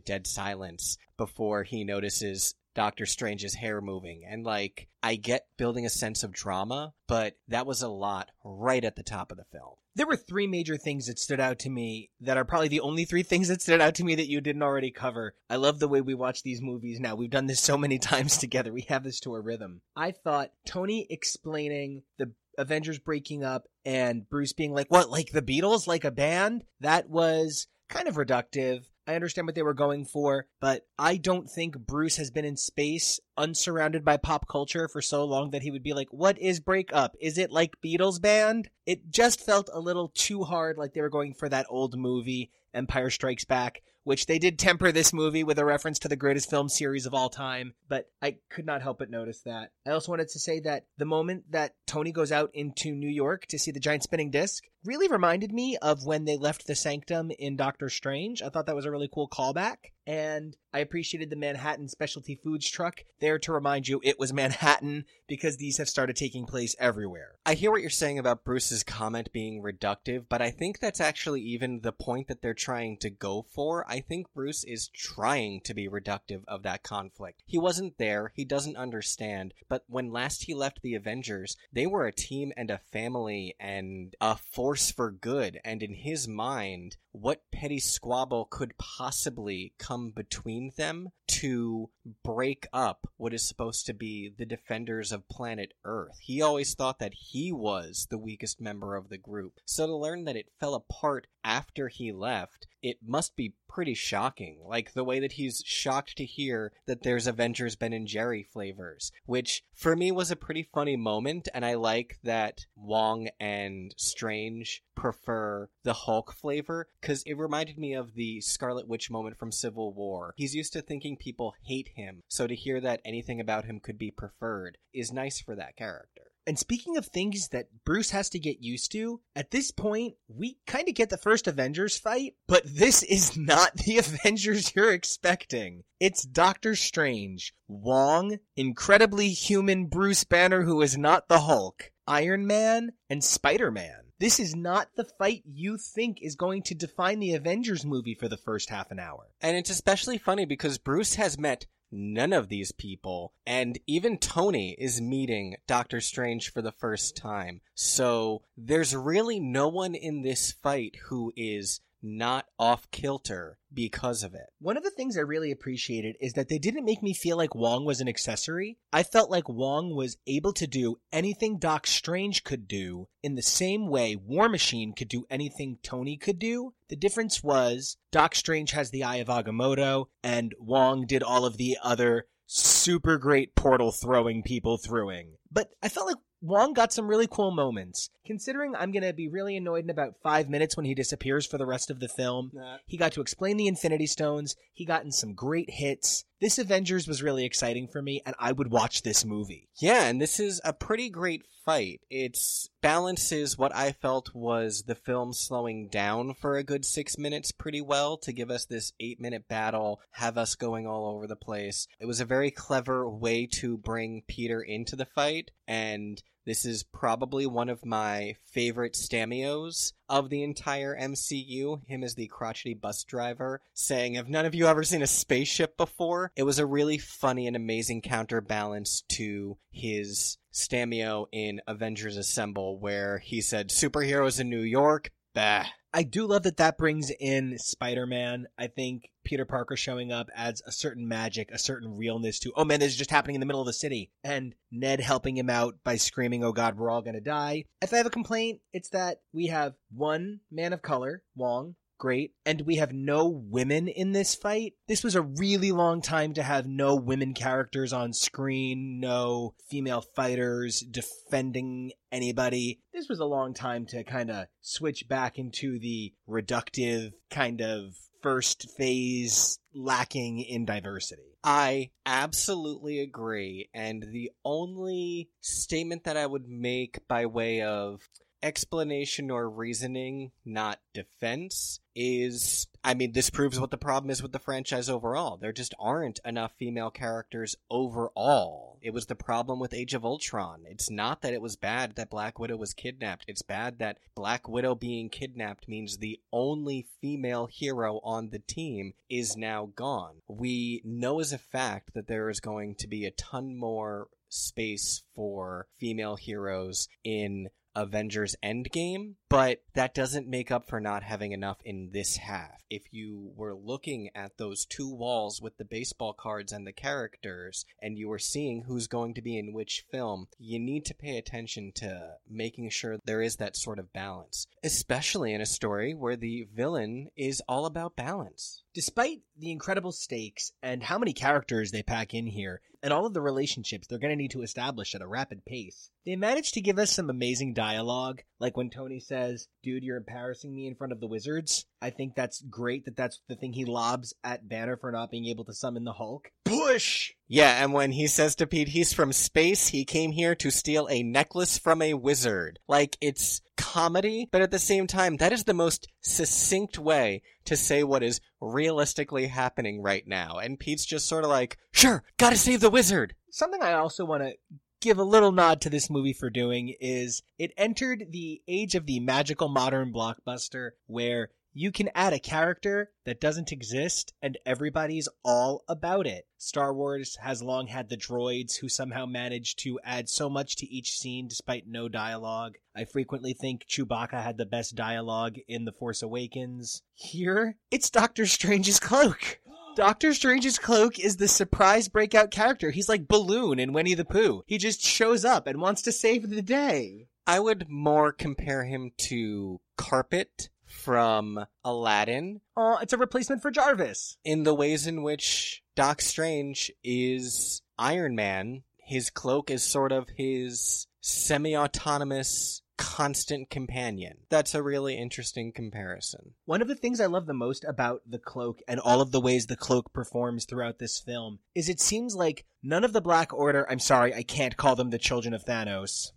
dead 0.00 0.26
silence 0.26 0.96
before 1.16 1.64
he 1.64 1.84
notices 1.84 2.54
Doctor 2.74 3.06
Strange's 3.06 3.54
hair 3.54 3.80
moving. 3.80 4.22
And 4.24 4.44
like, 4.44 4.86
I 5.02 5.16
get 5.16 5.46
building 5.56 5.84
a 5.84 5.90
sense 5.90 6.22
of 6.22 6.32
drama, 6.32 6.94
but 7.08 7.34
that 7.48 7.66
was 7.66 7.82
a 7.82 7.88
lot 7.88 8.30
right 8.44 8.84
at 8.84 8.94
the 8.94 9.02
top 9.02 9.32
of 9.32 9.36
the 9.36 9.44
film. 9.50 9.74
There 9.96 10.06
were 10.06 10.14
three 10.14 10.46
major 10.46 10.76
things 10.76 11.08
that 11.08 11.18
stood 11.18 11.40
out 11.40 11.58
to 11.60 11.70
me 11.70 12.10
that 12.20 12.36
are 12.36 12.44
probably 12.44 12.68
the 12.68 12.78
only 12.78 13.04
three 13.04 13.24
things 13.24 13.48
that 13.48 13.60
stood 13.60 13.80
out 13.80 13.96
to 13.96 14.04
me 14.04 14.14
that 14.14 14.28
you 14.28 14.40
didn't 14.40 14.62
already 14.62 14.92
cover. 14.92 15.34
I 15.50 15.56
love 15.56 15.80
the 15.80 15.88
way 15.88 16.00
we 16.00 16.14
watch 16.14 16.44
these 16.44 16.62
movies 16.62 17.00
now. 17.00 17.16
We've 17.16 17.28
done 17.28 17.46
this 17.46 17.60
so 17.60 17.76
many 17.76 17.98
times 17.98 18.38
together. 18.38 18.72
We 18.72 18.82
have 18.82 19.02
this 19.02 19.18
to 19.20 19.34
a 19.34 19.40
rhythm. 19.40 19.80
I 19.96 20.12
thought 20.12 20.52
Tony 20.64 21.04
explaining 21.10 22.04
the 22.16 22.30
Avengers 22.58 23.00
breaking 23.00 23.42
up 23.42 23.66
and 23.84 24.28
Bruce 24.28 24.52
being 24.52 24.72
like, 24.72 24.88
what, 24.88 25.10
like 25.10 25.32
the 25.32 25.42
Beatles, 25.42 25.86
like 25.86 26.04
a 26.04 26.12
band? 26.12 26.64
That 26.80 27.08
was 27.08 27.66
kind 27.88 28.08
of 28.08 28.16
reductive. 28.16 28.84
I 29.06 29.14
understand 29.14 29.46
what 29.46 29.54
they 29.54 29.62
were 29.62 29.74
going 29.74 30.04
for, 30.04 30.46
but 30.60 30.86
I 30.98 31.16
don't 31.16 31.48
think 31.48 31.78
Bruce 31.78 32.16
has 32.16 32.30
been 32.30 32.44
in 32.44 32.58
space 32.58 33.20
unsurrounded 33.38 34.04
by 34.04 34.18
pop 34.18 34.46
culture 34.46 34.86
for 34.86 35.00
so 35.00 35.24
long 35.24 35.50
that 35.50 35.62
he 35.62 35.70
would 35.70 35.82
be 35.82 35.94
like, 35.94 36.08
What 36.10 36.38
is 36.38 36.60
breakup? 36.60 37.16
Is 37.18 37.38
it 37.38 37.50
like 37.50 37.80
Beatles 37.82 38.20
band? 38.20 38.68
It 38.84 39.10
just 39.10 39.44
felt 39.44 39.70
a 39.72 39.80
little 39.80 40.12
too 40.14 40.44
hard 40.44 40.76
like 40.76 40.92
they 40.92 41.00
were 41.00 41.08
going 41.08 41.32
for 41.32 41.48
that 41.48 41.66
old 41.70 41.98
movie, 41.98 42.50
Empire 42.74 43.08
Strikes 43.08 43.46
Back, 43.46 43.82
which 44.08 44.24
they 44.24 44.38
did 44.38 44.58
temper 44.58 44.90
this 44.90 45.12
movie 45.12 45.44
with 45.44 45.58
a 45.58 45.64
reference 45.64 45.98
to 45.98 46.08
the 46.08 46.16
greatest 46.16 46.48
film 46.48 46.68
series 46.68 47.04
of 47.04 47.12
all 47.12 47.28
time, 47.28 47.74
but 47.88 48.10
I 48.22 48.36
could 48.48 48.64
not 48.64 48.80
help 48.80 48.98
but 48.98 49.10
notice 49.10 49.40
that. 49.42 49.72
I 49.86 49.90
also 49.90 50.12
wanted 50.12 50.28
to 50.30 50.38
say 50.38 50.60
that 50.60 50.86
the 50.96 51.04
moment 51.04 51.52
that 51.52 51.74
Tony 51.86 52.12
goes 52.12 52.32
out 52.32 52.50
into 52.54 52.94
New 52.94 53.08
York 53.08 53.46
to 53.48 53.58
see 53.58 53.70
the 53.70 53.80
giant 53.80 54.02
spinning 54.02 54.30
disc 54.30 54.64
really 54.88 55.06
reminded 55.06 55.52
me 55.52 55.76
of 55.82 56.06
when 56.06 56.24
they 56.24 56.38
left 56.38 56.66
the 56.66 56.74
sanctum 56.74 57.30
in 57.38 57.56
Doctor 57.56 57.90
Strange. 57.90 58.40
I 58.40 58.48
thought 58.48 58.64
that 58.66 58.74
was 58.74 58.86
a 58.86 58.90
really 58.90 59.10
cool 59.12 59.28
callback. 59.28 59.92
And 60.06 60.56
I 60.72 60.78
appreciated 60.78 61.28
the 61.28 61.36
Manhattan 61.36 61.86
specialty 61.88 62.34
foods 62.34 62.66
truck 62.66 63.04
there 63.20 63.38
to 63.40 63.52
remind 63.52 63.88
you 63.88 64.00
it 64.02 64.18
was 64.18 64.32
Manhattan 64.32 65.04
because 65.26 65.58
these 65.58 65.76
have 65.76 65.88
started 65.88 66.16
taking 66.16 66.46
place 66.46 66.74
everywhere. 66.78 67.32
I 67.44 67.52
hear 67.52 67.70
what 67.70 67.82
you're 67.82 67.90
saying 67.90 68.18
about 68.18 68.42
Bruce's 68.42 68.82
comment 68.82 69.30
being 69.34 69.62
reductive, 69.62 70.24
but 70.26 70.40
I 70.40 70.50
think 70.50 70.80
that's 70.80 71.00
actually 71.00 71.42
even 71.42 71.80
the 71.82 71.92
point 71.92 72.28
that 72.28 72.40
they're 72.40 72.54
trying 72.54 72.96
to 72.98 73.10
go 73.10 73.44
for. 73.50 73.84
I 73.86 74.00
think 74.00 74.32
Bruce 74.34 74.64
is 74.64 74.88
trying 74.88 75.60
to 75.64 75.74
be 75.74 75.90
reductive 75.90 76.42
of 76.48 76.62
that 76.62 76.82
conflict. 76.82 77.42
He 77.44 77.58
wasn't 77.58 77.98
there, 77.98 78.32
he 78.34 78.46
doesn't 78.46 78.76
understand, 78.76 79.52
but 79.68 79.84
when 79.88 80.10
last 80.10 80.44
he 80.44 80.54
left 80.54 80.80
the 80.80 80.94
Avengers, 80.94 81.58
they 81.70 81.86
were 81.86 82.06
a 82.06 82.12
team 82.12 82.52
and 82.56 82.70
a 82.70 82.80
family 82.92 83.54
and 83.60 84.14
a 84.22 84.36
force 84.36 84.77
for 84.78 85.10
good, 85.10 85.60
and 85.64 85.82
in 85.82 85.94
his 85.94 86.28
mind, 86.28 86.96
what 87.12 87.42
petty 87.50 87.78
squabble 87.80 88.44
could 88.44 88.78
possibly 88.78 89.72
come 89.78 90.10
between 90.10 90.72
them 90.76 91.08
to 91.26 91.90
break 92.24 92.66
up 92.72 93.08
what 93.16 93.34
is 93.34 93.46
supposed 93.46 93.86
to 93.86 93.94
be 93.94 94.32
the 94.36 94.46
defenders 94.46 95.12
of 95.12 95.28
planet 95.28 95.72
Earth. 95.84 96.18
He 96.20 96.40
always 96.40 96.74
thought 96.74 96.98
that 97.00 97.14
he 97.14 97.52
was 97.52 98.06
the 98.10 98.18
weakest 98.18 98.60
member 98.60 98.94
of 98.96 99.08
the 99.08 99.18
group. 99.18 99.60
So 99.64 99.86
to 99.86 99.94
learn 99.94 100.24
that 100.24 100.36
it 100.36 100.52
fell 100.58 100.74
apart 100.74 101.26
after 101.44 101.88
he 101.88 102.12
left, 102.12 102.66
it 102.82 102.98
must 103.04 103.36
be 103.36 103.54
pretty 103.68 103.94
shocking. 103.94 104.58
Like 104.64 104.92
the 104.92 105.04
way 105.04 105.20
that 105.20 105.32
he's 105.32 105.62
shocked 105.64 106.16
to 106.16 106.24
hear 106.24 106.72
that 106.86 107.02
there's 107.02 107.26
Avengers 107.26 107.76
Ben 107.76 107.92
and 107.92 108.06
Jerry 108.06 108.42
flavors, 108.42 109.12
which 109.26 109.62
for 109.74 109.94
me 109.94 110.10
was 110.10 110.30
a 110.30 110.36
pretty 110.36 110.62
funny 110.62 110.96
moment. 110.96 111.48
And 111.54 111.64
I 111.64 111.74
like 111.74 112.18
that 112.24 112.66
Wong 112.76 113.28
and 113.38 113.94
Strange 113.96 114.82
prefer 114.94 115.68
the 115.84 115.92
Hulk 115.92 116.32
flavor 116.32 116.88
because 117.00 117.22
it 117.24 117.34
reminded 117.34 117.78
me 117.78 117.94
of 117.94 118.14
the 118.14 118.40
Scarlet 118.40 118.88
Witch 118.88 119.10
moment 119.10 119.36
from 119.36 119.52
Civil 119.52 119.92
War. 119.92 120.34
He's 120.36 120.54
used 120.54 120.72
to 120.72 120.82
thinking 120.82 121.16
people 121.16 121.54
hate 121.62 121.90
him, 121.94 122.22
so 122.28 122.46
to 122.46 122.54
hear 122.54 122.80
that 122.80 123.00
anything 123.04 123.40
about 123.40 123.64
him 123.64 123.80
could 123.80 123.98
be 123.98 124.10
preferred 124.10 124.78
is 124.92 125.12
nice 125.12 125.40
for 125.40 125.54
that 125.54 125.76
character. 125.76 126.22
And 126.48 126.58
speaking 126.58 126.96
of 126.96 127.04
things 127.04 127.48
that 127.48 127.68
Bruce 127.84 128.08
has 128.12 128.30
to 128.30 128.38
get 128.38 128.62
used 128.62 128.90
to, 128.92 129.20
at 129.36 129.50
this 129.50 129.70
point, 129.70 130.14
we 130.28 130.56
kind 130.66 130.88
of 130.88 130.94
get 130.94 131.10
the 131.10 131.18
first 131.18 131.46
Avengers 131.46 131.98
fight, 131.98 132.36
but 132.46 132.62
this 132.64 133.02
is 133.02 133.36
not 133.36 133.74
the 133.74 133.98
Avengers 133.98 134.74
you're 134.74 134.94
expecting. 134.94 135.84
It's 136.00 136.22
Doctor 136.22 136.74
Strange, 136.74 137.54
Wong, 137.68 138.38
incredibly 138.56 139.28
human 139.28 139.88
Bruce 139.88 140.24
Banner 140.24 140.62
who 140.62 140.80
is 140.80 140.96
not 140.96 141.28
the 141.28 141.40
Hulk, 141.40 141.92
Iron 142.06 142.46
Man, 142.46 142.92
and 143.10 143.22
Spider 143.22 143.70
Man. 143.70 144.04
This 144.18 144.40
is 144.40 144.56
not 144.56 144.88
the 144.96 145.04
fight 145.04 145.42
you 145.44 145.76
think 145.76 146.22
is 146.22 146.34
going 146.34 146.62
to 146.62 146.74
define 146.74 147.20
the 147.20 147.34
Avengers 147.34 147.84
movie 147.84 148.14
for 148.14 148.26
the 148.26 148.38
first 148.38 148.70
half 148.70 148.90
an 148.90 148.98
hour. 148.98 149.28
And 149.42 149.54
it's 149.56 149.70
especially 149.70 150.16
funny 150.16 150.46
because 150.46 150.78
Bruce 150.78 151.16
has 151.16 151.38
met 151.38 151.66
none 151.90 152.32
of 152.32 152.48
these 152.48 152.72
people, 152.72 153.32
and 153.46 153.78
even 153.86 154.18
Tony 154.18 154.76
is 154.78 155.00
meeting 155.00 155.56
Doctor 155.66 156.00
Strange 156.00 156.52
for 156.52 156.62
the 156.62 156.72
first 156.72 157.16
time. 157.16 157.60
So 157.74 158.42
there's 158.56 158.94
really 158.94 159.40
no 159.40 159.68
one 159.68 159.94
in 159.94 160.22
this 160.22 160.52
fight 160.52 160.96
who 161.08 161.32
is 161.36 161.80
not 162.02 162.46
off 162.58 162.90
kilter 162.90 163.58
because 163.72 164.22
of 164.22 164.34
it. 164.34 164.46
One 164.60 164.76
of 164.76 164.82
the 164.82 164.90
things 164.90 165.16
I 165.16 165.22
really 165.22 165.50
appreciated 165.50 166.16
is 166.20 166.32
that 166.34 166.48
they 166.48 166.58
didn't 166.58 166.84
make 166.84 167.02
me 167.02 167.14
feel 167.14 167.36
like 167.36 167.54
Wong 167.54 167.84
was 167.84 168.00
an 168.00 168.08
accessory. 168.08 168.78
I 168.92 169.02
felt 169.02 169.30
like 169.30 169.48
Wong 169.48 169.94
was 169.94 170.16
able 170.26 170.52
to 170.54 170.66
do 170.66 171.00
anything 171.12 171.58
Doc 171.58 171.86
Strange 171.86 172.44
could 172.44 172.68
do 172.68 173.08
in 173.22 173.34
the 173.34 173.42
same 173.42 173.88
way 173.88 174.16
War 174.16 174.48
Machine 174.48 174.92
could 174.92 175.08
do 175.08 175.24
anything 175.30 175.78
Tony 175.82 176.16
could 176.16 176.38
do. 176.38 176.74
The 176.88 176.96
difference 176.96 177.42
was 177.42 177.96
Doc 178.10 178.34
Strange 178.34 178.70
has 178.72 178.90
the 178.90 179.04
Eye 179.04 179.16
of 179.16 179.28
Agamotto 179.28 180.06
and 180.22 180.54
Wong 180.58 181.06
did 181.06 181.22
all 181.22 181.44
of 181.44 181.56
the 181.56 181.78
other 181.82 182.26
super 182.46 183.18
great 183.18 183.54
portal 183.54 183.92
throwing 183.92 184.42
people 184.42 184.78
throwing. 184.78 185.37
But 185.50 185.70
I 185.82 185.88
felt 185.88 186.06
like 186.08 186.16
Wong 186.40 186.72
got 186.72 186.92
some 186.92 187.08
really 187.08 187.26
cool 187.26 187.50
moments. 187.50 188.10
Considering 188.24 188.74
I'm 188.76 188.92
going 188.92 189.02
to 189.02 189.12
be 189.12 189.28
really 189.28 189.56
annoyed 189.56 189.84
in 189.84 189.90
about 189.90 190.14
five 190.22 190.48
minutes 190.48 190.76
when 190.76 190.86
he 190.86 190.94
disappears 190.94 191.46
for 191.46 191.58
the 191.58 191.66
rest 191.66 191.90
of 191.90 191.98
the 192.00 192.08
film, 192.08 192.50
Nah. 192.52 192.76
he 192.86 192.96
got 192.96 193.12
to 193.12 193.20
explain 193.20 193.56
the 193.56 193.66
Infinity 193.66 194.06
Stones. 194.06 194.54
He 194.72 194.84
got 194.84 195.04
in 195.04 195.10
some 195.12 195.34
great 195.34 195.70
hits. 195.70 196.24
This 196.40 196.58
Avengers 196.58 197.08
was 197.08 197.22
really 197.22 197.44
exciting 197.44 197.88
for 197.88 198.00
me, 198.02 198.22
and 198.24 198.36
I 198.38 198.52
would 198.52 198.70
watch 198.70 199.02
this 199.02 199.24
movie. 199.24 199.68
Yeah, 199.80 200.04
and 200.04 200.20
this 200.20 200.38
is 200.38 200.60
a 200.64 200.72
pretty 200.72 201.08
great 201.10 201.42
fight. 201.64 202.00
It 202.10 202.38
balances 202.80 203.58
what 203.58 203.74
I 203.74 203.92
felt 203.92 204.34
was 204.34 204.84
the 204.86 204.94
film 204.94 205.32
slowing 205.32 205.88
down 205.88 206.34
for 206.34 206.56
a 206.56 206.62
good 206.62 206.84
six 206.84 207.18
minutes 207.18 207.50
pretty 207.52 207.80
well 207.80 208.16
to 208.18 208.32
give 208.32 208.50
us 208.50 208.64
this 208.64 208.92
eight 209.00 209.20
minute 209.20 209.48
battle, 209.48 210.00
have 210.12 210.38
us 210.38 210.54
going 210.54 210.86
all 210.86 211.06
over 211.14 211.26
the 211.26 211.34
place. 211.36 211.86
It 211.98 212.06
was 212.06 212.20
a 212.20 212.24
very 212.24 212.50
clever 212.50 213.08
way 213.08 213.46
to 213.60 213.76
bring 213.76 214.22
Peter 214.28 214.60
into 214.62 214.94
the 214.96 215.06
fight, 215.06 215.37
and 215.66 216.22
this 216.48 216.64
is 216.64 216.82
probably 216.82 217.44
one 217.44 217.68
of 217.68 217.84
my 217.84 218.36
favorite 218.52 218.94
stameos 218.94 219.92
of 220.08 220.30
the 220.30 220.42
entire 220.42 220.98
MCU. 220.98 221.86
Him 221.86 222.02
as 222.02 222.14
the 222.14 222.26
crotchety 222.26 222.72
bus 222.72 223.04
driver 223.04 223.60
saying, 223.74 224.14
Have 224.14 224.30
none 224.30 224.46
of 224.46 224.54
you 224.54 224.66
ever 224.66 224.82
seen 224.82 225.02
a 225.02 225.06
spaceship 225.06 225.76
before? 225.76 226.32
It 226.36 226.44
was 226.44 226.58
a 226.58 226.64
really 226.64 226.96
funny 226.96 227.46
and 227.46 227.54
amazing 227.54 228.00
counterbalance 228.00 229.02
to 229.10 229.58
his 229.70 230.38
stameo 230.50 231.26
in 231.32 231.60
Avengers 231.66 232.16
Assemble, 232.16 232.78
where 232.78 233.18
he 233.18 233.42
said, 233.42 233.68
Superheroes 233.68 234.40
in 234.40 234.48
New 234.48 234.62
York? 234.62 235.10
Bah. 235.34 235.66
I 235.92 236.02
do 236.02 236.26
love 236.26 236.44
that 236.44 236.56
that 236.56 236.78
brings 236.78 237.10
in 237.10 237.58
Spider 237.58 238.06
Man. 238.06 238.46
I 238.58 238.68
think 238.68 239.10
Peter 239.28 239.44
Parker 239.44 239.76
showing 239.76 240.10
up 240.10 240.30
adds 240.34 240.62
a 240.66 240.72
certain 240.72 241.06
magic, 241.06 241.50
a 241.50 241.58
certain 241.58 241.98
realness 241.98 242.38
to, 242.38 242.50
oh 242.56 242.64
man, 242.64 242.80
this 242.80 242.92
is 242.92 242.96
just 242.96 243.10
happening 243.10 243.36
in 243.36 243.40
the 243.40 243.46
middle 243.46 243.60
of 243.60 243.66
the 243.66 243.74
city. 243.74 244.10
And 244.24 244.54
Ned 244.72 245.00
helping 245.00 245.36
him 245.36 245.50
out 245.50 245.76
by 245.84 245.96
screaming, 245.96 246.42
oh 246.42 246.52
god, 246.52 246.78
we're 246.78 246.88
all 246.88 247.02
gonna 247.02 247.20
die. 247.20 247.64
If 247.82 247.92
I 247.92 247.98
have 247.98 248.06
a 248.06 248.10
complaint, 248.10 248.62
it's 248.72 248.88
that 248.88 249.20
we 249.34 249.48
have 249.48 249.74
one 249.90 250.40
man 250.50 250.72
of 250.72 250.80
color, 250.80 251.24
Wong, 251.36 251.74
great. 251.98 252.32
And 252.46 252.62
we 252.62 252.76
have 252.76 252.92
no 252.94 253.28
women 253.28 253.86
in 253.86 254.12
this 254.12 254.34
fight. 254.34 254.72
This 254.86 255.04
was 255.04 255.14
a 255.14 255.20
really 255.20 255.72
long 255.72 256.00
time 256.00 256.32
to 256.32 256.42
have 256.42 256.66
no 256.66 256.96
women 256.96 257.34
characters 257.34 257.92
on 257.92 258.14
screen, 258.14 258.98
no 258.98 259.52
female 259.68 260.04
fighters 260.16 260.80
defending 260.80 261.92
anybody. 262.10 262.80
This 262.94 263.10
was 263.10 263.20
a 263.20 263.26
long 263.26 263.52
time 263.52 263.84
to 263.86 264.04
kind 264.04 264.30
of 264.30 264.46
switch 264.62 265.06
back 265.06 265.38
into 265.38 265.78
the 265.78 266.14
reductive 266.26 267.12
kind 267.30 267.60
of 267.60 267.94
first 268.20 268.70
phase 268.76 269.58
lacking 269.74 270.40
in 270.40 270.64
diversity. 270.64 271.38
I 271.44 271.90
absolutely 272.04 273.00
agree. 273.00 273.68
And 273.72 274.02
the 274.02 274.32
only 274.44 275.30
statement 275.40 276.04
that 276.04 276.16
I 276.16 276.26
would 276.26 276.48
make 276.48 277.06
by 277.08 277.26
way 277.26 277.62
of 277.62 278.08
explanation 278.42 279.30
or 279.30 279.48
reasoning, 279.48 280.32
not 280.44 280.80
defense, 280.94 281.80
is 281.94 282.66
I 282.88 282.94
mean, 282.94 283.12
this 283.12 283.28
proves 283.28 283.60
what 283.60 283.70
the 283.70 283.76
problem 283.76 284.08
is 284.08 284.22
with 284.22 284.32
the 284.32 284.38
franchise 284.38 284.88
overall. 284.88 285.36
There 285.36 285.52
just 285.52 285.74
aren't 285.78 286.20
enough 286.24 286.52
female 286.58 286.90
characters 286.90 287.54
overall. 287.70 288.78
It 288.80 288.94
was 288.94 289.04
the 289.04 289.14
problem 289.14 289.60
with 289.60 289.74
Age 289.74 289.92
of 289.92 290.06
Ultron. 290.06 290.62
It's 290.64 290.88
not 290.88 291.20
that 291.20 291.34
it 291.34 291.42
was 291.42 291.54
bad 291.54 291.96
that 291.96 292.08
Black 292.08 292.38
Widow 292.38 292.56
was 292.56 292.72
kidnapped. 292.72 293.26
It's 293.28 293.42
bad 293.42 293.78
that 293.80 293.98
Black 294.14 294.48
Widow 294.48 294.74
being 294.74 295.10
kidnapped 295.10 295.68
means 295.68 295.98
the 295.98 296.18
only 296.32 296.86
female 297.02 297.44
hero 297.44 298.00
on 298.02 298.30
the 298.30 298.38
team 298.38 298.94
is 299.10 299.36
now 299.36 299.70
gone. 299.76 300.22
We 300.26 300.80
know 300.82 301.20
as 301.20 301.34
a 301.34 301.38
fact 301.38 301.92
that 301.92 302.06
there 302.06 302.30
is 302.30 302.40
going 302.40 302.76
to 302.76 302.88
be 302.88 303.04
a 303.04 303.10
ton 303.10 303.54
more 303.54 304.08
space 304.30 305.02
for 305.14 305.66
female 305.78 306.16
heroes 306.16 306.88
in 307.04 307.50
Avengers 307.78 308.34
Endgame, 308.42 309.14
but 309.28 309.62
that 309.74 309.94
doesn't 309.94 310.26
make 310.26 310.50
up 310.50 310.68
for 310.68 310.80
not 310.80 311.04
having 311.04 311.30
enough 311.30 311.58
in 311.64 311.90
this 311.92 312.16
half. 312.16 312.64
If 312.68 312.82
you 312.90 313.30
were 313.36 313.54
looking 313.54 314.10
at 314.16 314.36
those 314.36 314.64
two 314.64 314.92
walls 314.92 315.40
with 315.40 315.56
the 315.58 315.64
baseball 315.64 316.12
cards 316.12 316.50
and 316.50 316.66
the 316.66 316.72
characters, 316.72 317.64
and 317.80 317.96
you 317.96 318.08
were 318.08 318.18
seeing 318.18 318.62
who's 318.62 318.88
going 318.88 319.14
to 319.14 319.22
be 319.22 319.38
in 319.38 319.52
which 319.52 319.84
film, 319.92 320.26
you 320.38 320.58
need 320.58 320.84
to 320.86 320.94
pay 320.94 321.16
attention 321.18 321.70
to 321.76 322.16
making 322.28 322.70
sure 322.70 322.98
there 323.04 323.22
is 323.22 323.36
that 323.36 323.56
sort 323.56 323.78
of 323.78 323.92
balance, 323.92 324.48
especially 324.64 325.32
in 325.32 325.40
a 325.40 325.46
story 325.46 325.94
where 325.94 326.16
the 326.16 326.48
villain 326.52 327.10
is 327.16 327.40
all 327.48 327.64
about 327.64 327.94
balance. 327.94 328.64
Despite 328.74 329.20
the 329.36 329.52
incredible 329.52 329.92
stakes 329.92 330.52
and 330.62 330.82
how 330.82 330.98
many 330.98 331.12
characters 331.12 331.70
they 331.70 331.82
pack 331.82 332.12
in 332.12 332.26
here, 332.26 332.60
and 332.82 332.92
all 332.92 333.06
of 333.06 333.14
the 333.14 333.20
relationships 333.20 333.86
they're 333.86 333.98
going 333.98 334.12
to 334.12 334.16
need 334.16 334.30
to 334.32 334.42
establish 334.42 334.94
at 334.94 335.02
a 335.02 335.06
rapid 335.06 335.44
pace, 335.44 335.90
they 336.04 336.16
managed 336.16 336.54
to 336.54 336.60
give 336.60 336.78
us 336.78 336.92
some 336.92 337.10
amazing 337.10 337.54
dialogue, 337.54 338.22
like 338.38 338.56
when 338.56 338.70
Tony 338.70 339.00
says, 339.00 339.48
Dude, 339.62 339.82
you're 339.82 339.96
embarrassing 339.96 340.54
me 340.54 340.66
in 340.66 340.74
front 340.74 340.92
of 340.92 341.00
the 341.00 341.06
wizards. 341.06 341.66
I 341.80 341.90
think 341.90 342.14
that's 342.14 342.42
great 342.42 342.84
that 342.84 342.96
that's 342.96 343.20
the 343.28 343.36
thing 343.36 343.52
he 343.52 343.64
lobs 343.64 344.14
at 344.24 344.48
Banner 344.48 344.76
for 344.76 344.92
not 344.92 345.10
being 345.10 345.26
able 345.26 345.44
to 345.44 345.52
summon 345.52 345.84
the 345.84 345.92
Hulk. 345.92 346.30
Push! 346.48 347.12
Yeah, 347.26 347.62
and 347.62 347.72
when 347.72 347.92
he 347.92 348.06
says 348.06 348.34
to 348.36 348.46
Pete 348.46 348.68
he's 348.68 348.92
from 348.92 349.12
space, 349.12 349.68
he 349.68 349.84
came 349.84 350.12
here 350.12 350.34
to 350.36 350.50
steal 350.50 350.88
a 350.90 351.02
necklace 351.02 351.58
from 351.58 351.82
a 351.82 351.94
wizard. 351.94 352.58
Like, 352.66 352.96
it's 353.00 353.42
comedy, 353.56 354.28
but 354.32 354.40
at 354.40 354.50
the 354.50 354.58
same 354.58 354.86
time, 354.86 355.18
that 355.18 355.32
is 355.32 355.44
the 355.44 355.52
most 355.52 355.88
succinct 356.00 356.78
way 356.78 357.22
to 357.44 357.56
say 357.56 357.84
what 357.84 358.02
is 358.02 358.20
realistically 358.40 359.26
happening 359.26 359.82
right 359.82 360.06
now. 360.06 360.38
And 360.38 360.58
Pete's 360.58 360.86
just 360.86 361.06
sort 361.06 361.24
of 361.24 361.30
like, 361.30 361.58
sure, 361.70 362.02
gotta 362.16 362.36
save 362.36 362.60
the 362.60 362.70
wizard. 362.70 363.14
Something 363.30 363.62
I 363.62 363.74
also 363.74 364.06
want 364.06 364.22
to 364.22 364.34
give 364.80 364.98
a 364.98 365.04
little 365.04 365.32
nod 365.32 365.60
to 365.60 365.70
this 365.70 365.90
movie 365.90 366.12
for 366.12 366.30
doing 366.30 366.74
is 366.80 367.22
it 367.38 367.52
entered 367.56 368.06
the 368.10 368.40
age 368.46 368.74
of 368.74 368.86
the 368.86 369.00
magical 369.00 369.48
modern 369.48 369.92
blockbuster 369.92 370.70
where 370.86 371.30
you 371.58 371.72
can 371.72 371.90
add 371.92 372.12
a 372.12 372.20
character 372.20 372.88
that 373.04 373.20
doesn't 373.20 373.50
exist 373.50 374.12
and 374.22 374.38
everybody's 374.46 375.08
all 375.24 375.64
about 375.66 376.06
it. 376.06 376.24
Star 376.36 376.72
Wars 376.72 377.16
has 377.20 377.42
long 377.42 377.66
had 377.66 377.88
the 377.88 377.96
droids 377.96 378.58
who 378.58 378.68
somehow 378.68 379.06
manage 379.06 379.56
to 379.56 379.80
add 379.82 380.08
so 380.08 380.30
much 380.30 380.54
to 380.54 380.70
each 380.72 380.96
scene 380.96 381.26
despite 381.26 381.66
no 381.66 381.88
dialogue. 381.88 382.54
I 382.76 382.84
frequently 382.84 383.32
think 383.32 383.66
Chewbacca 383.66 384.22
had 384.22 384.38
the 384.38 384.46
best 384.46 384.76
dialogue 384.76 385.34
in 385.48 385.64
The 385.64 385.72
Force 385.72 386.00
Awakens. 386.00 386.82
Here, 386.94 387.56
it's 387.72 387.90
Doctor 387.90 388.26
Strange's 388.26 388.78
cloak. 388.78 389.40
Doctor 389.74 390.14
Strange's 390.14 390.60
cloak 390.60 391.00
is 391.00 391.16
the 391.16 391.26
surprise 391.26 391.88
breakout 391.88 392.30
character. 392.30 392.70
He's 392.70 392.88
like 392.88 393.08
Balloon 393.08 393.58
in 393.58 393.72
Winnie 393.72 393.94
the 393.94 394.04
Pooh. 394.04 394.44
He 394.46 394.58
just 394.58 394.80
shows 394.80 395.24
up 395.24 395.48
and 395.48 395.60
wants 395.60 395.82
to 395.82 395.90
save 395.90 396.30
the 396.30 396.40
day. 396.40 397.08
I 397.26 397.40
would 397.40 397.68
more 397.68 398.12
compare 398.12 398.64
him 398.64 398.92
to 398.98 399.60
Carpet 399.76 400.50
from 400.68 401.46
Aladdin. 401.64 402.40
Oh, 402.56 402.78
it's 402.80 402.92
a 402.92 402.98
replacement 402.98 403.42
for 403.42 403.50
Jarvis. 403.50 404.16
In 404.24 404.44
the 404.44 404.54
ways 404.54 404.86
in 404.86 405.02
which 405.02 405.62
Doc 405.74 406.00
Strange 406.00 406.70
is 406.84 407.62
Iron 407.78 408.14
Man, 408.14 408.62
his 408.78 409.10
cloak 409.10 409.50
is 409.50 409.62
sort 409.62 409.92
of 409.92 410.08
his 410.16 410.86
semi 411.00 411.56
autonomous 411.56 412.62
constant 412.78 413.50
companion. 413.50 414.18
That's 414.30 414.54
a 414.54 414.62
really 414.62 414.96
interesting 414.96 415.52
comparison. 415.52 416.34
One 416.46 416.62
of 416.62 416.68
the 416.68 416.76
things 416.76 417.00
I 417.00 417.06
love 417.06 417.26
the 417.26 417.34
most 417.34 417.64
about 417.64 418.02
the 418.06 418.18
cloak 418.18 418.60
and 418.66 418.80
all 418.80 419.00
of 419.00 419.10
the 419.10 419.20
ways 419.20 419.46
the 419.46 419.56
cloak 419.56 419.92
performs 419.92 420.44
throughout 420.44 420.78
this 420.78 420.98
film 420.98 421.40
is 421.54 421.68
it 421.68 421.80
seems 421.80 422.14
like 422.14 422.46
none 422.62 422.84
of 422.84 422.92
the 422.92 423.00
Black 423.00 423.34
Order, 423.34 423.66
I'm 423.68 423.80
sorry, 423.80 424.14
I 424.14 424.22
can't 424.22 424.56
call 424.56 424.76
them 424.76 424.90
the 424.90 424.98
children 424.98 425.34
of 425.34 425.44
Thanos. 425.44 426.12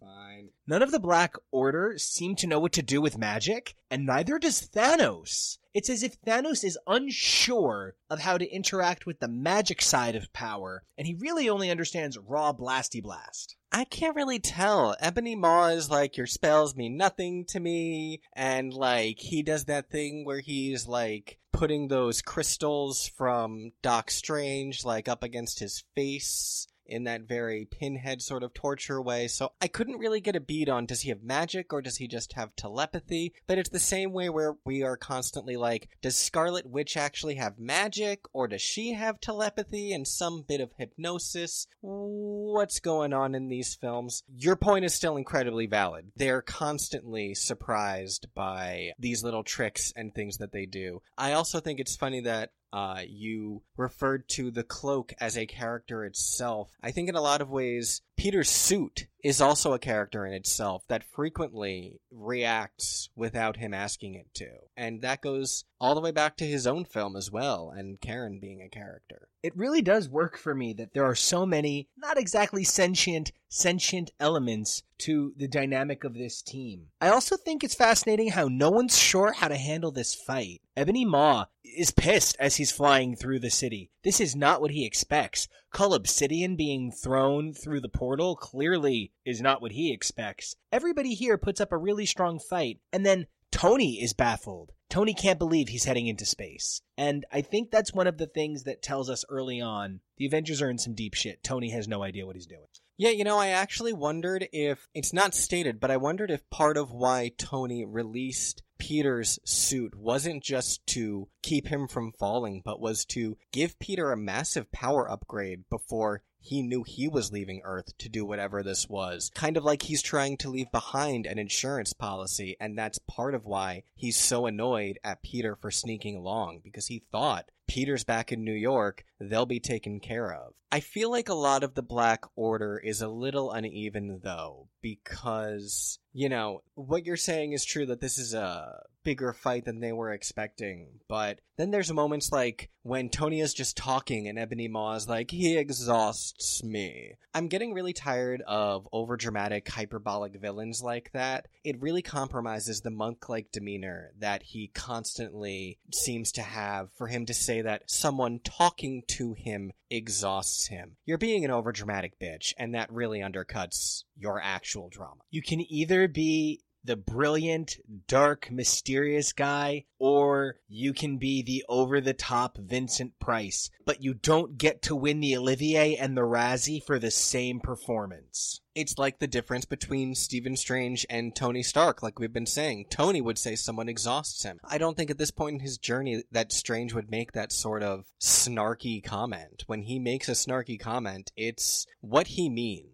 None 0.71 0.83
of 0.83 0.91
the 0.91 1.01
Black 1.01 1.35
Order 1.51 1.97
seem 1.97 2.37
to 2.37 2.47
know 2.47 2.57
what 2.57 2.71
to 2.71 2.81
do 2.81 3.01
with 3.01 3.17
magic, 3.17 3.75
and 3.89 4.05
neither 4.05 4.39
does 4.39 4.69
Thanos. 4.69 5.57
It's 5.73 5.89
as 5.89 6.01
if 6.01 6.21
Thanos 6.21 6.63
is 6.63 6.79
unsure 6.87 7.95
of 8.09 8.19
how 8.21 8.37
to 8.37 8.49
interact 8.49 9.05
with 9.05 9.19
the 9.19 9.27
magic 9.27 9.81
side 9.81 10.15
of 10.15 10.31
power, 10.31 10.83
and 10.97 11.05
he 11.05 11.13
really 11.13 11.49
only 11.49 11.69
understands 11.69 12.17
raw 12.17 12.53
blasty 12.53 13.03
blast. 13.03 13.57
I 13.69 13.83
can't 13.83 14.15
really 14.15 14.39
tell. 14.39 14.95
Ebony 15.01 15.35
Maw 15.35 15.67
is 15.67 15.89
like, 15.89 16.15
your 16.15 16.25
spells 16.25 16.73
mean 16.73 16.95
nothing 16.95 17.43
to 17.49 17.59
me. 17.59 18.21
And 18.31 18.73
like, 18.73 19.19
he 19.19 19.43
does 19.43 19.65
that 19.65 19.89
thing 19.89 20.23
where 20.23 20.39
he's 20.39 20.87
like 20.87 21.37
putting 21.51 21.89
those 21.89 22.21
crystals 22.21 23.07
from 23.07 23.73
Doc 23.81 24.09
Strange 24.09 24.85
like 24.85 25.09
up 25.09 25.21
against 25.21 25.59
his 25.59 25.83
face 25.95 26.67
in 26.91 27.05
that 27.05 27.27
very 27.27 27.65
pinhead 27.65 28.21
sort 28.21 28.43
of 28.43 28.53
torture 28.53 29.01
way. 29.01 29.27
So 29.27 29.53
I 29.61 29.67
couldn't 29.67 29.99
really 29.99 30.21
get 30.21 30.35
a 30.35 30.41
beat 30.41 30.69
on 30.69 30.85
does 30.85 31.01
he 31.01 31.09
have 31.09 31.23
magic 31.23 31.71
or 31.71 31.81
does 31.81 31.97
he 31.97 32.07
just 32.07 32.33
have 32.33 32.55
telepathy? 32.55 33.33
But 33.47 33.57
it's 33.57 33.69
the 33.69 33.79
same 33.79 34.11
way 34.11 34.29
where 34.29 34.55
we 34.65 34.83
are 34.83 34.97
constantly 34.97 35.55
like, 35.55 35.89
does 36.01 36.17
Scarlet 36.17 36.65
Witch 36.65 36.97
actually 36.97 37.35
have 37.35 37.57
magic 37.57 38.21
or 38.33 38.47
does 38.47 38.61
she 38.61 38.93
have 38.93 39.21
telepathy 39.21 39.93
and 39.93 40.07
some 40.07 40.43
bit 40.47 40.61
of 40.61 40.71
hypnosis? 40.77 41.67
What's 41.79 42.79
going 42.79 43.13
on 43.13 43.35
in 43.35 43.47
these 43.47 43.75
films? 43.75 44.23
Your 44.35 44.55
point 44.55 44.85
is 44.85 44.93
still 44.93 45.15
incredibly 45.15 45.67
valid. 45.67 46.11
They're 46.15 46.41
constantly 46.41 47.33
surprised 47.33 48.27
by 48.35 48.91
these 48.99 49.23
little 49.23 49.43
tricks 49.43 49.93
and 49.95 50.13
things 50.13 50.37
that 50.37 50.51
they 50.51 50.65
do. 50.65 51.01
I 51.17 51.33
also 51.33 51.59
think 51.59 51.79
it's 51.79 51.95
funny 51.95 52.21
that 52.21 52.51
uh, 52.73 53.01
you 53.07 53.61
referred 53.77 54.27
to 54.29 54.51
the 54.51 54.63
cloak 54.63 55.13
as 55.19 55.37
a 55.37 55.45
character 55.45 56.05
itself. 56.05 56.71
I 56.81 56.91
think 56.91 57.09
in 57.09 57.15
a 57.15 57.21
lot 57.21 57.41
of 57.41 57.49
ways, 57.49 58.01
Peter's 58.21 58.51
suit 58.51 59.07
is 59.23 59.41
also 59.41 59.73
a 59.73 59.79
character 59.79 60.27
in 60.27 60.31
itself 60.31 60.83
that 60.87 61.03
frequently 61.03 61.99
reacts 62.11 63.09
without 63.15 63.57
him 63.57 63.73
asking 63.73 64.13
it 64.13 64.31
to. 64.35 64.47
And 64.77 65.01
that 65.01 65.23
goes 65.23 65.63
all 65.79 65.95
the 65.95 66.01
way 66.01 66.11
back 66.11 66.37
to 66.37 66.45
his 66.45 66.67
own 66.67 66.85
film 66.85 67.15
as 67.15 67.31
well, 67.31 67.73
and 67.75 67.99
Karen 67.99 68.37
being 68.39 68.61
a 68.61 68.69
character. 68.69 69.27
It 69.41 69.57
really 69.57 69.81
does 69.81 70.07
work 70.07 70.37
for 70.37 70.53
me 70.53 70.71
that 70.73 70.93
there 70.93 71.03
are 71.03 71.15
so 71.15 71.47
many, 71.47 71.87
not 71.97 72.19
exactly 72.19 72.63
sentient, 72.63 73.31
sentient 73.49 74.11
elements 74.19 74.83
to 74.99 75.33
the 75.35 75.47
dynamic 75.47 76.03
of 76.03 76.13
this 76.13 76.43
team. 76.43 76.89
I 77.01 77.07
also 77.07 77.37
think 77.37 77.63
it's 77.63 77.73
fascinating 77.73 78.29
how 78.29 78.49
no 78.49 78.69
one's 78.69 78.99
sure 78.99 79.31
how 79.31 79.47
to 79.47 79.57
handle 79.57 79.91
this 79.91 80.13
fight. 80.13 80.61
Ebony 80.77 81.05
Maw 81.05 81.45
is 81.63 81.89
pissed 81.89 82.35
as 82.39 82.57
he's 82.57 82.71
flying 82.71 83.15
through 83.15 83.39
the 83.39 83.49
city. 83.49 83.89
This 84.03 84.19
is 84.19 84.35
not 84.35 84.61
what 84.61 84.71
he 84.71 84.85
expects. 84.85 85.47
Cull 85.71 85.93
Obsidian 85.93 86.57
being 86.57 86.91
thrown 86.91 87.53
through 87.53 87.79
the 87.79 87.89
portal 87.89 88.35
clearly 88.35 89.13
is 89.25 89.41
not 89.41 89.61
what 89.61 89.71
he 89.71 89.93
expects. 89.93 90.55
Everybody 90.71 91.13
here 91.13 91.37
puts 91.37 91.61
up 91.61 91.71
a 91.71 91.77
really 91.77 92.05
strong 92.05 92.39
fight, 92.39 92.79
and 92.91 93.05
then 93.05 93.27
Tony 93.51 94.01
is 94.01 94.13
baffled. 94.13 94.71
Tony 94.89 95.13
can't 95.13 95.39
believe 95.39 95.69
he's 95.69 95.85
heading 95.85 96.07
into 96.07 96.25
space. 96.25 96.81
And 96.97 97.25
I 97.31 97.41
think 97.41 97.71
that's 97.71 97.93
one 97.93 98.07
of 98.07 98.17
the 98.17 98.27
things 98.27 98.63
that 98.63 98.81
tells 98.81 99.09
us 99.09 99.23
early 99.29 99.61
on 99.61 100.01
the 100.17 100.25
Avengers 100.25 100.61
are 100.61 100.69
in 100.69 100.77
some 100.77 100.93
deep 100.93 101.13
shit. 101.13 101.41
Tony 101.43 101.69
has 101.71 101.87
no 101.87 102.03
idea 102.03 102.25
what 102.25 102.35
he's 102.35 102.45
doing. 102.45 102.67
Yeah, 102.97 103.09
you 103.09 103.23
know, 103.23 103.39
I 103.39 103.47
actually 103.47 103.93
wondered 103.93 104.47
if 104.51 104.87
it's 104.93 105.13
not 105.13 105.33
stated, 105.33 105.79
but 105.79 105.89
I 105.89 105.97
wondered 105.97 106.29
if 106.29 106.47
part 106.49 106.77
of 106.77 106.91
why 106.91 107.31
Tony 107.37 107.85
released 107.85 108.61
Peter's 108.81 109.37
suit 109.45 109.93
wasn't 109.95 110.43
just 110.43 110.85
to 110.87 111.27
keep 111.43 111.67
him 111.67 111.87
from 111.87 112.11
falling, 112.11 112.63
but 112.65 112.81
was 112.81 113.05
to 113.05 113.37
give 113.51 113.77
Peter 113.77 114.11
a 114.11 114.17
massive 114.17 114.71
power 114.71 115.07
upgrade 115.09 115.69
before 115.69 116.23
he 116.39 116.63
knew 116.63 116.81
he 116.81 117.07
was 117.07 117.31
leaving 117.31 117.61
Earth 117.63 117.95
to 117.99 118.09
do 118.09 118.25
whatever 118.25 118.63
this 118.63 118.89
was. 118.89 119.29
Kind 119.35 119.55
of 119.55 119.63
like 119.63 119.83
he's 119.83 120.01
trying 120.01 120.35
to 120.37 120.49
leave 120.49 120.71
behind 120.71 121.27
an 121.27 121.37
insurance 121.37 121.93
policy, 121.93 122.57
and 122.59 122.75
that's 122.75 122.97
part 122.97 123.35
of 123.35 123.45
why 123.45 123.83
he's 123.93 124.17
so 124.17 124.47
annoyed 124.47 124.97
at 125.03 125.21
Peter 125.21 125.55
for 125.55 125.69
sneaking 125.69 126.15
along, 126.15 126.61
because 126.63 126.87
he 126.87 127.03
thought 127.11 127.51
Peter's 127.67 128.03
back 128.03 128.31
in 128.31 128.43
New 128.43 128.51
York, 128.51 129.05
they'll 129.19 129.45
be 129.45 129.59
taken 129.59 129.99
care 129.99 130.33
of. 130.33 130.53
I 130.71 130.79
feel 130.79 131.11
like 131.11 131.29
a 131.29 131.35
lot 131.35 131.63
of 131.63 131.75
the 131.75 131.83
Black 131.83 132.23
Order 132.35 132.81
is 132.83 132.99
a 133.01 133.07
little 133.07 133.51
uneven, 133.51 134.21
though, 134.23 134.69
because, 134.81 135.99
you 136.13 136.29
know, 136.29 136.61
what 136.75 137.05
you're 137.05 137.17
saying 137.17 137.53
is 137.53 137.63
true 137.65 137.85
that 137.85 138.01
this 138.01 138.17
is 138.17 138.33
a 138.33 138.83
bigger 139.03 139.33
fight 139.33 139.65
than 139.65 139.79
they 139.79 139.91
were 139.91 140.11
expecting, 140.11 140.99
but 141.07 141.39
then 141.57 141.71
there's 141.71 141.91
moments 141.91 142.31
like 142.31 142.69
when 142.83 143.09
Tony 143.09 143.39
is 143.39 143.53
just 143.53 143.77
talking 143.77 144.27
and 144.27 144.37
Ebony 144.37 144.67
Maw 144.67 144.95
is 144.95 145.07
like, 145.07 145.31
he 145.31 145.57
exhausts 145.57 146.63
me. 146.63 147.13
I'm 147.33 147.47
getting 147.47 147.73
really 147.73 147.93
tired 147.93 148.41
of 148.47 148.87
overdramatic, 148.93 149.67
hyperbolic 149.67 150.39
villains 150.39 150.81
like 150.83 151.11
that. 151.13 151.47
It 151.63 151.81
really 151.81 152.01
compromises 152.01 152.81
the 152.81 152.91
monk 152.91 153.29
like 153.29 153.51
demeanor 153.51 154.11
that 154.19 154.43
he 154.43 154.67
constantly 154.73 155.79
seems 155.93 156.31
to 156.33 156.41
have 156.41 156.91
for 156.97 157.07
him 157.07 157.25
to 157.25 157.33
say 157.33 157.61
that 157.61 157.89
someone 157.89 158.39
talking 158.43 159.03
to 159.09 159.33
him 159.33 159.71
exhausts 159.91 160.67
him. 160.67 160.95
You're 161.05 161.17
being 161.17 161.45
an 161.45 161.51
overdramatic 161.51 162.13
bitch, 162.21 162.53
and 162.57 162.73
that 162.73 162.91
really 162.91 163.19
undercuts 163.19 164.03
your 164.15 164.41
actual 164.41 164.89
drama. 164.89 165.21
You 165.29 165.41
can 165.41 165.61
either 165.71 166.07
be 166.07 166.61
the 166.83 166.95
brilliant, 166.95 167.77
dark, 168.07 168.49
mysterious 168.51 169.33
guy, 169.33 169.85
or 169.99 170.55
you 170.67 170.93
can 170.93 171.17
be 171.17 171.43
the 171.43 171.63
over 171.69 172.01
the 172.01 172.13
top 172.13 172.57
Vincent 172.57 173.19
Price, 173.19 173.69
but 173.85 174.01
you 174.01 174.13
don't 174.13 174.57
get 174.57 174.81
to 174.83 174.95
win 174.95 175.19
the 175.19 175.37
Olivier 175.37 175.95
and 175.95 176.17
the 176.17 176.21
Razzie 176.21 176.83
for 176.83 176.97
the 176.97 177.11
same 177.11 177.59
performance. 177.59 178.61
It's 178.73 178.97
like 178.97 179.19
the 179.19 179.27
difference 179.27 179.65
between 179.65 180.15
Stephen 180.15 180.55
Strange 180.55 181.05
and 181.09 181.35
Tony 181.35 181.61
Stark, 181.61 182.01
like 182.01 182.19
we've 182.19 182.31
been 182.31 182.45
saying. 182.45 182.85
Tony 182.89 183.19
would 183.19 183.37
say 183.37 183.55
someone 183.55 183.89
exhausts 183.89 184.43
him. 184.43 184.59
I 184.63 184.77
don't 184.77 184.95
think 184.95 185.11
at 185.11 185.17
this 185.17 185.31
point 185.31 185.55
in 185.55 185.59
his 185.59 185.77
journey 185.77 186.23
that 186.31 186.53
Strange 186.53 186.93
would 186.93 187.11
make 187.11 187.33
that 187.33 187.51
sort 187.51 187.83
of 187.83 188.05
snarky 188.19 189.03
comment. 189.03 189.63
When 189.67 189.81
he 189.81 189.99
makes 189.99 190.29
a 190.29 190.33
snarky 190.33 190.79
comment, 190.79 191.31
it's 191.35 191.85
what 191.99 192.27
he 192.27 192.49
means. 192.49 192.90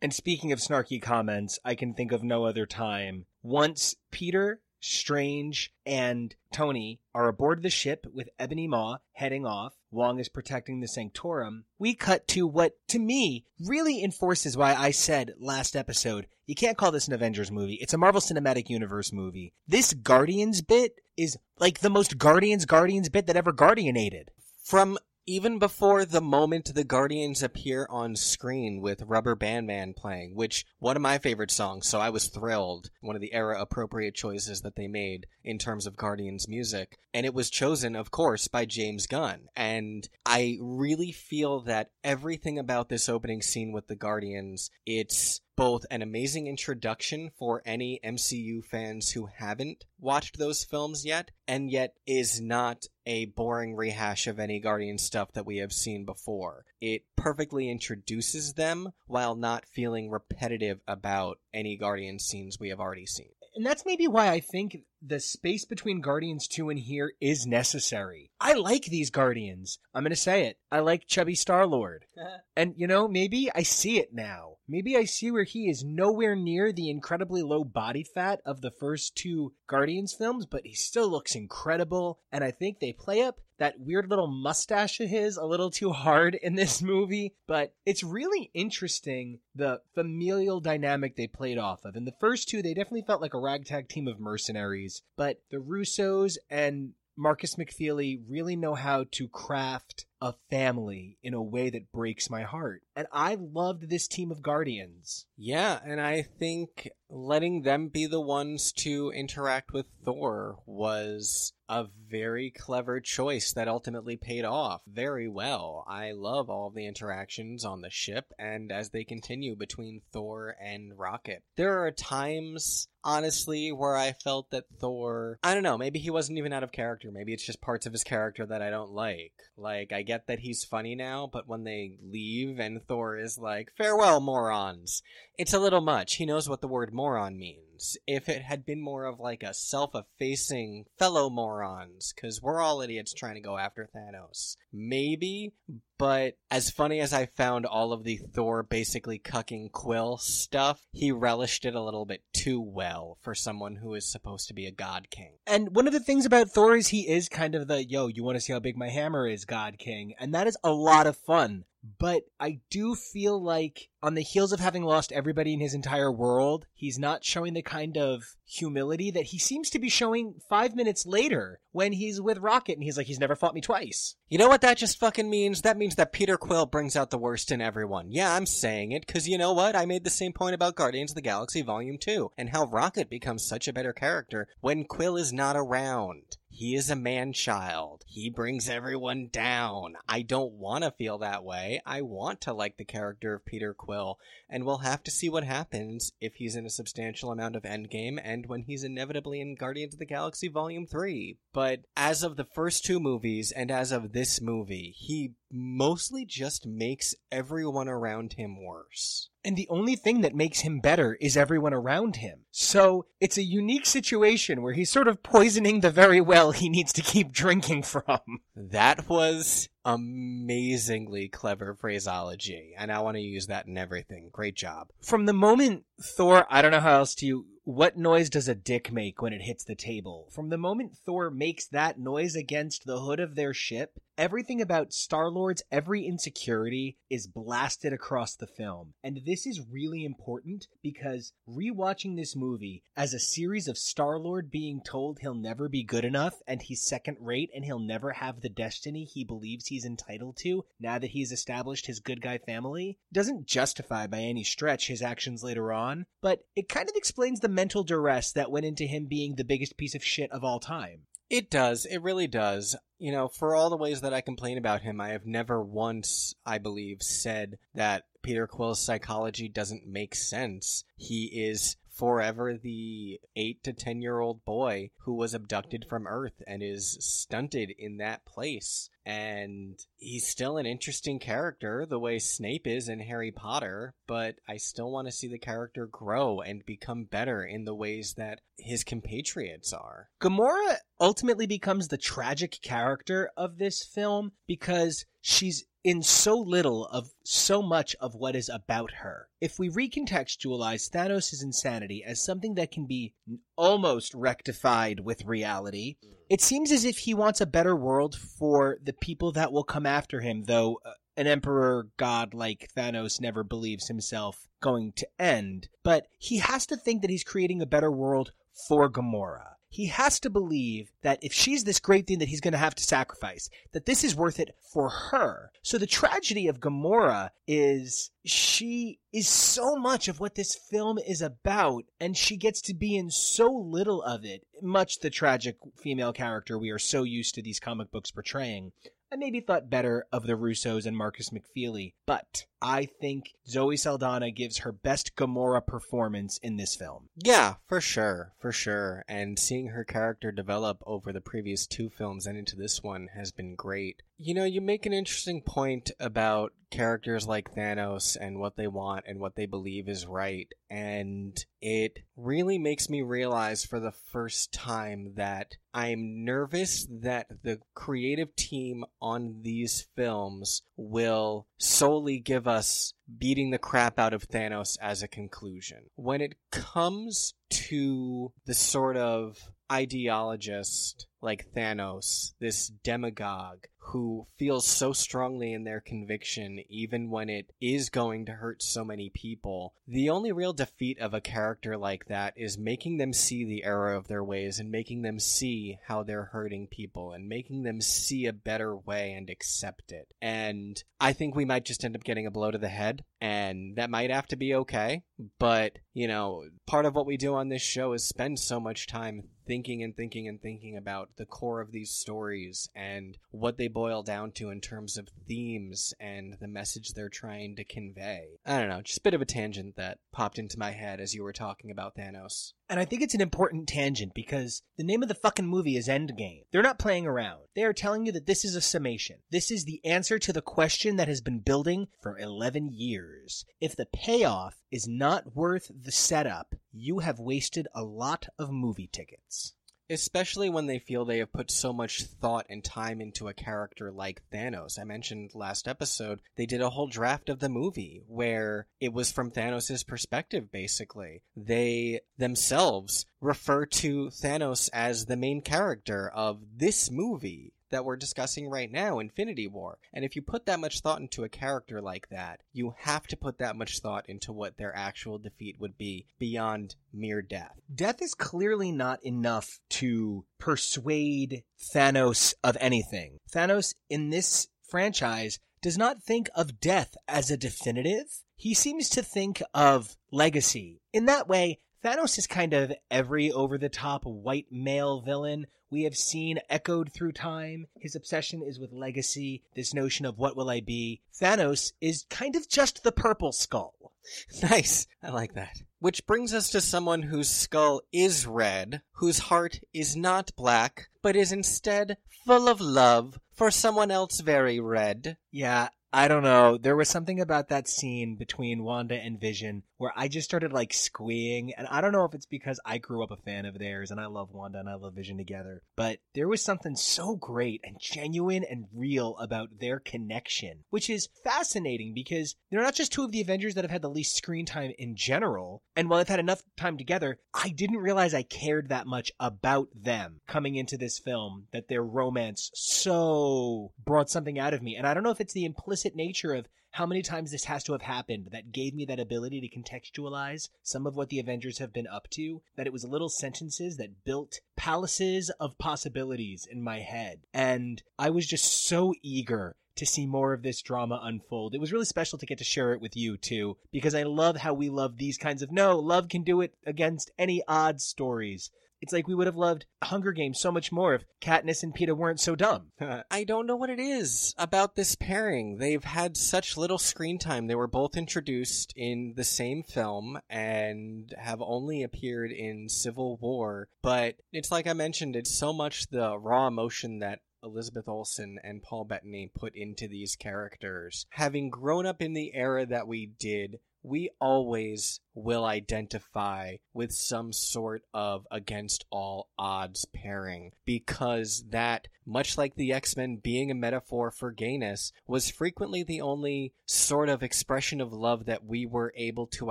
And 0.00 0.12
speaking 0.12 0.52
of 0.52 0.58
snarky 0.58 1.00
comments, 1.00 1.58
I 1.64 1.74
can 1.74 1.94
think 1.94 2.12
of 2.12 2.22
no 2.22 2.44
other 2.44 2.66
time. 2.66 3.26
Once 3.42 3.94
Peter, 4.10 4.60
Strange, 4.80 5.72
and 5.86 6.34
Tony 6.52 7.00
are 7.14 7.28
aboard 7.28 7.62
the 7.62 7.70
ship 7.70 8.06
with 8.12 8.28
Ebony 8.38 8.68
Maw 8.68 8.98
heading 9.12 9.46
off, 9.46 9.72
Wong 9.90 10.18
is 10.18 10.28
protecting 10.28 10.80
the 10.80 10.88
Sanctorum, 10.88 11.64
we 11.78 11.94
cut 11.94 12.28
to 12.28 12.46
what, 12.46 12.76
to 12.88 12.98
me, 12.98 13.46
really 13.64 14.04
enforces 14.04 14.56
why 14.56 14.74
I 14.74 14.90
said 14.90 15.34
last 15.38 15.74
episode, 15.74 16.26
you 16.46 16.54
can't 16.54 16.76
call 16.76 16.92
this 16.92 17.08
an 17.08 17.14
Avengers 17.14 17.50
movie. 17.50 17.78
It's 17.80 17.94
a 17.94 17.98
Marvel 17.98 18.20
Cinematic 18.20 18.68
Universe 18.68 19.12
movie. 19.12 19.54
This 19.66 19.94
Guardians 19.94 20.60
bit 20.60 21.00
is 21.16 21.38
like 21.58 21.78
the 21.78 21.88
most 21.88 22.18
Guardians 22.18 22.66
Guardians 22.66 23.08
bit 23.08 23.26
that 23.26 23.36
ever 23.36 23.52
Guardianated. 23.52 24.28
From 24.62 24.98
even 25.26 25.58
before 25.58 26.04
the 26.04 26.20
moment 26.20 26.74
the 26.74 26.84
Guardians 26.84 27.42
appear 27.42 27.86
on 27.88 28.16
screen 28.16 28.80
with 28.80 29.02
Rubber 29.02 29.34
Band 29.34 29.66
Man 29.66 29.94
playing, 29.94 30.34
which 30.34 30.66
one 30.78 30.96
of 30.96 31.02
my 31.02 31.18
favorite 31.18 31.50
songs, 31.50 31.86
so 31.88 32.00
I 32.00 32.10
was 32.10 32.28
thrilled. 32.28 32.90
One 33.00 33.16
of 33.16 33.22
the 33.22 33.32
era 33.32 33.60
appropriate 33.60 34.14
choices 34.14 34.60
that 34.62 34.76
they 34.76 34.88
made 34.88 35.26
in 35.42 35.58
terms 35.58 35.86
of 35.86 35.96
Guardians 35.96 36.48
music. 36.48 36.98
And 37.12 37.24
it 37.24 37.34
was 37.34 37.50
chosen, 37.50 37.96
of 37.96 38.10
course, 38.10 38.48
by 38.48 38.64
James 38.64 39.06
Gunn. 39.06 39.48
And 39.56 40.08
I 40.26 40.58
really 40.60 41.12
feel 41.12 41.60
that 41.60 41.90
everything 42.02 42.58
about 42.58 42.88
this 42.88 43.08
opening 43.08 43.40
scene 43.40 43.72
with 43.72 43.86
the 43.86 43.96
Guardians, 43.96 44.70
it's 44.84 45.40
both 45.56 45.86
an 45.90 46.02
amazing 46.02 46.46
introduction 46.46 47.30
for 47.36 47.62
any 47.64 48.00
MCU 48.04 48.64
fans 48.64 49.10
who 49.12 49.26
haven't 49.26 49.84
watched 50.00 50.38
those 50.38 50.64
films 50.64 51.04
yet, 51.04 51.30
and 51.46 51.70
yet 51.70 51.94
is 52.06 52.40
not 52.40 52.86
a 53.06 53.26
boring 53.26 53.76
rehash 53.76 54.26
of 54.26 54.40
any 54.40 54.58
Guardian 54.60 54.98
stuff 54.98 55.32
that 55.32 55.46
we 55.46 55.58
have 55.58 55.72
seen 55.72 56.04
before. 56.04 56.64
It 56.80 57.02
perfectly 57.16 57.70
introduces 57.70 58.54
them 58.54 58.92
while 59.06 59.34
not 59.34 59.66
feeling 59.66 60.10
repetitive 60.10 60.80
about 60.88 61.38
any 61.52 61.76
Guardian 61.76 62.18
scenes 62.18 62.58
we 62.58 62.70
have 62.70 62.80
already 62.80 63.06
seen. 63.06 63.33
And 63.54 63.64
that's 63.64 63.86
maybe 63.86 64.08
why 64.08 64.28
I 64.30 64.40
think 64.40 64.78
the 65.00 65.20
space 65.20 65.64
between 65.64 66.00
Guardians 66.00 66.48
2 66.48 66.70
and 66.70 66.78
here 66.78 67.12
is 67.20 67.46
necessary. 67.46 68.30
I 68.40 68.54
like 68.54 68.84
these 68.84 69.10
Guardians. 69.10 69.78
I'm 69.94 70.02
going 70.02 70.10
to 70.10 70.16
say 70.16 70.46
it. 70.46 70.58
I 70.72 70.80
like 70.80 71.06
Chubby 71.06 71.34
Star 71.34 71.66
Lord. 71.66 72.06
and, 72.56 72.74
you 72.76 72.86
know, 72.86 73.06
maybe 73.06 73.50
I 73.54 73.62
see 73.62 73.98
it 73.98 74.12
now. 74.12 74.56
Maybe 74.66 74.96
I 74.96 75.04
see 75.04 75.30
where 75.30 75.44
he 75.44 75.68
is 75.68 75.84
nowhere 75.84 76.34
near 76.34 76.72
the 76.72 76.90
incredibly 76.90 77.42
low 77.42 77.64
body 77.64 78.02
fat 78.02 78.40
of 78.46 78.60
the 78.60 78.70
first 78.70 79.14
two 79.14 79.52
Guardians 79.66 80.14
films, 80.14 80.46
but 80.46 80.62
he 80.64 80.74
still 80.74 81.08
looks 81.08 81.34
incredible. 81.34 82.18
And 82.32 82.42
I 82.42 82.50
think 82.50 82.80
they 82.80 82.92
play 82.92 83.22
up 83.22 83.40
that 83.58 83.78
weird 83.78 84.10
little 84.10 84.26
mustache 84.26 85.00
of 85.00 85.08
his 85.08 85.36
a 85.36 85.44
little 85.44 85.70
too 85.70 85.92
hard 85.92 86.34
in 86.34 86.54
this 86.54 86.82
movie, 86.82 87.34
but 87.46 87.72
it's 87.86 88.02
really 88.02 88.50
interesting 88.54 89.38
the 89.54 89.80
familial 89.94 90.60
dynamic 90.60 91.16
they 91.16 91.26
played 91.26 91.58
off 91.58 91.84
of. 91.84 91.96
In 91.96 92.04
the 92.04 92.14
first 92.20 92.48
two, 92.48 92.62
they 92.62 92.74
definitely 92.74 93.04
felt 93.06 93.22
like 93.22 93.34
a 93.34 93.40
ragtag 93.40 93.88
team 93.88 94.08
of 94.08 94.20
mercenaries, 94.20 95.02
but 95.16 95.40
the 95.50 95.58
Russos 95.58 96.36
and 96.50 96.92
Markus 97.16 97.54
McFeely 97.54 98.20
really 98.28 98.56
know 98.56 98.74
how 98.74 99.04
to 99.12 99.28
craft 99.28 100.06
a 100.20 100.34
family 100.50 101.18
in 101.22 101.34
a 101.34 101.42
way 101.42 101.70
that 101.70 101.92
breaks 101.92 102.30
my 102.30 102.42
heart. 102.42 102.82
And 102.96 103.06
I 103.12 103.34
loved 103.34 103.88
this 103.88 104.08
team 104.08 104.30
of 104.30 104.42
Guardians. 104.42 105.26
Yeah, 105.36 105.80
and 105.84 106.00
I 106.00 106.22
think 106.22 106.90
letting 107.10 107.62
them 107.62 107.88
be 107.88 108.06
the 108.06 108.20
ones 108.20 108.72
to 108.72 109.10
interact 109.14 109.72
with 109.72 109.86
Thor 110.04 110.58
was 110.66 111.52
a 111.68 111.86
very 112.10 112.50
clever 112.50 113.00
choice 113.00 113.52
that 113.54 113.68
ultimately 113.68 114.16
paid 114.16 114.44
off 114.44 114.82
very 114.86 115.28
well. 115.28 115.84
I 115.88 116.12
love 116.12 116.50
all 116.50 116.70
the 116.70 116.86
interactions 116.86 117.64
on 117.64 117.80
the 117.80 117.90
ship 117.90 118.26
and 118.38 118.70
as 118.70 118.90
they 118.90 119.04
continue 119.04 119.56
between 119.56 120.02
Thor 120.12 120.54
and 120.60 120.92
Rocket. 120.98 121.42
There 121.56 121.84
are 121.84 121.90
times, 121.90 122.88
honestly, 123.02 123.72
where 123.72 123.96
I 123.96 124.12
felt 124.12 124.50
that 124.50 124.64
Thor, 124.78 125.38
I 125.42 125.54
don't 125.54 125.62
know, 125.62 125.78
maybe 125.78 125.98
he 125.98 126.10
wasn't 126.10 126.38
even 126.38 126.52
out 126.52 126.64
of 126.64 126.72
character. 126.72 127.10
Maybe 127.10 127.32
it's 127.32 127.46
just 127.46 127.62
parts 127.62 127.86
of 127.86 127.92
his 127.92 128.04
character 128.04 128.44
that 128.44 128.62
I 128.62 128.70
don't 128.70 128.92
like. 128.92 129.32
Like, 129.56 129.92
I 129.92 130.02
get 130.14 130.26
that 130.28 130.40
he's 130.40 130.64
funny 130.64 130.94
now, 130.94 131.28
but 131.30 131.48
when 131.48 131.64
they 131.64 131.98
leave 132.02 132.60
and 132.60 132.80
Thor 132.86 133.18
is 133.18 133.36
like, 133.36 133.72
farewell, 133.76 134.20
morons, 134.20 135.02
it's 135.36 135.52
a 135.52 135.58
little 135.58 135.80
much. 135.80 136.14
He 136.14 136.26
knows 136.26 136.48
what 136.48 136.60
the 136.60 136.68
word 136.68 136.94
moron 136.94 137.36
means. 137.36 137.73
If 138.06 138.28
it 138.28 138.42
had 138.42 138.64
been 138.64 138.80
more 138.80 139.04
of 139.04 139.20
like 139.20 139.42
a 139.42 139.54
self 139.54 139.94
effacing 139.94 140.86
fellow 140.98 141.30
morons, 141.30 142.12
because 142.14 142.42
we're 142.42 142.60
all 142.60 142.80
idiots 142.80 143.12
trying 143.12 143.34
to 143.34 143.40
go 143.40 143.58
after 143.58 143.88
Thanos, 143.94 144.56
maybe, 144.72 145.52
but 145.98 146.36
as 146.50 146.70
funny 146.70 147.00
as 147.00 147.12
I 147.12 147.26
found 147.26 147.66
all 147.66 147.92
of 147.92 148.04
the 148.04 148.16
Thor 148.16 148.62
basically 148.62 149.18
cucking 149.18 149.70
Quill 149.70 150.16
stuff, 150.18 150.86
he 150.92 151.12
relished 151.12 151.64
it 151.64 151.74
a 151.74 151.82
little 151.82 152.04
bit 152.04 152.22
too 152.32 152.60
well 152.60 153.18
for 153.20 153.34
someone 153.34 153.76
who 153.76 153.94
is 153.94 154.10
supposed 154.10 154.48
to 154.48 154.54
be 154.54 154.66
a 154.66 154.72
god 154.72 155.08
king. 155.10 155.34
And 155.46 155.74
one 155.74 155.86
of 155.86 155.92
the 155.92 156.00
things 156.00 156.26
about 156.26 156.50
Thor 156.50 156.76
is 156.76 156.88
he 156.88 157.08
is 157.08 157.28
kind 157.28 157.54
of 157.54 157.68
the, 157.68 157.84
yo, 157.84 158.08
you 158.08 158.24
want 158.24 158.36
to 158.36 158.40
see 158.40 158.52
how 158.52 158.60
big 158.60 158.76
my 158.76 158.88
hammer 158.88 159.28
is, 159.28 159.44
god 159.44 159.78
king. 159.78 160.14
And 160.18 160.34
that 160.34 160.46
is 160.46 160.56
a 160.64 160.72
lot 160.72 161.06
of 161.06 161.16
fun. 161.16 161.64
But 161.98 162.24
I 162.40 162.60
do 162.70 162.94
feel 162.94 163.42
like 163.42 163.90
on 164.02 164.14
the 164.14 164.22
heels 164.22 164.52
of 164.52 164.60
having 164.60 164.82
lost 164.84 165.12
everybody 165.12 165.52
in 165.52 165.60
his 165.60 165.74
entire 165.74 166.10
world, 166.10 166.66
he's 166.72 166.98
not 166.98 167.24
showing 167.24 167.52
the 167.52 167.62
kind 167.62 167.98
of 167.98 168.36
humility 168.46 169.10
that 169.10 169.26
he 169.26 169.38
seems 169.38 169.70
to 169.70 169.78
be 169.78 169.88
showing 169.88 170.40
five 170.48 170.74
minutes 170.74 171.04
later 171.04 171.60
when 171.72 171.92
he's 171.92 172.20
with 172.20 172.38
Rocket 172.38 172.74
and 172.74 172.82
he's 172.82 172.96
like, 172.96 173.06
he's 173.06 173.20
never 173.20 173.36
fought 173.36 173.54
me 173.54 173.60
twice. 173.60 174.16
You 174.28 174.38
know 174.38 174.48
what 174.48 174.62
that 174.62 174.78
just 174.78 174.98
fucking 174.98 175.28
means? 175.28 175.62
That 175.62 175.76
means 175.76 175.96
that 175.96 176.12
Peter 176.12 176.36
Quill 176.36 176.66
brings 176.66 176.96
out 176.96 177.10
the 177.10 177.18
worst 177.18 177.52
in 177.52 177.60
everyone. 177.60 178.10
Yeah, 178.10 178.34
I'm 178.34 178.46
saying 178.46 178.92
it, 178.92 179.06
because 179.06 179.28
you 179.28 179.36
know 179.36 179.52
what? 179.52 179.76
I 179.76 179.84
made 179.84 180.04
the 180.04 180.10
same 180.10 180.32
point 180.32 180.54
about 180.54 180.76
Guardians 180.76 181.10
of 181.10 181.16
the 181.16 181.22
Galaxy 181.22 181.62
Volume 181.62 181.98
2, 181.98 182.32
and 182.38 182.50
how 182.50 182.64
Rocket 182.64 183.10
becomes 183.10 183.46
such 183.46 183.68
a 183.68 183.72
better 183.72 183.92
character 183.92 184.48
when 184.60 184.84
Quill 184.84 185.16
is 185.16 185.32
not 185.32 185.56
around. 185.56 186.38
He 186.56 186.76
is 186.76 186.88
a 186.88 186.94
man 186.94 187.32
child. 187.32 188.04
He 188.06 188.30
brings 188.30 188.68
everyone 188.68 189.26
down. 189.26 189.96
I 190.08 190.22
don't 190.22 190.52
want 190.52 190.84
to 190.84 190.92
feel 190.92 191.18
that 191.18 191.42
way. 191.42 191.82
I 191.84 192.02
want 192.02 192.40
to 192.42 192.52
like 192.52 192.76
the 192.76 192.84
character 192.84 193.34
of 193.34 193.44
Peter 193.44 193.74
Quill, 193.74 194.20
and 194.48 194.64
we'll 194.64 194.78
have 194.78 195.02
to 195.02 195.10
see 195.10 195.28
what 195.28 195.42
happens 195.42 196.12
if 196.20 196.36
he's 196.36 196.54
in 196.54 196.64
a 196.64 196.70
substantial 196.70 197.32
amount 197.32 197.56
of 197.56 197.64
Endgame 197.64 198.20
and 198.22 198.46
when 198.46 198.62
he's 198.62 198.84
inevitably 198.84 199.40
in 199.40 199.56
Guardians 199.56 199.94
of 199.94 199.98
the 199.98 200.06
Galaxy 200.06 200.46
Volume 200.46 200.86
3. 200.86 201.38
But 201.52 201.80
as 201.96 202.22
of 202.22 202.36
the 202.36 202.44
first 202.44 202.84
two 202.84 203.00
movies 203.00 203.50
and 203.50 203.72
as 203.72 203.90
of 203.90 204.12
this 204.12 204.40
movie, 204.40 204.94
he 204.96 205.32
mostly 205.50 206.24
just 206.24 206.68
makes 206.68 207.16
everyone 207.32 207.88
around 207.88 208.34
him 208.34 208.64
worse. 208.64 209.28
And 209.44 209.56
the 209.56 209.68
only 209.68 209.94
thing 209.94 210.22
that 210.22 210.34
makes 210.34 210.60
him 210.60 210.80
better 210.80 211.18
is 211.20 211.36
everyone 211.36 211.74
around 211.74 212.16
him. 212.16 212.40
So 212.50 213.06
it's 213.20 213.36
a 213.36 213.42
unique 213.42 213.84
situation 213.84 214.62
where 214.62 214.72
he's 214.72 214.90
sort 214.90 215.06
of 215.06 215.22
poisoning 215.22 215.80
the 215.80 215.90
very 215.90 216.20
well 216.20 216.52
he 216.52 216.68
needs 216.68 216.92
to 216.94 217.02
keep 217.02 217.30
drinking 217.30 217.82
from. 217.82 218.20
That 218.56 219.08
was 219.08 219.68
amazingly 219.84 221.28
clever 221.28 221.74
phraseology, 221.74 222.72
and 222.76 222.90
I 222.90 223.00
want 223.00 223.16
to 223.16 223.22
use 223.22 223.48
that 223.48 223.66
in 223.66 223.76
everything. 223.76 224.30
Great 224.32 224.56
job. 224.56 224.88
From 225.02 225.26
the 225.26 225.34
moment 225.34 225.84
Thor, 226.02 226.46
I 226.48 226.62
don't 226.62 226.70
know 226.70 226.80
how 226.80 226.98
else 226.98 227.14
to 227.16 227.26
you, 227.26 227.46
what 227.64 227.96
noise 227.96 228.30
does 228.30 228.48
a 228.48 228.54
dick 228.54 228.92
make 228.92 229.20
when 229.20 229.32
it 229.32 229.42
hits 229.42 229.64
the 229.64 229.74
table? 229.74 230.28
From 230.30 230.48
the 230.48 230.58
moment 230.58 230.96
Thor 231.04 231.30
makes 231.30 231.66
that 231.66 231.98
noise 231.98 232.34
against 232.34 232.86
the 232.86 233.00
hood 233.00 233.20
of 233.20 233.34
their 233.34 233.54
ship, 233.54 234.00
everything 234.16 234.60
about 234.60 234.92
Star 234.92 235.30
Lord's 235.30 235.62
every 235.70 236.04
insecurity 236.04 236.96
is 237.10 237.26
blasted 237.26 237.92
across 237.92 238.36
the 238.36 238.46
film. 238.46 238.94
And 239.02 239.20
this 239.26 239.46
is 239.46 239.60
really 239.70 240.04
important 240.04 240.68
because 240.82 241.32
rewatching 241.48 242.16
this 242.16 242.36
movie 242.36 242.82
as 242.96 243.12
a 243.12 243.18
series 243.18 243.68
of 243.68 243.78
Star 243.78 244.18
Lord 244.18 244.50
being 244.50 244.80
told 244.84 245.18
he'll 245.18 245.34
never 245.34 245.68
be 245.68 245.82
good 245.82 246.04
enough 246.04 246.34
and 246.46 246.62
he's 246.62 246.86
second 246.86 247.16
rate 247.20 247.50
and 247.54 247.64
he'll 247.64 247.78
never 247.78 248.12
have 248.12 248.40
the 248.40 248.48
destiny 248.48 249.04
he 249.04 249.24
believes 249.24 249.66
he's 249.66 249.84
entitled 249.84 250.36
to 250.38 250.64
now 250.78 250.98
that 250.98 251.10
he's 251.10 251.32
established 251.32 251.86
his 251.86 252.00
good 252.00 252.20
guy 252.20 252.38
family 252.38 252.98
doesn't 253.12 253.46
justify 253.46 254.06
by 254.06 254.18
any 254.18 254.44
stretch 254.44 254.88
his 254.88 255.02
actions 255.02 255.42
later 255.42 255.72
on, 255.72 256.06
but 256.20 256.44
it 256.56 256.68
kind 256.68 256.88
of 256.88 256.96
explains 256.96 257.40
the 257.40 257.48
mental 257.48 257.82
duress 257.84 258.32
that 258.32 258.50
went 258.50 258.66
into 258.66 258.84
him 258.84 259.06
being 259.06 259.34
the 259.34 259.44
biggest 259.44 259.76
piece 259.76 259.94
of 259.94 260.04
shit 260.04 260.30
of 260.32 260.44
all 260.44 260.60
time. 260.60 261.02
It 261.30 261.50
does. 261.50 261.84
It 261.86 262.02
really 262.02 262.26
does. 262.26 262.76
You 262.98 263.12
know, 263.12 263.28
for 263.28 263.54
all 263.54 263.70
the 263.70 263.76
ways 263.76 264.00
that 264.02 264.14
I 264.14 264.20
complain 264.20 264.58
about 264.58 264.82
him, 264.82 265.00
I 265.00 265.08
have 265.10 265.26
never 265.26 265.62
once, 265.62 266.34
I 266.46 266.58
believe, 266.58 267.02
said 267.02 267.58
that 267.74 268.04
Peter 268.22 268.46
Quill's 268.46 268.84
psychology 268.84 269.48
doesn't 269.48 269.86
make 269.86 270.14
sense. 270.14 270.84
He 270.96 271.26
is 271.26 271.76
forever 271.94 272.56
the 272.56 273.20
8 273.36 273.62
to 273.64 273.72
10 273.72 274.02
year 274.02 274.18
old 274.18 274.44
boy 274.44 274.90
who 274.98 275.14
was 275.14 275.34
abducted 275.34 275.86
from 275.88 276.06
Earth 276.06 276.42
and 276.46 276.62
is 276.62 276.96
stunted 277.00 277.70
in 277.78 277.98
that 277.98 278.24
place. 278.24 278.90
And 279.06 279.78
he's 279.96 280.26
still 280.26 280.56
an 280.56 280.66
interesting 280.66 281.18
character, 281.18 281.86
the 281.86 281.98
way 281.98 282.18
Snape 282.18 282.66
is 282.66 282.88
in 282.88 283.00
Harry 283.00 283.30
Potter, 283.30 283.94
but 284.06 284.36
I 284.48 284.56
still 284.56 284.90
want 284.90 285.08
to 285.08 285.12
see 285.12 285.28
the 285.28 285.38
character 285.38 285.86
grow 285.86 286.40
and 286.40 286.64
become 286.64 287.04
better 287.04 287.42
in 287.44 287.64
the 287.64 287.74
ways 287.74 288.14
that 288.16 288.40
his 288.56 288.82
compatriots 288.82 289.72
are. 289.72 290.08
Gamora 290.20 290.76
ultimately 291.00 291.46
becomes 291.46 291.88
the 291.88 291.98
tragic 291.98 292.60
character 292.62 293.30
of 293.36 293.58
this 293.58 293.84
film 293.84 294.32
because 294.46 295.04
she's 295.20 295.64
in 295.84 296.02
so 296.02 296.38
little 296.38 296.86
of 296.86 297.10
so 297.24 297.62
much 297.62 297.94
of 298.00 298.14
what 298.14 298.34
is 298.34 298.48
about 298.48 298.90
her. 298.90 299.28
If 299.40 299.58
we 299.58 299.68
recontextualize 299.68 300.90
Thanos' 300.90 301.42
insanity 301.42 302.02
as 302.02 302.24
something 302.24 302.54
that 302.54 302.70
can 302.70 302.86
be 302.86 303.12
almost 303.54 304.14
rectified 304.14 305.00
with 305.00 305.26
reality, 305.26 305.96
it 306.30 306.40
seems 306.40 306.72
as 306.72 306.86
if 306.86 306.98
he 306.98 307.12
wants 307.12 307.42
a 307.42 307.46
better 307.46 307.76
world 307.76 308.16
for 308.16 308.78
the 308.82 308.94
people 308.94 309.30
that 309.32 309.52
will 309.52 309.62
come 309.62 309.84
after 309.84 310.22
him, 310.22 310.44
though 310.44 310.80
uh, 310.86 310.92
an 311.18 311.26
emperor 311.26 311.88
god 311.98 312.32
like 312.32 312.70
Thanos 312.74 313.20
never 313.20 313.44
believes 313.44 313.86
himself 313.86 314.48
going 314.62 314.92
to 314.96 315.06
end. 315.18 315.68
But 315.82 316.06
he 316.18 316.38
has 316.38 316.66
to 316.66 316.76
think 316.76 317.02
that 317.02 317.10
he's 317.10 317.24
creating 317.24 317.60
a 317.60 317.66
better 317.66 317.92
world 317.92 318.32
for 318.68 318.90
Gamora 318.90 319.53
he 319.74 319.86
has 319.86 320.20
to 320.20 320.30
believe 320.30 320.92
that 321.02 321.18
if 321.20 321.32
she's 321.32 321.64
this 321.64 321.80
great 321.80 322.06
thing 322.06 322.20
that 322.20 322.28
he's 322.28 322.40
going 322.40 322.52
to 322.52 322.58
have 322.58 322.76
to 322.76 322.84
sacrifice, 322.84 323.50
that 323.72 323.86
this 323.86 324.04
is 324.04 324.14
worth 324.14 324.38
it 324.38 324.54
for 324.72 324.88
her. 324.88 325.50
So 325.62 325.78
the 325.78 325.86
tragedy 325.86 326.46
of 326.46 326.60
Gamora 326.60 327.30
is 327.48 328.12
she 328.24 329.00
is 329.12 329.26
so 329.26 329.74
much 329.74 330.06
of 330.06 330.20
what 330.20 330.36
this 330.36 330.54
film 330.54 330.98
is 330.98 331.20
about, 331.20 331.86
and 331.98 332.16
she 332.16 332.36
gets 332.36 332.60
to 332.62 332.74
be 332.74 332.94
in 332.94 333.10
so 333.10 333.50
little 333.50 334.00
of 334.00 334.24
it, 334.24 334.46
much 334.62 335.00
the 335.00 335.10
tragic 335.10 335.56
female 335.76 336.12
character 336.12 336.56
we 336.56 336.70
are 336.70 336.78
so 336.78 337.02
used 337.02 337.34
to 337.34 337.42
these 337.42 337.58
comic 337.58 337.90
books 337.90 338.12
portraying. 338.12 338.70
I 339.14 339.16
maybe 339.16 339.38
thought 339.38 339.70
better 339.70 340.06
of 340.10 340.26
the 340.26 340.32
Russos 340.32 340.86
and 340.86 340.96
Markus 340.96 341.30
McFeely, 341.30 341.92
but 342.04 342.46
I 342.60 342.86
think 342.86 343.36
Zoe 343.46 343.76
Saldana 343.76 344.32
gives 344.32 344.58
her 344.58 344.72
best 344.72 345.14
Gamora 345.14 345.64
performance 345.64 346.38
in 346.38 346.56
this 346.56 346.74
film. 346.74 347.10
Yeah, 347.14 347.54
for 347.68 347.80
sure, 347.80 348.32
for 348.40 348.50
sure. 348.50 349.04
And 349.06 349.38
seeing 349.38 349.68
her 349.68 349.84
character 349.84 350.32
develop 350.32 350.82
over 350.84 351.12
the 351.12 351.20
previous 351.20 351.64
two 351.64 351.90
films 351.90 352.26
and 352.26 352.36
into 352.36 352.56
this 352.56 352.82
one 352.82 353.10
has 353.14 353.30
been 353.30 353.54
great. 353.54 354.02
You 354.16 354.34
know, 354.34 354.44
you 354.44 354.60
make 354.60 354.86
an 354.86 354.92
interesting 354.92 355.42
point 355.42 355.90
about 355.98 356.52
characters 356.70 357.26
like 357.26 357.54
Thanos 357.54 358.16
and 358.20 358.38
what 358.38 358.56
they 358.56 358.66
want 358.66 359.04
and 359.06 359.20
what 359.20 359.36
they 359.36 359.46
believe 359.46 359.88
is 359.88 360.06
right. 360.06 360.48
And 360.68 361.36
it 361.60 362.00
really 362.16 362.58
makes 362.58 362.88
me 362.88 363.02
realize 363.02 363.64
for 363.64 363.78
the 363.78 363.92
first 363.92 364.52
time 364.52 365.14
that 365.16 365.56
I'm 365.72 366.24
nervous 366.24 366.86
that 366.90 367.28
the 367.42 367.60
creative 367.74 368.34
team 368.34 368.84
on 369.00 369.40
these 369.42 369.86
films 369.94 370.62
will 370.76 371.46
solely 371.58 372.18
give 372.18 372.48
us 372.48 372.92
beating 373.18 373.50
the 373.50 373.58
crap 373.58 373.98
out 373.98 374.12
of 374.12 374.28
Thanos 374.28 374.76
as 374.80 375.02
a 375.02 375.08
conclusion. 375.08 375.90
When 375.94 376.20
it 376.20 376.34
comes 376.50 377.34
to 377.50 378.32
the 378.46 378.54
sort 378.54 378.96
of 378.96 379.38
ideologist 379.70 381.06
like 381.24 381.46
Thanos, 381.54 382.34
this 382.38 382.68
demagogue 382.68 383.64
who 383.78 384.26
feels 384.38 384.66
so 384.66 384.92
strongly 384.92 385.52
in 385.52 385.64
their 385.64 385.80
conviction 385.80 386.60
even 386.68 387.10
when 387.10 387.28
it 387.28 387.50
is 387.60 387.90
going 387.90 388.26
to 388.26 388.32
hurt 388.32 388.62
so 388.62 388.84
many 388.84 389.10
people. 389.10 389.74
The 389.86 390.10
only 390.10 390.32
real 390.32 390.52
defeat 390.52 390.98
of 390.98 391.14
a 391.14 391.20
character 391.20 391.76
like 391.76 392.06
that 392.06 392.34
is 392.36 392.58
making 392.58 392.96
them 392.98 393.12
see 393.12 393.44
the 393.44 393.64
error 393.64 393.94
of 393.94 394.08
their 394.08 394.24
ways 394.24 394.58
and 394.58 394.70
making 394.70 395.02
them 395.02 395.18
see 395.18 395.78
how 395.86 396.02
they're 396.02 396.30
hurting 396.32 396.68
people 396.68 397.12
and 397.12 397.28
making 397.28 397.62
them 397.62 397.80
see 397.80 398.26
a 398.26 398.32
better 398.32 398.76
way 398.76 399.12
and 399.12 399.28
accept 399.28 399.92
it. 399.92 400.08
And 400.20 400.82
I 401.00 401.12
think 401.12 401.34
we 401.34 401.44
might 401.44 401.64
just 401.64 401.84
end 401.84 401.94
up 401.94 402.04
getting 402.04 402.26
a 402.26 402.30
blow 402.30 402.50
to 402.50 402.58
the 402.58 402.68
head 402.68 403.04
and 403.20 403.76
that 403.76 403.90
might 403.90 404.10
have 404.10 404.26
to 404.28 404.36
be 404.36 404.54
okay, 404.54 405.02
but 405.38 405.78
you 405.92 406.08
know, 406.08 406.44
part 406.66 406.86
of 406.86 406.94
what 406.94 407.06
we 407.06 407.16
do 407.16 407.34
on 407.34 407.48
this 407.48 407.62
show 407.62 407.92
is 407.92 408.04
spend 408.04 408.38
so 408.38 408.58
much 408.58 408.86
time 408.86 409.24
thinking 409.46 409.82
and 409.82 409.96
thinking 409.96 410.28
and 410.28 410.40
thinking 410.40 410.76
about 410.76 411.10
the 411.16 411.26
core 411.26 411.60
of 411.60 411.72
these 411.72 411.90
stories 411.90 412.68
and 412.74 413.18
what 413.30 413.58
they 413.58 413.68
boil 413.68 414.02
down 414.02 414.32
to 414.32 414.50
in 414.50 414.60
terms 414.60 414.96
of 414.96 415.08
themes 415.28 415.94
and 416.00 416.36
the 416.40 416.48
message 416.48 416.90
they're 416.90 417.08
trying 417.08 417.56
to 417.56 417.64
convey. 417.64 418.38
I 418.44 418.58
don't 418.58 418.68
know, 418.68 418.82
just 418.82 418.98
a 418.98 419.02
bit 419.02 419.14
of 419.14 419.22
a 419.22 419.26
tangent 419.26 419.76
that 419.76 419.98
popped 420.12 420.38
into 420.38 420.58
my 420.58 420.70
head 420.70 421.00
as 421.00 421.14
you 421.14 421.22
were 421.22 421.32
talking 421.32 421.70
about 421.70 421.96
Thanos. 421.96 422.52
And 422.68 422.80
I 422.80 422.86
think 422.86 423.02
it's 423.02 423.14
an 423.14 423.20
important 423.20 423.68
tangent 423.68 424.14
because 424.14 424.62
the 424.76 424.84
name 424.84 425.02
of 425.02 425.08
the 425.08 425.14
fucking 425.14 425.46
movie 425.46 425.76
is 425.76 425.86
Endgame. 425.86 426.44
They're 426.50 426.62
not 426.62 426.78
playing 426.78 427.06
around. 427.06 427.42
They 427.54 427.62
are 427.64 427.74
telling 427.74 428.06
you 428.06 428.12
that 428.12 428.26
this 428.26 428.44
is 428.44 428.54
a 428.54 428.62
summation. 428.62 429.18
This 429.30 429.50
is 429.50 429.64
the 429.64 429.84
answer 429.84 430.18
to 430.18 430.32
the 430.32 430.40
question 430.40 430.96
that 430.96 431.08
has 431.08 431.20
been 431.20 431.40
building 431.40 431.88
for 432.00 432.18
11 432.18 432.70
years. 432.72 433.44
If 433.60 433.76
the 433.76 433.86
payoff 433.86 434.62
is 434.70 434.88
not 434.88 435.36
worth 435.36 435.70
the 435.78 435.92
setup, 435.92 436.54
you 436.72 437.00
have 437.00 437.18
wasted 437.18 437.68
a 437.74 437.82
lot 437.84 438.28
of 438.38 438.50
movie 438.50 438.88
tickets 438.90 439.52
especially 439.90 440.48
when 440.48 440.66
they 440.66 440.78
feel 440.78 441.04
they 441.04 441.18
have 441.18 441.32
put 441.32 441.50
so 441.50 441.72
much 441.72 442.02
thought 442.02 442.46
and 442.48 442.64
time 442.64 443.00
into 443.00 443.28
a 443.28 443.34
character 443.34 443.90
like 443.90 444.22
Thanos. 444.32 444.78
I 444.78 444.84
mentioned 444.84 445.30
last 445.34 445.68
episode, 445.68 446.20
they 446.36 446.46
did 446.46 446.60
a 446.60 446.70
whole 446.70 446.88
draft 446.88 447.28
of 447.28 447.40
the 447.40 447.48
movie 447.48 448.02
where 448.06 448.66
it 448.80 448.92
was 448.92 449.12
from 449.12 449.30
Thanos' 449.30 449.86
perspective, 449.86 450.50
basically. 450.50 451.22
They 451.36 452.00
themselves 452.18 453.06
refer 453.20 453.66
to 453.66 454.06
Thanos 454.06 454.68
as 454.72 455.06
the 455.06 455.16
main 455.16 455.40
character 455.40 456.08
of 456.08 456.40
this 456.56 456.90
movie 456.90 457.52
that 457.74 457.84
we're 457.84 457.96
discussing 457.96 458.48
right 458.48 458.70
now, 458.70 459.00
Infinity 459.00 459.48
War. 459.48 459.78
And 459.92 460.04
if 460.04 460.14
you 460.14 460.22
put 460.22 460.46
that 460.46 460.60
much 460.60 460.80
thought 460.80 461.00
into 461.00 461.24
a 461.24 461.28
character 461.28 461.82
like 461.82 462.08
that, 462.08 462.38
you 462.52 462.72
have 462.78 463.04
to 463.08 463.16
put 463.16 463.38
that 463.38 463.56
much 463.56 463.80
thought 463.80 464.08
into 464.08 464.32
what 464.32 464.56
their 464.56 464.74
actual 464.76 465.18
defeat 465.18 465.56
would 465.58 465.76
be 465.76 466.06
beyond 466.20 466.76
mere 466.92 467.20
death. 467.20 467.58
Death 467.74 468.00
is 468.00 468.14
clearly 468.14 468.70
not 468.70 469.04
enough 469.04 469.58
to 469.70 470.24
persuade 470.38 471.42
Thanos 471.74 472.34
of 472.44 472.56
anything. 472.60 473.18
Thanos 473.34 473.74
in 473.90 474.10
this 474.10 474.46
franchise 474.68 475.40
does 475.60 475.76
not 475.76 476.00
think 476.00 476.28
of 476.36 476.60
death 476.60 476.94
as 477.08 477.28
a 477.28 477.36
definitive. 477.36 478.06
He 478.36 478.54
seems 478.54 478.88
to 478.90 479.02
think 479.02 479.42
of 479.52 479.96
legacy. 480.12 480.80
In 480.92 481.06
that 481.06 481.26
way, 481.26 481.58
Thanos 481.84 482.16
is 482.16 482.26
kind 482.26 482.54
of 482.54 482.72
every 482.90 483.30
over 483.30 483.58
the 483.58 483.68
top 483.68 484.04
white 484.04 484.46
male 484.50 485.02
villain 485.02 485.46
we 485.70 485.82
have 485.82 485.96
seen 485.96 486.38
echoed 486.48 486.90
through 486.90 487.12
time. 487.12 487.66
His 487.78 487.94
obsession 487.94 488.42
is 488.42 488.58
with 488.58 488.72
legacy, 488.72 489.42
this 489.54 489.74
notion 489.74 490.06
of 490.06 490.16
what 490.16 490.34
will 490.34 490.48
I 490.48 490.60
be. 490.60 491.02
Thanos 491.20 491.72
is 491.82 492.06
kind 492.08 492.36
of 492.36 492.48
just 492.48 492.84
the 492.84 492.92
purple 492.92 493.32
skull. 493.32 493.74
Nice. 494.42 494.86
I 495.02 495.10
like 495.10 495.34
that. 495.34 495.62
Which 495.78 496.06
brings 496.06 496.34
us 496.34 496.50
to 496.50 496.60
someone 496.60 497.02
whose 497.02 497.28
skull 497.30 497.80
is 497.92 498.26
red, 498.26 498.82
whose 498.92 499.18
heart 499.18 499.60
is 499.72 499.96
not 499.96 500.36
black, 500.36 500.88
but 501.02 501.16
is 501.16 501.32
instead 501.32 501.96
full 502.26 502.48
of 502.48 502.60
love 502.60 503.18
for 503.32 503.50
someone 503.50 503.90
else 503.90 504.20
very 504.20 504.60
red. 504.60 505.16
Yeah, 505.30 505.68
I 505.96 506.08
don't 506.08 506.24
know. 506.24 506.58
There 506.58 506.74
was 506.74 506.88
something 506.88 507.20
about 507.20 507.48
that 507.50 507.68
scene 507.68 508.16
between 508.16 508.64
Wanda 508.64 508.96
and 508.96 509.20
Vision 509.20 509.62
where 509.78 509.92
I 509.96 510.08
just 510.08 510.24
started 510.26 510.52
like 510.52 510.72
squeeing. 510.72 511.52
And 511.56 511.66
I 511.68 511.80
don't 511.80 511.92
know 511.92 512.04
if 512.04 512.14
it's 512.14 512.26
because 512.26 512.60
I 512.64 512.78
grew 512.78 513.02
up 513.02 513.10
a 513.10 513.16
fan 513.16 513.46
of 513.46 513.58
theirs 513.58 513.90
and 513.90 514.00
I 514.00 514.06
love 514.06 514.30
Wanda 514.32 514.60
and 514.60 514.68
I 514.68 514.74
love 514.74 514.94
Vision 514.94 515.16
together, 515.16 515.62
but 515.76 515.98
there 516.14 516.28
was 516.28 516.42
something 516.42 516.76
so 516.76 517.16
great 517.16 517.60
and 517.64 517.76
genuine 517.80 518.44
and 518.48 518.66
real 518.72 519.16
about 519.18 519.58
their 519.60 519.80
connection, 519.80 520.64
which 520.70 520.88
is 520.88 521.08
fascinating 521.22 521.92
because 521.94 522.36
they're 522.50 522.62
not 522.62 522.74
just 522.74 522.92
two 522.92 523.04
of 523.04 523.12
the 523.12 523.20
Avengers 523.20 523.54
that 523.54 523.64
have 523.64 523.70
had 523.70 523.82
the 523.82 523.90
least 523.90 524.16
screen 524.16 524.46
time 524.46 524.72
in 524.78 524.96
general. 524.96 525.62
And 525.76 525.88
while 525.88 525.98
they've 525.98 526.08
had 526.08 526.20
enough 526.20 526.42
time 526.56 526.78
together, 526.78 527.18
I 527.32 527.48
didn't 527.50 527.78
realize 527.78 528.14
I 528.14 528.22
cared 528.22 528.68
that 528.68 528.86
much 528.86 529.12
about 529.18 529.68
them 529.74 530.20
coming 530.28 530.54
into 530.54 530.76
this 530.76 530.98
film 530.98 531.46
that 531.52 531.68
their 531.68 531.82
romance 531.82 532.50
so 532.54 533.72
brought 533.84 534.10
something 534.10 534.38
out 534.38 534.54
of 534.54 534.62
me. 534.62 534.76
And 534.76 534.86
I 534.86 534.94
don't 534.94 535.02
know 535.02 535.10
if 535.10 535.20
it's 535.20 535.34
the 535.34 535.44
implicit 535.44 535.94
nature 535.94 536.34
of 536.34 536.46
how 536.74 536.86
many 536.86 537.02
times 537.02 537.30
this 537.30 537.44
has 537.44 537.62
to 537.62 537.70
have 537.70 537.82
happened 537.82 538.30
that 538.32 538.50
gave 538.50 538.74
me 538.74 538.84
that 538.84 538.98
ability 538.98 539.40
to 539.40 539.48
contextualize 539.48 540.48
some 540.64 540.88
of 540.88 540.96
what 540.96 541.08
the 541.08 541.20
Avengers 541.20 541.58
have 541.58 541.72
been 541.72 541.86
up 541.86 542.10
to, 542.10 542.42
that 542.56 542.66
it 542.66 542.72
was 542.72 542.84
little 542.84 543.08
sentences 543.08 543.76
that 543.76 544.04
built 544.04 544.40
palaces 544.56 545.30
of 545.38 545.56
possibilities 545.56 546.48
in 546.50 546.60
my 546.60 546.80
head. 546.80 547.20
And 547.32 547.80
I 547.96 548.10
was 548.10 548.26
just 548.26 548.66
so 548.66 548.92
eager 549.02 549.54
to 549.76 549.86
see 549.86 550.04
more 550.04 550.32
of 550.32 550.42
this 550.42 550.62
drama 550.62 550.98
unfold. 551.00 551.54
It 551.54 551.60
was 551.60 551.72
really 551.72 551.84
special 551.84 552.18
to 552.18 552.26
get 552.26 552.38
to 552.38 552.44
share 552.44 552.72
it 552.72 552.80
with 552.80 552.96
you 552.96 553.16
too, 553.18 553.56
because 553.70 553.94
I 553.94 554.02
love 554.02 554.38
how 554.38 554.52
we 554.52 554.68
love 554.68 554.98
these 554.98 555.16
kinds 555.16 555.42
of 555.42 555.52
no, 555.52 555.78
love 555.78 556.08
can 556.08 556.24
do 556.24 556.40
it 556.40 556.54
against 556.66 557.12
any 557.16 557.40
odds 557.46 557.84
stories. 557.84 558.50
It's 558.84 558.92
like 558.92 559.08
we 559.08 559.14
would 559.14 559.26
have 559.26 559.34
loved 559.34 559.64
Hunger 559.82 560.12
Games 560.12 560.38
so 560.38 560.52
much 560.52 560.70
more 560.70 560.92
if 560.92 561.06
Katniss 561.18 561.62
and 561.62 561.74
Peeta 561.74 561.96
weren't 561.96 562.20
so 562.20 562.36
dumb. 562.36 562.72
I 563.10 563.24
don't 563.24 563.46
know 563.46 563.56
what 563.56 563.70
it 563.70 563.80
is 563.80 564.34
about 564.36 564.76
this 564.76 564.94
pairing. 564.94 565.56
They've 565.56 565.82
had 565.82 566.18
such 566.18 566.58
little 566.58 566.76
screen 566.76 567.18
time. 567.18 567.46
They 567.46 567.54
were 567.54 567.66
both 567.66 567.96
introduced 567.96 568.74
in 568.76 569.14
the 569.16 569.24
same 569.24 569.62
film 569.62 570.20
and 570.28 571.14
have 571.16 571.40
only 571.40 571.82
appeared 571.82 572.30
in 572.30 572.68
Civil 572.68 573.16
War. 573.22 573.70
But 573.80 574.16
it's 574.34 574.52
like 574.52 574.66
I 574.66 574.74
mentioned, 574.74 575.16
it's 575.16 575.34
so 575.34 575.54
much 575.54 575.86
the 575.86 576.18
raw 576.18 576.46
emotion 576.48 576.98
that 576.98 577.20
Elizabeth 577.42 577.88
Olsen 577.88 578.38
and 578.44 578.62
Paul 578.62 578.84
Bettany 578.84 579.30
put 579.34 579.54
into 579.54 579.88
these 579.88 580.14
characters. 580.14 581.06
Having 581.08 581.48
grown 581.48 581.86
up 581.86 582.02
in 582.02 582.12
the 582.12 582.34
era 582.34 582.66
that 582.66 582.86
we 582.86 583.06
did, 583.18 583.60
we 583.82 584.10
always 584.20 585.00
will 585.14 585.44
identify 585.44 586.56
with 586.72 586.92
some 586.92 587.32
sort 587.32 587.82
of 587.94 588.26
against 588.30 588.84
all 588.90 589.28
odds 589.38 589.86
pairing 589.94 590.52
because 590.64 591.44
that, 591.50 591.88
much 592.04 592.36
like 592.36 592.54
the 592.56 592.72
X 592.72 592.96
Men 592.96 593.16
being 593.16 593.50
a 593.50 593.54
metaphor 593.54 594.10
for 594.10 594.30
gayness, 594.30 594.92
was 595.06 595.30
frequently 595.30 595.82
the 595.82 596.00
only 596.00 596.52
sort 596.66 597.08
of 597.08 597.22
expression 597.22 597.80
of 597.80 597.92
love 597.92 598.26
that 598.26 598.44
we 598.44 598.66
were 598.66 598.92
able 598.96 599.26
to 599.28 599.50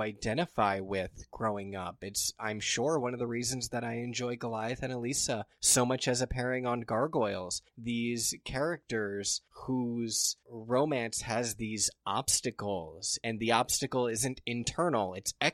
identify 0.00 0.80
with 0.80 1.26
growing 1.30 1.74
up. 1.74 1.96
It's, 2.02 2.32
I'm 2.38 2.60
sure, 2.60 2.98
one 2.98 3.14
of 3.14 3.18
the 3.18 3.26
reasons 3.26 3.70
that 3.70 3.84
I 3.84 3.94
enjoy 3.94 4.36
Goliath 4.36 4.82
and 4.82 4.92
Elisa 4.92 5.46
so 5.60 5.86
much 5.86 6.06
as 6.06 6.20
a 6.20 6.26
pairing 6.26 6.66
on 6.66 6.80
Gargoyles. 6.82 7.62
These 7.76 8.34
characters 8.44 9.42
whose 9.66 10.36
romance 10.48 11.22
has 11.22 11.54
these 11.54 11.90
obstacles, 12.06 13.18
and 13.24 13.38
the 13.38 13.52
obstacle 13.52 14.06
isn't 14.06 14.40
internal, 14.46 15.14
it's 15.14 15.34
external. 15.40 15.53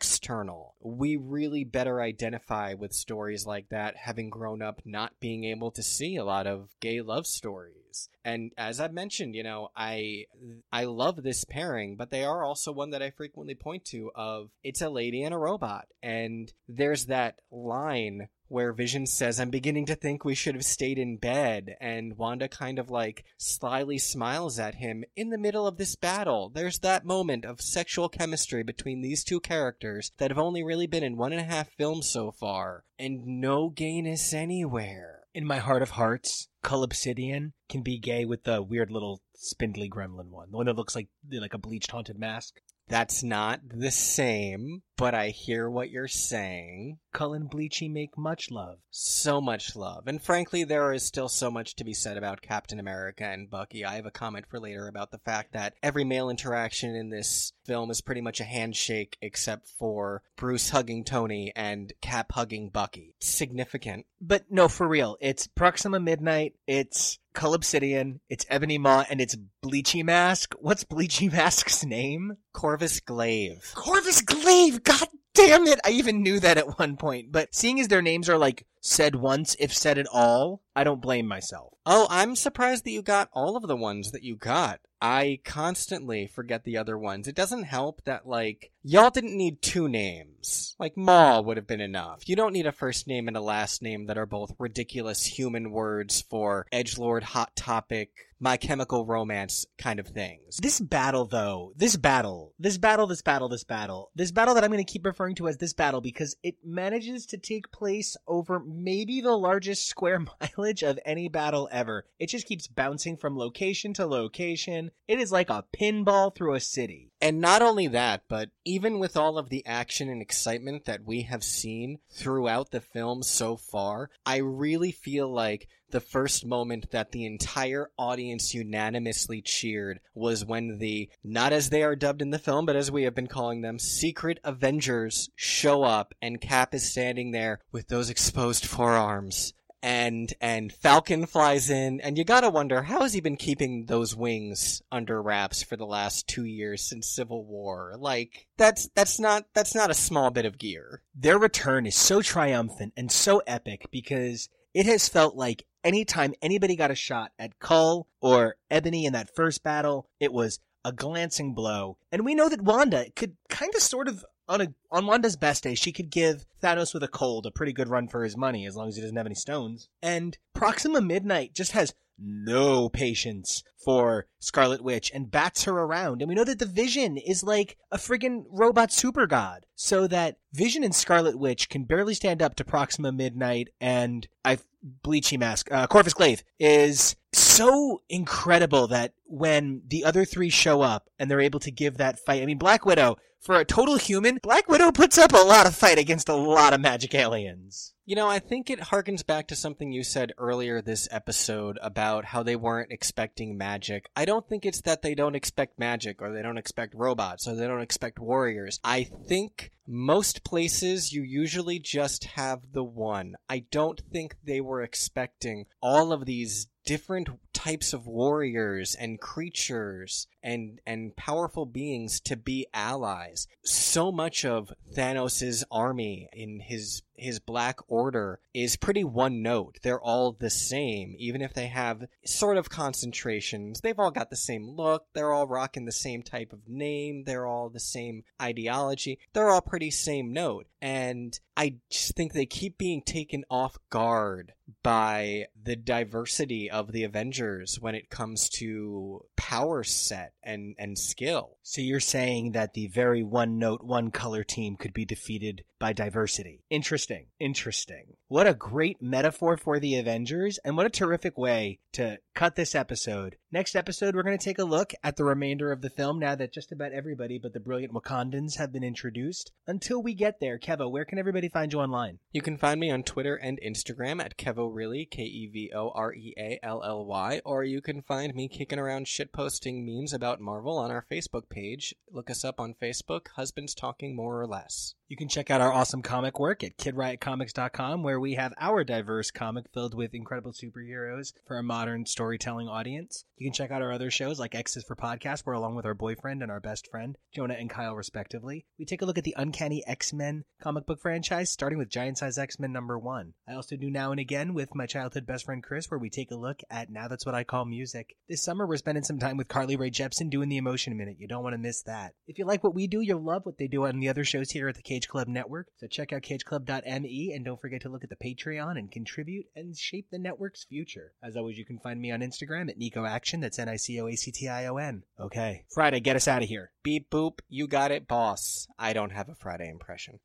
We 0.81 1.17
really 1.17 1.65
better 1.65 2.01
identify 2.01 2.75
with 2.75 2.93
stories 2.93 3.47
like 3.47 3.69
that, 3.71 3.97
having 3.97 4.31
grown 4.31 4.63
up 4.63 4.83
not 4.85 5.19
being 5.21 5.45
able 5.45 5.71
to 5.73 5.83
see 5.83 6.17
a 6.17 6.25
lot 6.25 6.47
of 6.47 6.75
gay 6.81 7.01
love 7.01 7.27
stories. 7.27 8.09
And 8.25 8.53
as 8.57 8.81
I've 8.81 8.93
mentioned, 8.93 9.35
you 9.35 9.43
know, 9.43 9.71
I 9.77 10.27
I 10.73 10.85
love 10.85 11.23
this 11.23 11.45
pairing, 11.45 11.97
but 11.97 12.11
they 12.11 12.25
are 12.25 12.45
also 12.45 12.73
one 12.73 12.91
that 12.91 13.03
I 13.03 13.11
frequently 13.11 13.55
point 13.55 13.85
to 13.87 14.11
of 14.15 14.51
it's 14.63 14.81
a 14.81 14.89
lady 14.89 15.23
and 15.23 15.35
a 15.35 15.39
robot. 15.39 15.87
And 16.03 16.53
there's 16.69 17.07
that 17.07 17.41
line 17.51 18.29
where 18.51 18.73
Vision 18.73 19.07
says, 19.07 19.39
I'm 19.39 19.51
beginning 19.51 19.87
to 19.87 19.95
think 19.95 20.25
we 20.25 20.35
should 20.35 20.57
have 20.57 20.65
stayed 20.65 20.99
in 20.99 21.17
bed. 21.17 21.77
And 21.81 22.19
Wanda 22.19 22.49
kind 22.49 22.81
of 22.81 22.91
like 22.91 23.25
slyly 23.39 23.97
smiles 23.97 24.59
at 24.59 24.75
him 24.75 25.05
in 25.15 25.31
the 25.31 25.39
middle 25.39 25.69
of 25.69 25.77
this 25.77 25.95
battle. 25.95 26.51
There's 26.53 26.81
that 26.81 27.05
moment 27.05 27.45
of 27.45 27.61
sexual 27.61 28.09
chemistry 28.09 28.65
between 28.65 29.03
these 29.03 29.23
two 29.23 29.39
characters 29.39 30.11
that 30.19 30.31
have 30.33 30.39
only 30.39 30.65
really 30.65 30.89
been 30.89 31.05
in 31.05 31.17
one 31.17 31.33
and 31.33 31.41
a 31.41 31.45
half 31.45 31.71
films 31.79 32.09
so 32.11 32.33
far, 32.33 32.85
and 32.99 33.25
no 33.25 33.69
gayness 33.69 34.35
anywhere. 34.35 35.21
In 35.33 35.47
my 35.47 35.59
heart 35.59 35.83
of 35.83 35.91
hearts, 35.91 36.49
Cull 36.63 36.83
Obsidian 36.83 37.53
can 37.69 37.83
be 37.83 37.99
gay 37.99 38.25
with 38.25 38.43
the 38.43 38.63
weird 38.63 38.91
little 38.91 39.23
spindly 39.37 39.89
gremlin 39.89 40.31
one, 40.31 40.51
the 40.51 40.57
one 40.57 40.67
that 40.67 40.77
looks 40.77 40.97
like 40.97 41.07
like 41.31 41.55
a 41.55 41.59
bleached 41.59 41.93
haunted 41.93 42.19
mask. 42.19 42.57
That's 42.89 43.23
not 43.23 43.61
the 43.69 43.93
same, 43.93 44.83
but 45.01 45.15
I 45.15 45.29
hear 45.29 45.71
what 45.71 45.89
you're 45.89 46.07
saying. 46.07 46.99
Cullen 47.15 47.41
and 47.41 47.51
Bleachy 47.51 47.91
make 47.91 48.19
much 48.19 48.51
love. 48.51 48.81
So 48.91 49.41
much 49.41 49.75
love. 49.75 50.07
And 50.07 50.23
frankly, 50.23 50.63
there 50.63 50.93
is 50.93 51.07
still 51.07 51.31
so 51.31 51.51
much 51.51 51.75
to 51.77 51.85
be 51.85 51.95
said 51.95 52.19
about 52.19 52.43
Captain 52.43 52.79
America 52.79 53.25
and 53.25 53.49
Bucky. 53.49 53.83
I 53.83 53.95
have 53.95 54.05
a 54.05 54.11
comment 54.11 54.45
for 54.47 54.61
later 54.61 54.89
about 54.89 55.11
the 55.11 55.19
fact 55.19 55.55
that 55.55 55.73
every 55.83 56.05
male 56.05 56.29
interaction 56.29 56.95
in 56.95 57.09
this 57.09 57.55
film 57.65 57.91
is 57.91 58.03
pretty 58.03 58.21
much 58.21 58.41
a 58.41 58.45
handshake 58.45 59.17
except 59.23 59.69
for 59.79 60.23
Bruce 60.37 60.69
hugging 60.69 61.05
Tony 61.05 61.51
and 61.57 61.95
Cap 62.03 62.33
hugging 62.33 62.69
Bucky. 62.69 63.17
Significant. 63.21 64.05
But 64.21 64.51
no, 64.51 64.69
for 64.69 64.87
real. 64.87 65.17
It's 65.21 65.47
Proxima 65.47 65.99
Midnight. 65.99 66.57
It's 66.67 67.19
Cull 67.33 67.55
Obsidian, 67.55 68.21
it's 68.29 68.45
Ebony 68.49 68.77
Maw, 68.77 69.05
and 69.09 69.21
it's 69.21 69.37
Bleachy 69.63 70.05
Mask. 70.05 70.55
What's 70.59 70.83
Bleachy 70.85 71.31
Mask's 71.33 71.85
name? 71.85 72.37
Corvus 72.53 72.99
Glaive. 73.01 73.73
Corvus 73.75 74.21
Glaive! 74.23 74.83
God 74.91 75.09
damn 75.35 75.67
it! 75.69 75.79
I 75.85 75.91
even 75.91 76.23
knew 76.23 76.41
that 76.41 76.59
at 76.59 76.79
one 76.79 76.97
point. 76.97 77.31
But 77.31 77.55
seeing 77.55 77.79
as 77.79 77.87
their 77.87 78.03
names 78.03 78.29
are 78.29 78.39
like 78.39 78.67
said 78.81 79.15
once, 79.15 79.55
if 79.61 79.73
said 79.73 79.99
at 79.99 80.09
all, 80.13 80.63
I 80.75 80.83
don't 80.83 81.01
blame 81.01 81.29
myself. 81.29 81.75
Oh, 81.87 82.09
I'm 82.11 82.35
surprised 82.35 82.85
that 82.85 82.91
you 82.91 83.01
got 83.03 83.29
all 83.33 83.57
of 83.57 83.69
the 83.69 83.77
ones 83.77 84.11
that 84.11 84.25
you 84.25 84.35
got. 84.35 84.81
I 85.01 85.39
constantly 85.45 86.27
forget 86.27 86.65
the 86.65 86.77
other 86.77 86.99
ones. 86.99 87.29
It 87.29 87.35
doesn't 87.35 87.63
help 87.63 88.03
that, 88.05 88.27
like, 88.27 88.71
y'all 88.83 89.11
didn't 89.11 89.37
need 89.37 89.63
two 89.63 89.89
names. 89.89 90.77
Like, 90.79 90.97
Maw 90.97 91.41
would 91.41 91.57
have 91.57 91.67
been 91.67 91.81
enough. 91.81 92.29
You 92.29 92.37
don't 92.37 92.53
need 92.53 92.67
a 92.67 92.73
first 92.73 93.07
name 93.07 93.29
and 93.29 93.37
a 93.37 93.41
last 93.41 93.81
name 93.81 94.07
that 94.07 94.19
are 94.19 94.27
both 94.27 94.55
ridiculous 94.59 95.25
human 95.25 95.71
words 95.71 96.21
for 96.21 96.67
edgelord, 96.73 97.23
hot 97.23 97.57
topic, 97.57 98.11
my 98.41 98.57
chemical 98.57 99.05
romance 99.05 99.67
kind 99.79 100.01
of 100.01 100.09
things. 100.09 100.57
This 100.57 100.81
battle, 100.81 101.27
though, 101.27 101.73
this 101.77 101.97
battle, 101.97 102.55
this 102.59 102.79
battle, 102.79 103.07
this 103.07 103.23
battle, 103.23 103.49
this 103.49 103.65
battle, 103.65 104.11
this 104.15 104.33
battle 104.33 104.55
that 104.55 104.65
I'm 104.65 104.71
going 104.71 104.85
to 104.85 104.91
keep 104.91 105.05
referring 105.05 105.35
to 105.37 105.49
as 105.49 105.59
this 105.59 105.75
battle 105.75 106.01
because 106.01 106.35
it 106.43 106.57
manages 106.65 107.27
to 107.27 107.39
take 107.39 107.71
place 107.71 108.17
over 108.27 108.59
maybe 108.59 109.21
the 109.21 109.37
largest 109.37 109.87
square 109.87 110.25
mileage 110.41 110.83
of 110.83 110.99
any 111.05 111.29
battle 111.29 111.69
ever. 111.71 112.07
It 112.19 112.31
just 112.31 112.47
keeps 112.47 112.67
bouncing 112.67 113.19
from 113.19 113.37
location 113.37 113.93
to 113.95 114.07
location. 114.07 114.91
It 115.07 115.21
is 115.21 115.31
like 115.31 115.51
a 115.51 115.65
pinball 115.79 116.35
through 116.35 116.55
a 116.55 116.61
city. 116.61 117.13
And 117.21 117.41
not 117.41 117.61
only 117.61 117.89
that, 117.89 118.23
but 118.29 118.49
even 118.71 119.01
with 119.01 119.17
all 119.17 119.37
of 119.37 119.49
the 119.49 119.67
action 119.67 120.09
and 120.09 120.23
excitement 120.23 120.85
that 120.85 121.05
we 121.05 121.23
have 121.23 121.43
seen 121.43 121.99
throughout 122.09 122.71
the 122.71 122.81
film 122.81 123.21
so 123.21 123.57
far, 123.57 124.11
I 124.25 124.37
really 124.37 124.93
feel 124.93 125.29
like 125.29 125.67
the 125.91 126.01
first 126.01 126.47
moment 126.47 126.93
that 126.93 127.11
the 127.11 127.27
entire 127.27 127.91
audience 127.99 128.55
unanimously 128.55 129.43
cheered 129.43 129.99
was 130.15 130.45
when 130.45 130.79
the, 130.79 131.11
not 131.25 131.53
as 131.53 131.71
they 131.71 131.83
are 131.83 131.97
dubbed 131.97 132.23
in 132.23 132.31
the 132.31 132.39
film, 132.39 132.65
but 132.65 132.77
as 132.77 132.93
we 132.93 133.03
have 133.03 133.15
been 133.17 133.27
calling 133.27 133.63
them, 133.63 133.81
secret 133.81 134.39
Avengers 134.45 135.31
show 135.35 135.83
up 135.83 136.15
and 136.23 136.41
Cap 136.41 136.73
is 136.73 136.89
standing 136.89 137.33
there 137.33 137.59
with 137.73 137.89
those 137.89 138.09
exposed 138.09 138.65
forearms 138.65 139.53
and 139.83 140.33
and 140.41 140.73
Falcon 140.73 141.27
flies 141.27 141.71
in, 141.71 142.01
and 142.01 142.19
you 142.19 142.25
gotta 142.25 142.51
wonder 142.51 142.83
how 142.83 143.03
has 143.03 143.13
he 143.13 143.21
been 143.21 143.37
keeping 143.37 143.87
those 143.87 144.15
wings 144.15 144.83
under 144.93 145.23
wraps 145.23 145.63
for 145.63 145.77
the 145.77 145.87
last 145.87 146.29
two 146.29 146.45
years 146.45 146.83
since 146.83 147.09
Civil 147.09 147.45
War? 147.45 147.95
Like 147.99 148.47
that's 148.57 148.89
that's 148.95 149.19
not 149.19 149.47
that's 149.55 149.75
not 149.75 149.91
a 149.91 149.95
small 149.95 150.31
bit 150.31 150.45
of 150.45 150.59
gear. 150.59 151.03
Their 151.15 151.39
return 151.39 151.87
is 151.87 151.97
so 151.97 152.23
triumphant 152.23 152.93
and 152.97 153.11
so 153.11 153.43
epic 153.47 153.89
because 153.91 154.49
it 154.75 154.87
has 154.87 155.09
felt 155.09 155.37
like 155.37 155.67
anytime 155.85 156.35
anybody 156.43 156.77
got 156.77 156.91
a 156.91 156.97
shot 156.97 157.33
at 157.39 157.59
Cull 157.59 158.07
or 158.21 158.57
Ebony 158.71 159.07
in 159.07 159.13
that 159.15 159.35
first 159.35 159.63
battle, 159.63 160.09
it 160.21 160.33
was 160.33 160.61
a 160.85 160.93
glancing 160.93 161.55
blow. 161.55 161.99
And 162.11 162.25
we 162.25 162.35
know 162.35 162.49
that 162.49 162.63
Wanda 162.63 163.11
could 163.15 163.37
kind 163.49 163.75
of 163.75 163.83
sort 163.83 164.09
of 164.09 164.25
on 164.51 164.61
a 164.61 164.75
on 164.91 165.07
Wanda's 165.07 165.37
best 165.37 165.63
day, 165.63 165.75
she 165.75 165.93
could 165.93 166.11
give 166.11 166.45
Thanos 166.63 166.93
with 166.93 167.05
a 167.05 167.09
cold 167.09 167.47
a 167.47 167.51
pretty 167.51 167.73
good 167.73 167.89
run 167.89 168.09
for 168.09 168.25
his 168.25 168.37
money 168.37 168.67
as 168.67 168.77
long 168.77 168.89
as 168.89 168.97
he 168.97 169.01
doesn't 169.01 169.17
have 169.17 169.27
any 169.27 169.35
stones. 169.35 169.89
And 170.03 170.37
Proxima 170.53 171.01
Midnight 171.01 171.55
just 171.55 171.73
has 171.73 171.95
no 172.19 172.89
patience 172.91 173.63
for 173.83 174.27
Scarlet 174.41 174.83
Witch 174.83 175.11
and 175.15 175.31
bats 175.31 175.65
her 175.65 175.73
around. 175.73 176.21
And 176.21 176.29
we 176.29 176.35
know 176.35 176.45
that 176.45 176.59
the 176.59 176.67
Vision 176.67 177.17
is 177.17 177.43
like 177.43 177.79
a 177.91 177.97
friggin' 177.97 178.45
robot 178.51 178.93
super 178.93 179.27
god. 179.27 179.65
So 179.75 180.07
that 180.09 180.37
Vision 180.53 180.85
and 180.85 180.95
Scarlet 180.95 181.39
Witch 181.39 181.71
can 181.71 181.85
barely 181.85 182.13
stand 182.13 182.43
up 182.43 182.57
to 182.57 182.65
Proxima 182.65 183.13
Midnight 183.13 183.69
and 183.81 184.29
I 184.45 184.59
Bleachy 185.03 185.39
Mask, 185.39 185.71
uh, 185.71 185.87
Corvus 185.87 186.15
Glaive 186.15 186.43
is 186.59 187.17
so 187.61 188.01
incredible 188.09 188.87
that 188.87 189.13
when 189.27 189.83
the 189.87 190.05
other 190.05 190.25
three 190.25 190.49
show 190.49 190.81
up 190.81 191.11
and 191.19 191.31
they're 191.31 191.43
able 191.43 191.61
to 191.61 191.71
give 191.71 191.99
that 191.99 192.19
fight. 192.19 192.43
I 192.43 192.47
mean, 192.47 192.57
Black 192.57 192.87
Widow, 192.87 193.19
for 193.39 193.57
a 193.57 193.67
total 193.67 193.97
human, 193.97 194.39
Black 194.43 194.67
Widow 194.67 194.93
puts 194.93 195.19
up 195.19 195.35
a 195.35 195.37
lot 195.37 195.67
of 195.67 195.75
fight 195.75 195.99
against 195.99 196.31
a 196.31 196.35
lot 196.35 196.73
of 196.73 196.81
magic 196.81 197.15
aliens. 197.15 197.93
You 198.07 198.17
know, 198.17 198.29
I 198.29 198.39
think 198.39 198.71
it 198.71 198.81
harkens 198.81 199.25
back 199.25 199.47
to 199.49 199.57
something 199.57 199.93
you 199.93 200.03
said 200.03 200.33
earlier 200.39 200.81
this 200.81 201.07
episode 201.11 201.79
about 201.83 202.25
how 202.25 202.43
they 202.43 202.57
weren't 202.57 202.91
expecting 202.91 203.59
magic. 203.59 204.09
I 204.17 204.25
don't 204.25 204.49
think 204.49 204.65
it's 204.65 204.81
that 204.81 205.03
they 205.03 205.15
don't 205.15 205.37
expect 205.37 205.79
magic 205.79 206.21
or 206.23 206.33
they 206.33 206.43
don't 206.43 206.59
expect 206.59 206.95
robots 206.95 207.47
or 207.47 207.55
they 207.55 207.67
don't 207.67 207.83
expect 207.83 208.19
warriors. 208.19 208.81
I 208.83 209.05
think 209.05 209.71
most 209.87 210.45
places 210.45 211.13
you 211.13 211.23
usually 211.23 211.79
just 211.79 212.25
have 212.25 212.73
the 212.73 212.85
one. 212.85 213.35
I 213.49 213.65
don't 213.71 214.01
think 214.13 214.37
they 214.43 214.61
were 214.61 214.83
expecting 214.83 215.67
all 215.81 216.13
of 216.13 216.27
these 216.27 216.67
different 216.85 217.29
types 217.61 217.93
of 217.93 218.07
warriors 218.07 218.95
and 218.95 219.21
creatures 219.21 220.27
and 220.43 220.81
and 220.87 221.15
powerful 221.15 221.67
beings 221.67 222.19
to 222.19 222.35
be 222.35 222.67
allies. 222.73 223.47
So 223.63 224.11
much 224.11 224.45
of 224.47 224.73
Thanos's 224.95 225.63
army 225.71 226.29
in 226.33 226.61
his 226.61 227.03
his 227.21 227.39
black 227.39 227.79
order 227.89 228.41
is 228.55 228.77
pretty 228.77 229.05
one 229.05 229.43
note. 229.43 229.79
They're 229.83 230.01
all 230.01 230.33
the 230.33 230.51
same, 230.51 231.15
even 231.19 231.43
if 231.43 231.55
they 231.55 231.69
have 231.69 232.05
sort 232.25 232.57
of 232.57 232.71
concentrations. 232.71 233.81
They've 233.81 233.99
all 233.99 234.11
got 234.11 234.31
the 234.31 234.37
same 234.37 234.69
look. 234.69 235.07
They're 235.13 235.33
all 235.33 235.47
rocking 235.47 235.85
the 235.85 235.93
same 235.93 236.23
type 236.23 236.53
of 236.53 236.69
name. 236.69 237.25
They're 237.25 237.47
all 237.47 237.69
the 237.69 237.81
same 237.81 238.25
ideology. 238.41 239.19
They're 239.33 239.51
all 239.51 239.61
pretty 239.61 239.91
same 239.91 240.33
note. 240.33 240.67
And 240.83 241.39
I 241.57 241.77
just 241.91 242.17
think 242.17 242.33
they 242.33 242.47
keep 242.47 242.79
being 242.79 243.03
taken 243.03 243.45
off 243.51 243.77
guard 243.91 244.55
by 244.83 245.47
the 245.63 245.77
diversity 245.77 246.71
of 246.71 246.93
the 246.93 247.05
Avengers 247.05 247.79
when 247.81 247.95
it 247.95 248.09
comes 248.09 248.49
to 248.49 249.25
power 249.37 249.85
set 249.85 250.33
and, 250.43 250.75
and 250.79 250.99
skill. 250.99 251.59
So 251.63 251.83
you're 251.83 252.01
saying 252.01 252.53
that 252.53 252.73
the 252.73 252.87
very 252.87 253.23
one 253.23 253.59
note, 253.59 253.83
one 253.83 254.11
color 254.11 254.43
team 254.43 254.77
could 254.77 254.95
be 254.95 255.05
defeated 255.05 255.65
by 255.81 255.93
diversity. 255.93 256.63
Interesting. 256.71 257.27
Interesting. 257.41 258.05
What 258.29 258.47
a 258.47 258.55
great 258.55 259.03
metaphor 259.03 259.57
for 259.57 259.81
the 259.81 259.97
Avengers, 259.97 260.59
and 260.65 260.77
what 260.77 260.87
a 260.87 260.91
terrific 260.91 261.37
way 261.37 261.81
to 261.95 262.19
cut 262.35 262.55
this 262.55 262.77
episode. 262.77 263.37
Next 263.53 263.75
episode, 263.75 264.15
we're 264.15 264.23
going 264.23 264.39
to 264.39 264.45
take 264.45 264.61
a 264.61 264.65
look 264.65 264.93
at 265.03 265.17
the 265.17 265.25
remainder 265.25 265.73
of 265.73 265.81
the 265.83 265.91
film 265.91 266.21
now 266.21 266.37
that 266.37 266.53
just 266.53 266.71
about 266.71 266.93
everybody 266.93 267.37
but 267.37 267.53
the 267.53 267.59
brilliant 267.59 267.93
Wakandans 267.93 268.59
have 268.59 268.73
been 268.73 268.85
introduced. 268.85 269.51
Until 269.67 270.01
we 270.01 270.15
get 270.15 270.39
there, 270.39 270.57
Kevo, 270.57 270.89
where 270.89 271.05
can 271.05 271.19
everybody 271.19 271.49
find 271.49 271.73
you 271.73 271.81
online? 271.81 272.21
You 272.31 272.43
can 272.43 272.57
find 272.57 272.79
me 272.79 272.93
on 272.93 273.03
Twitter 273.03 273.35
and 273.35 273.59
Instagram 273.61 274.25
at 274.25 274.39
KevoReally, 274.39 275.11
K 275.11 275.23
E 275.25 275.51
V 275.53 275.73
O 275.75 275.91
R 275.93 276.15
E 276.15 276.33
A 276.39 276.61
L 276.63 276.81
L 276.85 277.05
Y, 277.05 277.41
or 277.45 277.65
you 277.65 277.81
can 277.81 278.03
find 278.03 278.37
me 278.37 278.47
kicking 278.47 278.79
around 278.79 279.07
shitposting 279.07 279.85
memes 279.85 280.13
about 280.13 280.41
Marvel 280.41 280.79
on 280.79 280.93
our 280.93 281.05
Facebook 281.11 281.49
page. 281.49 281.93
Look 282.09 282.31
us 282.31 282.45
up 282.45 282.61
on 282.61 282.77
Facebook, 282.81 283.31
Husbands 283.35 283.75
Talking 283.75 284.15
More 284.15 284.41
or 284.41 284.47
Less. 284.47 284.95
You 285.09 285.17
can 285.17 285.29
check 285.29 285.51
out 285.51 285.61
our 285.61 285.73
awesome 285.73 286.03
comic 286.03 286.39
work 286.39 286.63
at 286.63 286.79
kidriotcomics.com, 286.79 288.05
where 288.05 288.21
we 288.21 288.35
have 288.35 288.55
our 288.61 288.85
diverse 288.85 289.33
comic 289.33 289.65
filled 289.75 289.93
with 289.93 290.15
incredible 290.15 290.53
superheroes 290.53 291.33
for 291.49 291.59
a 291.59 291.65
modern 291.65 292.07
storytelling 292.07 292.69
audience. 292.69 293.25
You 293.41 293.47
can 293.47 293.55
check 293.55 293.71
out 293.71 293.81
our 293.81 293.91
other 293.91 294.11
shows 294.11 294.39
like 294.39 294.55
X's 294.55 294.85
for 294.85 294.95
Podcast, 294.95 295.47
where 295.47 295.55
along 295.55 295.75
with 295.75 295.87
our 295.87 295.95
boyfriend 295.95 296.43
and 296.43 296.53
our 296.53 296.61
best 296.61 296.87
friend, 296.91 297.17
Jonah 297.35 297.55
and 297.55 297.71
Kyle, 297.71 297.97
respectively, 297.97 298.67
we 298.79 298.85
take 298.85 299.01
a 299.01 299.07
look 299.07 299.17
at 299.17 299.25
the 299.25 299.35
Uncanny 299.39 299.83
X 299.87 300.13
Men 300.13 300.45
comic 300.61 300.85
book 300.85 301.01
franchise, 301.01 301.51
starting 301.51 301.79
with 301.79 301.89
Giant 301.89 302.19
Size 302.19 302.37
X 302.37 302.59
Men 302.59 302.71
number 302.71 302.99
one. 302.99 303.33
I 303.49 303.55
also 303.55 303.77
do 303.77 303.91
now 303.91 304.11
and 304.11 304.21
again 304.21 304.53
with 304.53 304.75
my 304.75 304.85
childhood 304.85 305.25
best 305.25 305.47
friend 305.47 305.63
Chris, 305.63 305.91
where 305.91 305.99
we 305.99 306.11
take 306.11 306.31
a 306.31 306.37
look 306.37 306.61
at 306.69 306.91
Now 306.91 307.09
That's 307.09 307.25
What 307.25 307.35
I 307.35 307.45
Call 307.45 307.65
Music. 307.65 308.15
This 308.29 308.45
summer, 308.45 308.67
we're 308.67 308.77
spending 308.77 309.05
some 309.05 309.19
time 309.19 309.39
with 309.39 309.49
Carly 309.49 309.75
Rae 309.75 309.91
Jepsen 309.91 310.29
doing 310.29 310.51
the 310.51 310.59
Emotion 310.59 310.95
Minute. 310.99 311.17
You 311.19 311.27
don't 311.27 311.43
want 311.43 311.55
to 311.55 311.59
miss 311.59 311.81
that. 311.85 312.13
If 312.29 312.39
you 312.39 312.45
like 312.45 312.63
what 312.63 312.75
we 312.75 312.89
do, 312.89 313.01
you'll 313.01 313.25
love 313.25 313.47
what 313.47 313.57
they 313.57 313.69
do 313.69 313.87
on 313.87 314.01
the 314.01 314.11
other 314.11 314.25
shows 314.25 314.51
here 314.51 314.69
at 314.69 314.75
the 314.75 314.83
Cage 314.83 315.09
Club 315.09 315.29
Network. 315.29 315.69
So 315.79 315.87
check 315.87 316.13
out 316.13 316.21
cageclub.me 316.21 317.33
and 317.35 317.43
don't 317.47 317.61
forget 317.61 317.81
to 317.83 317.89
look 317.89 318.05
at 318.05 318.11
the 318.11 318.17
Patreon 318.17 318.77
and 318.79 318.93
contribute 318.93 319.47
and 319.57 319.75
shape 319.75 320.09
the 320.11 320.19
network's 320.19 320.65
future. 320.65 321.15
As 321.23 321.39
always, 321.39 321.57
you 321.57 321.65
can 321.65 321.79
find 321.79 321.99
me 321.99 322.13
on 322.13 322.21
Instagram 322.21 322.69
at 322.69 322.77
Nico 322.77 323.07
Action. 323.07 323.30
That's 323.39 323.59
N 323.59 323.69
I 323.69 323.77
C 323.77 324.01
O 324.01 324.09
A 324.09 324.17
C 324.17 324.33
T 324.33 324.49
I 324.49 324.67
O 324.67 324.79
N. 324.79 325.05
Okay. 325.21 325.65
Friday, 325.73 326.01
get 326.01 326.17
us 326.17 326.27
out 326.27 326.43
of 326.43 326.49
here. 326.49 326.73
Beep 326.83 327.11
boop, 327.11 327.41
you 327.49 327.69
got 327.69 327.93
it, 327.93 328.09
boss. 328.09 328.67
I 328.79 328.95
don't 328.95 329.13
have 329.13 329.29
a 329.29 329.35
Friday 329.35 329.69
impression. 329.69 330.21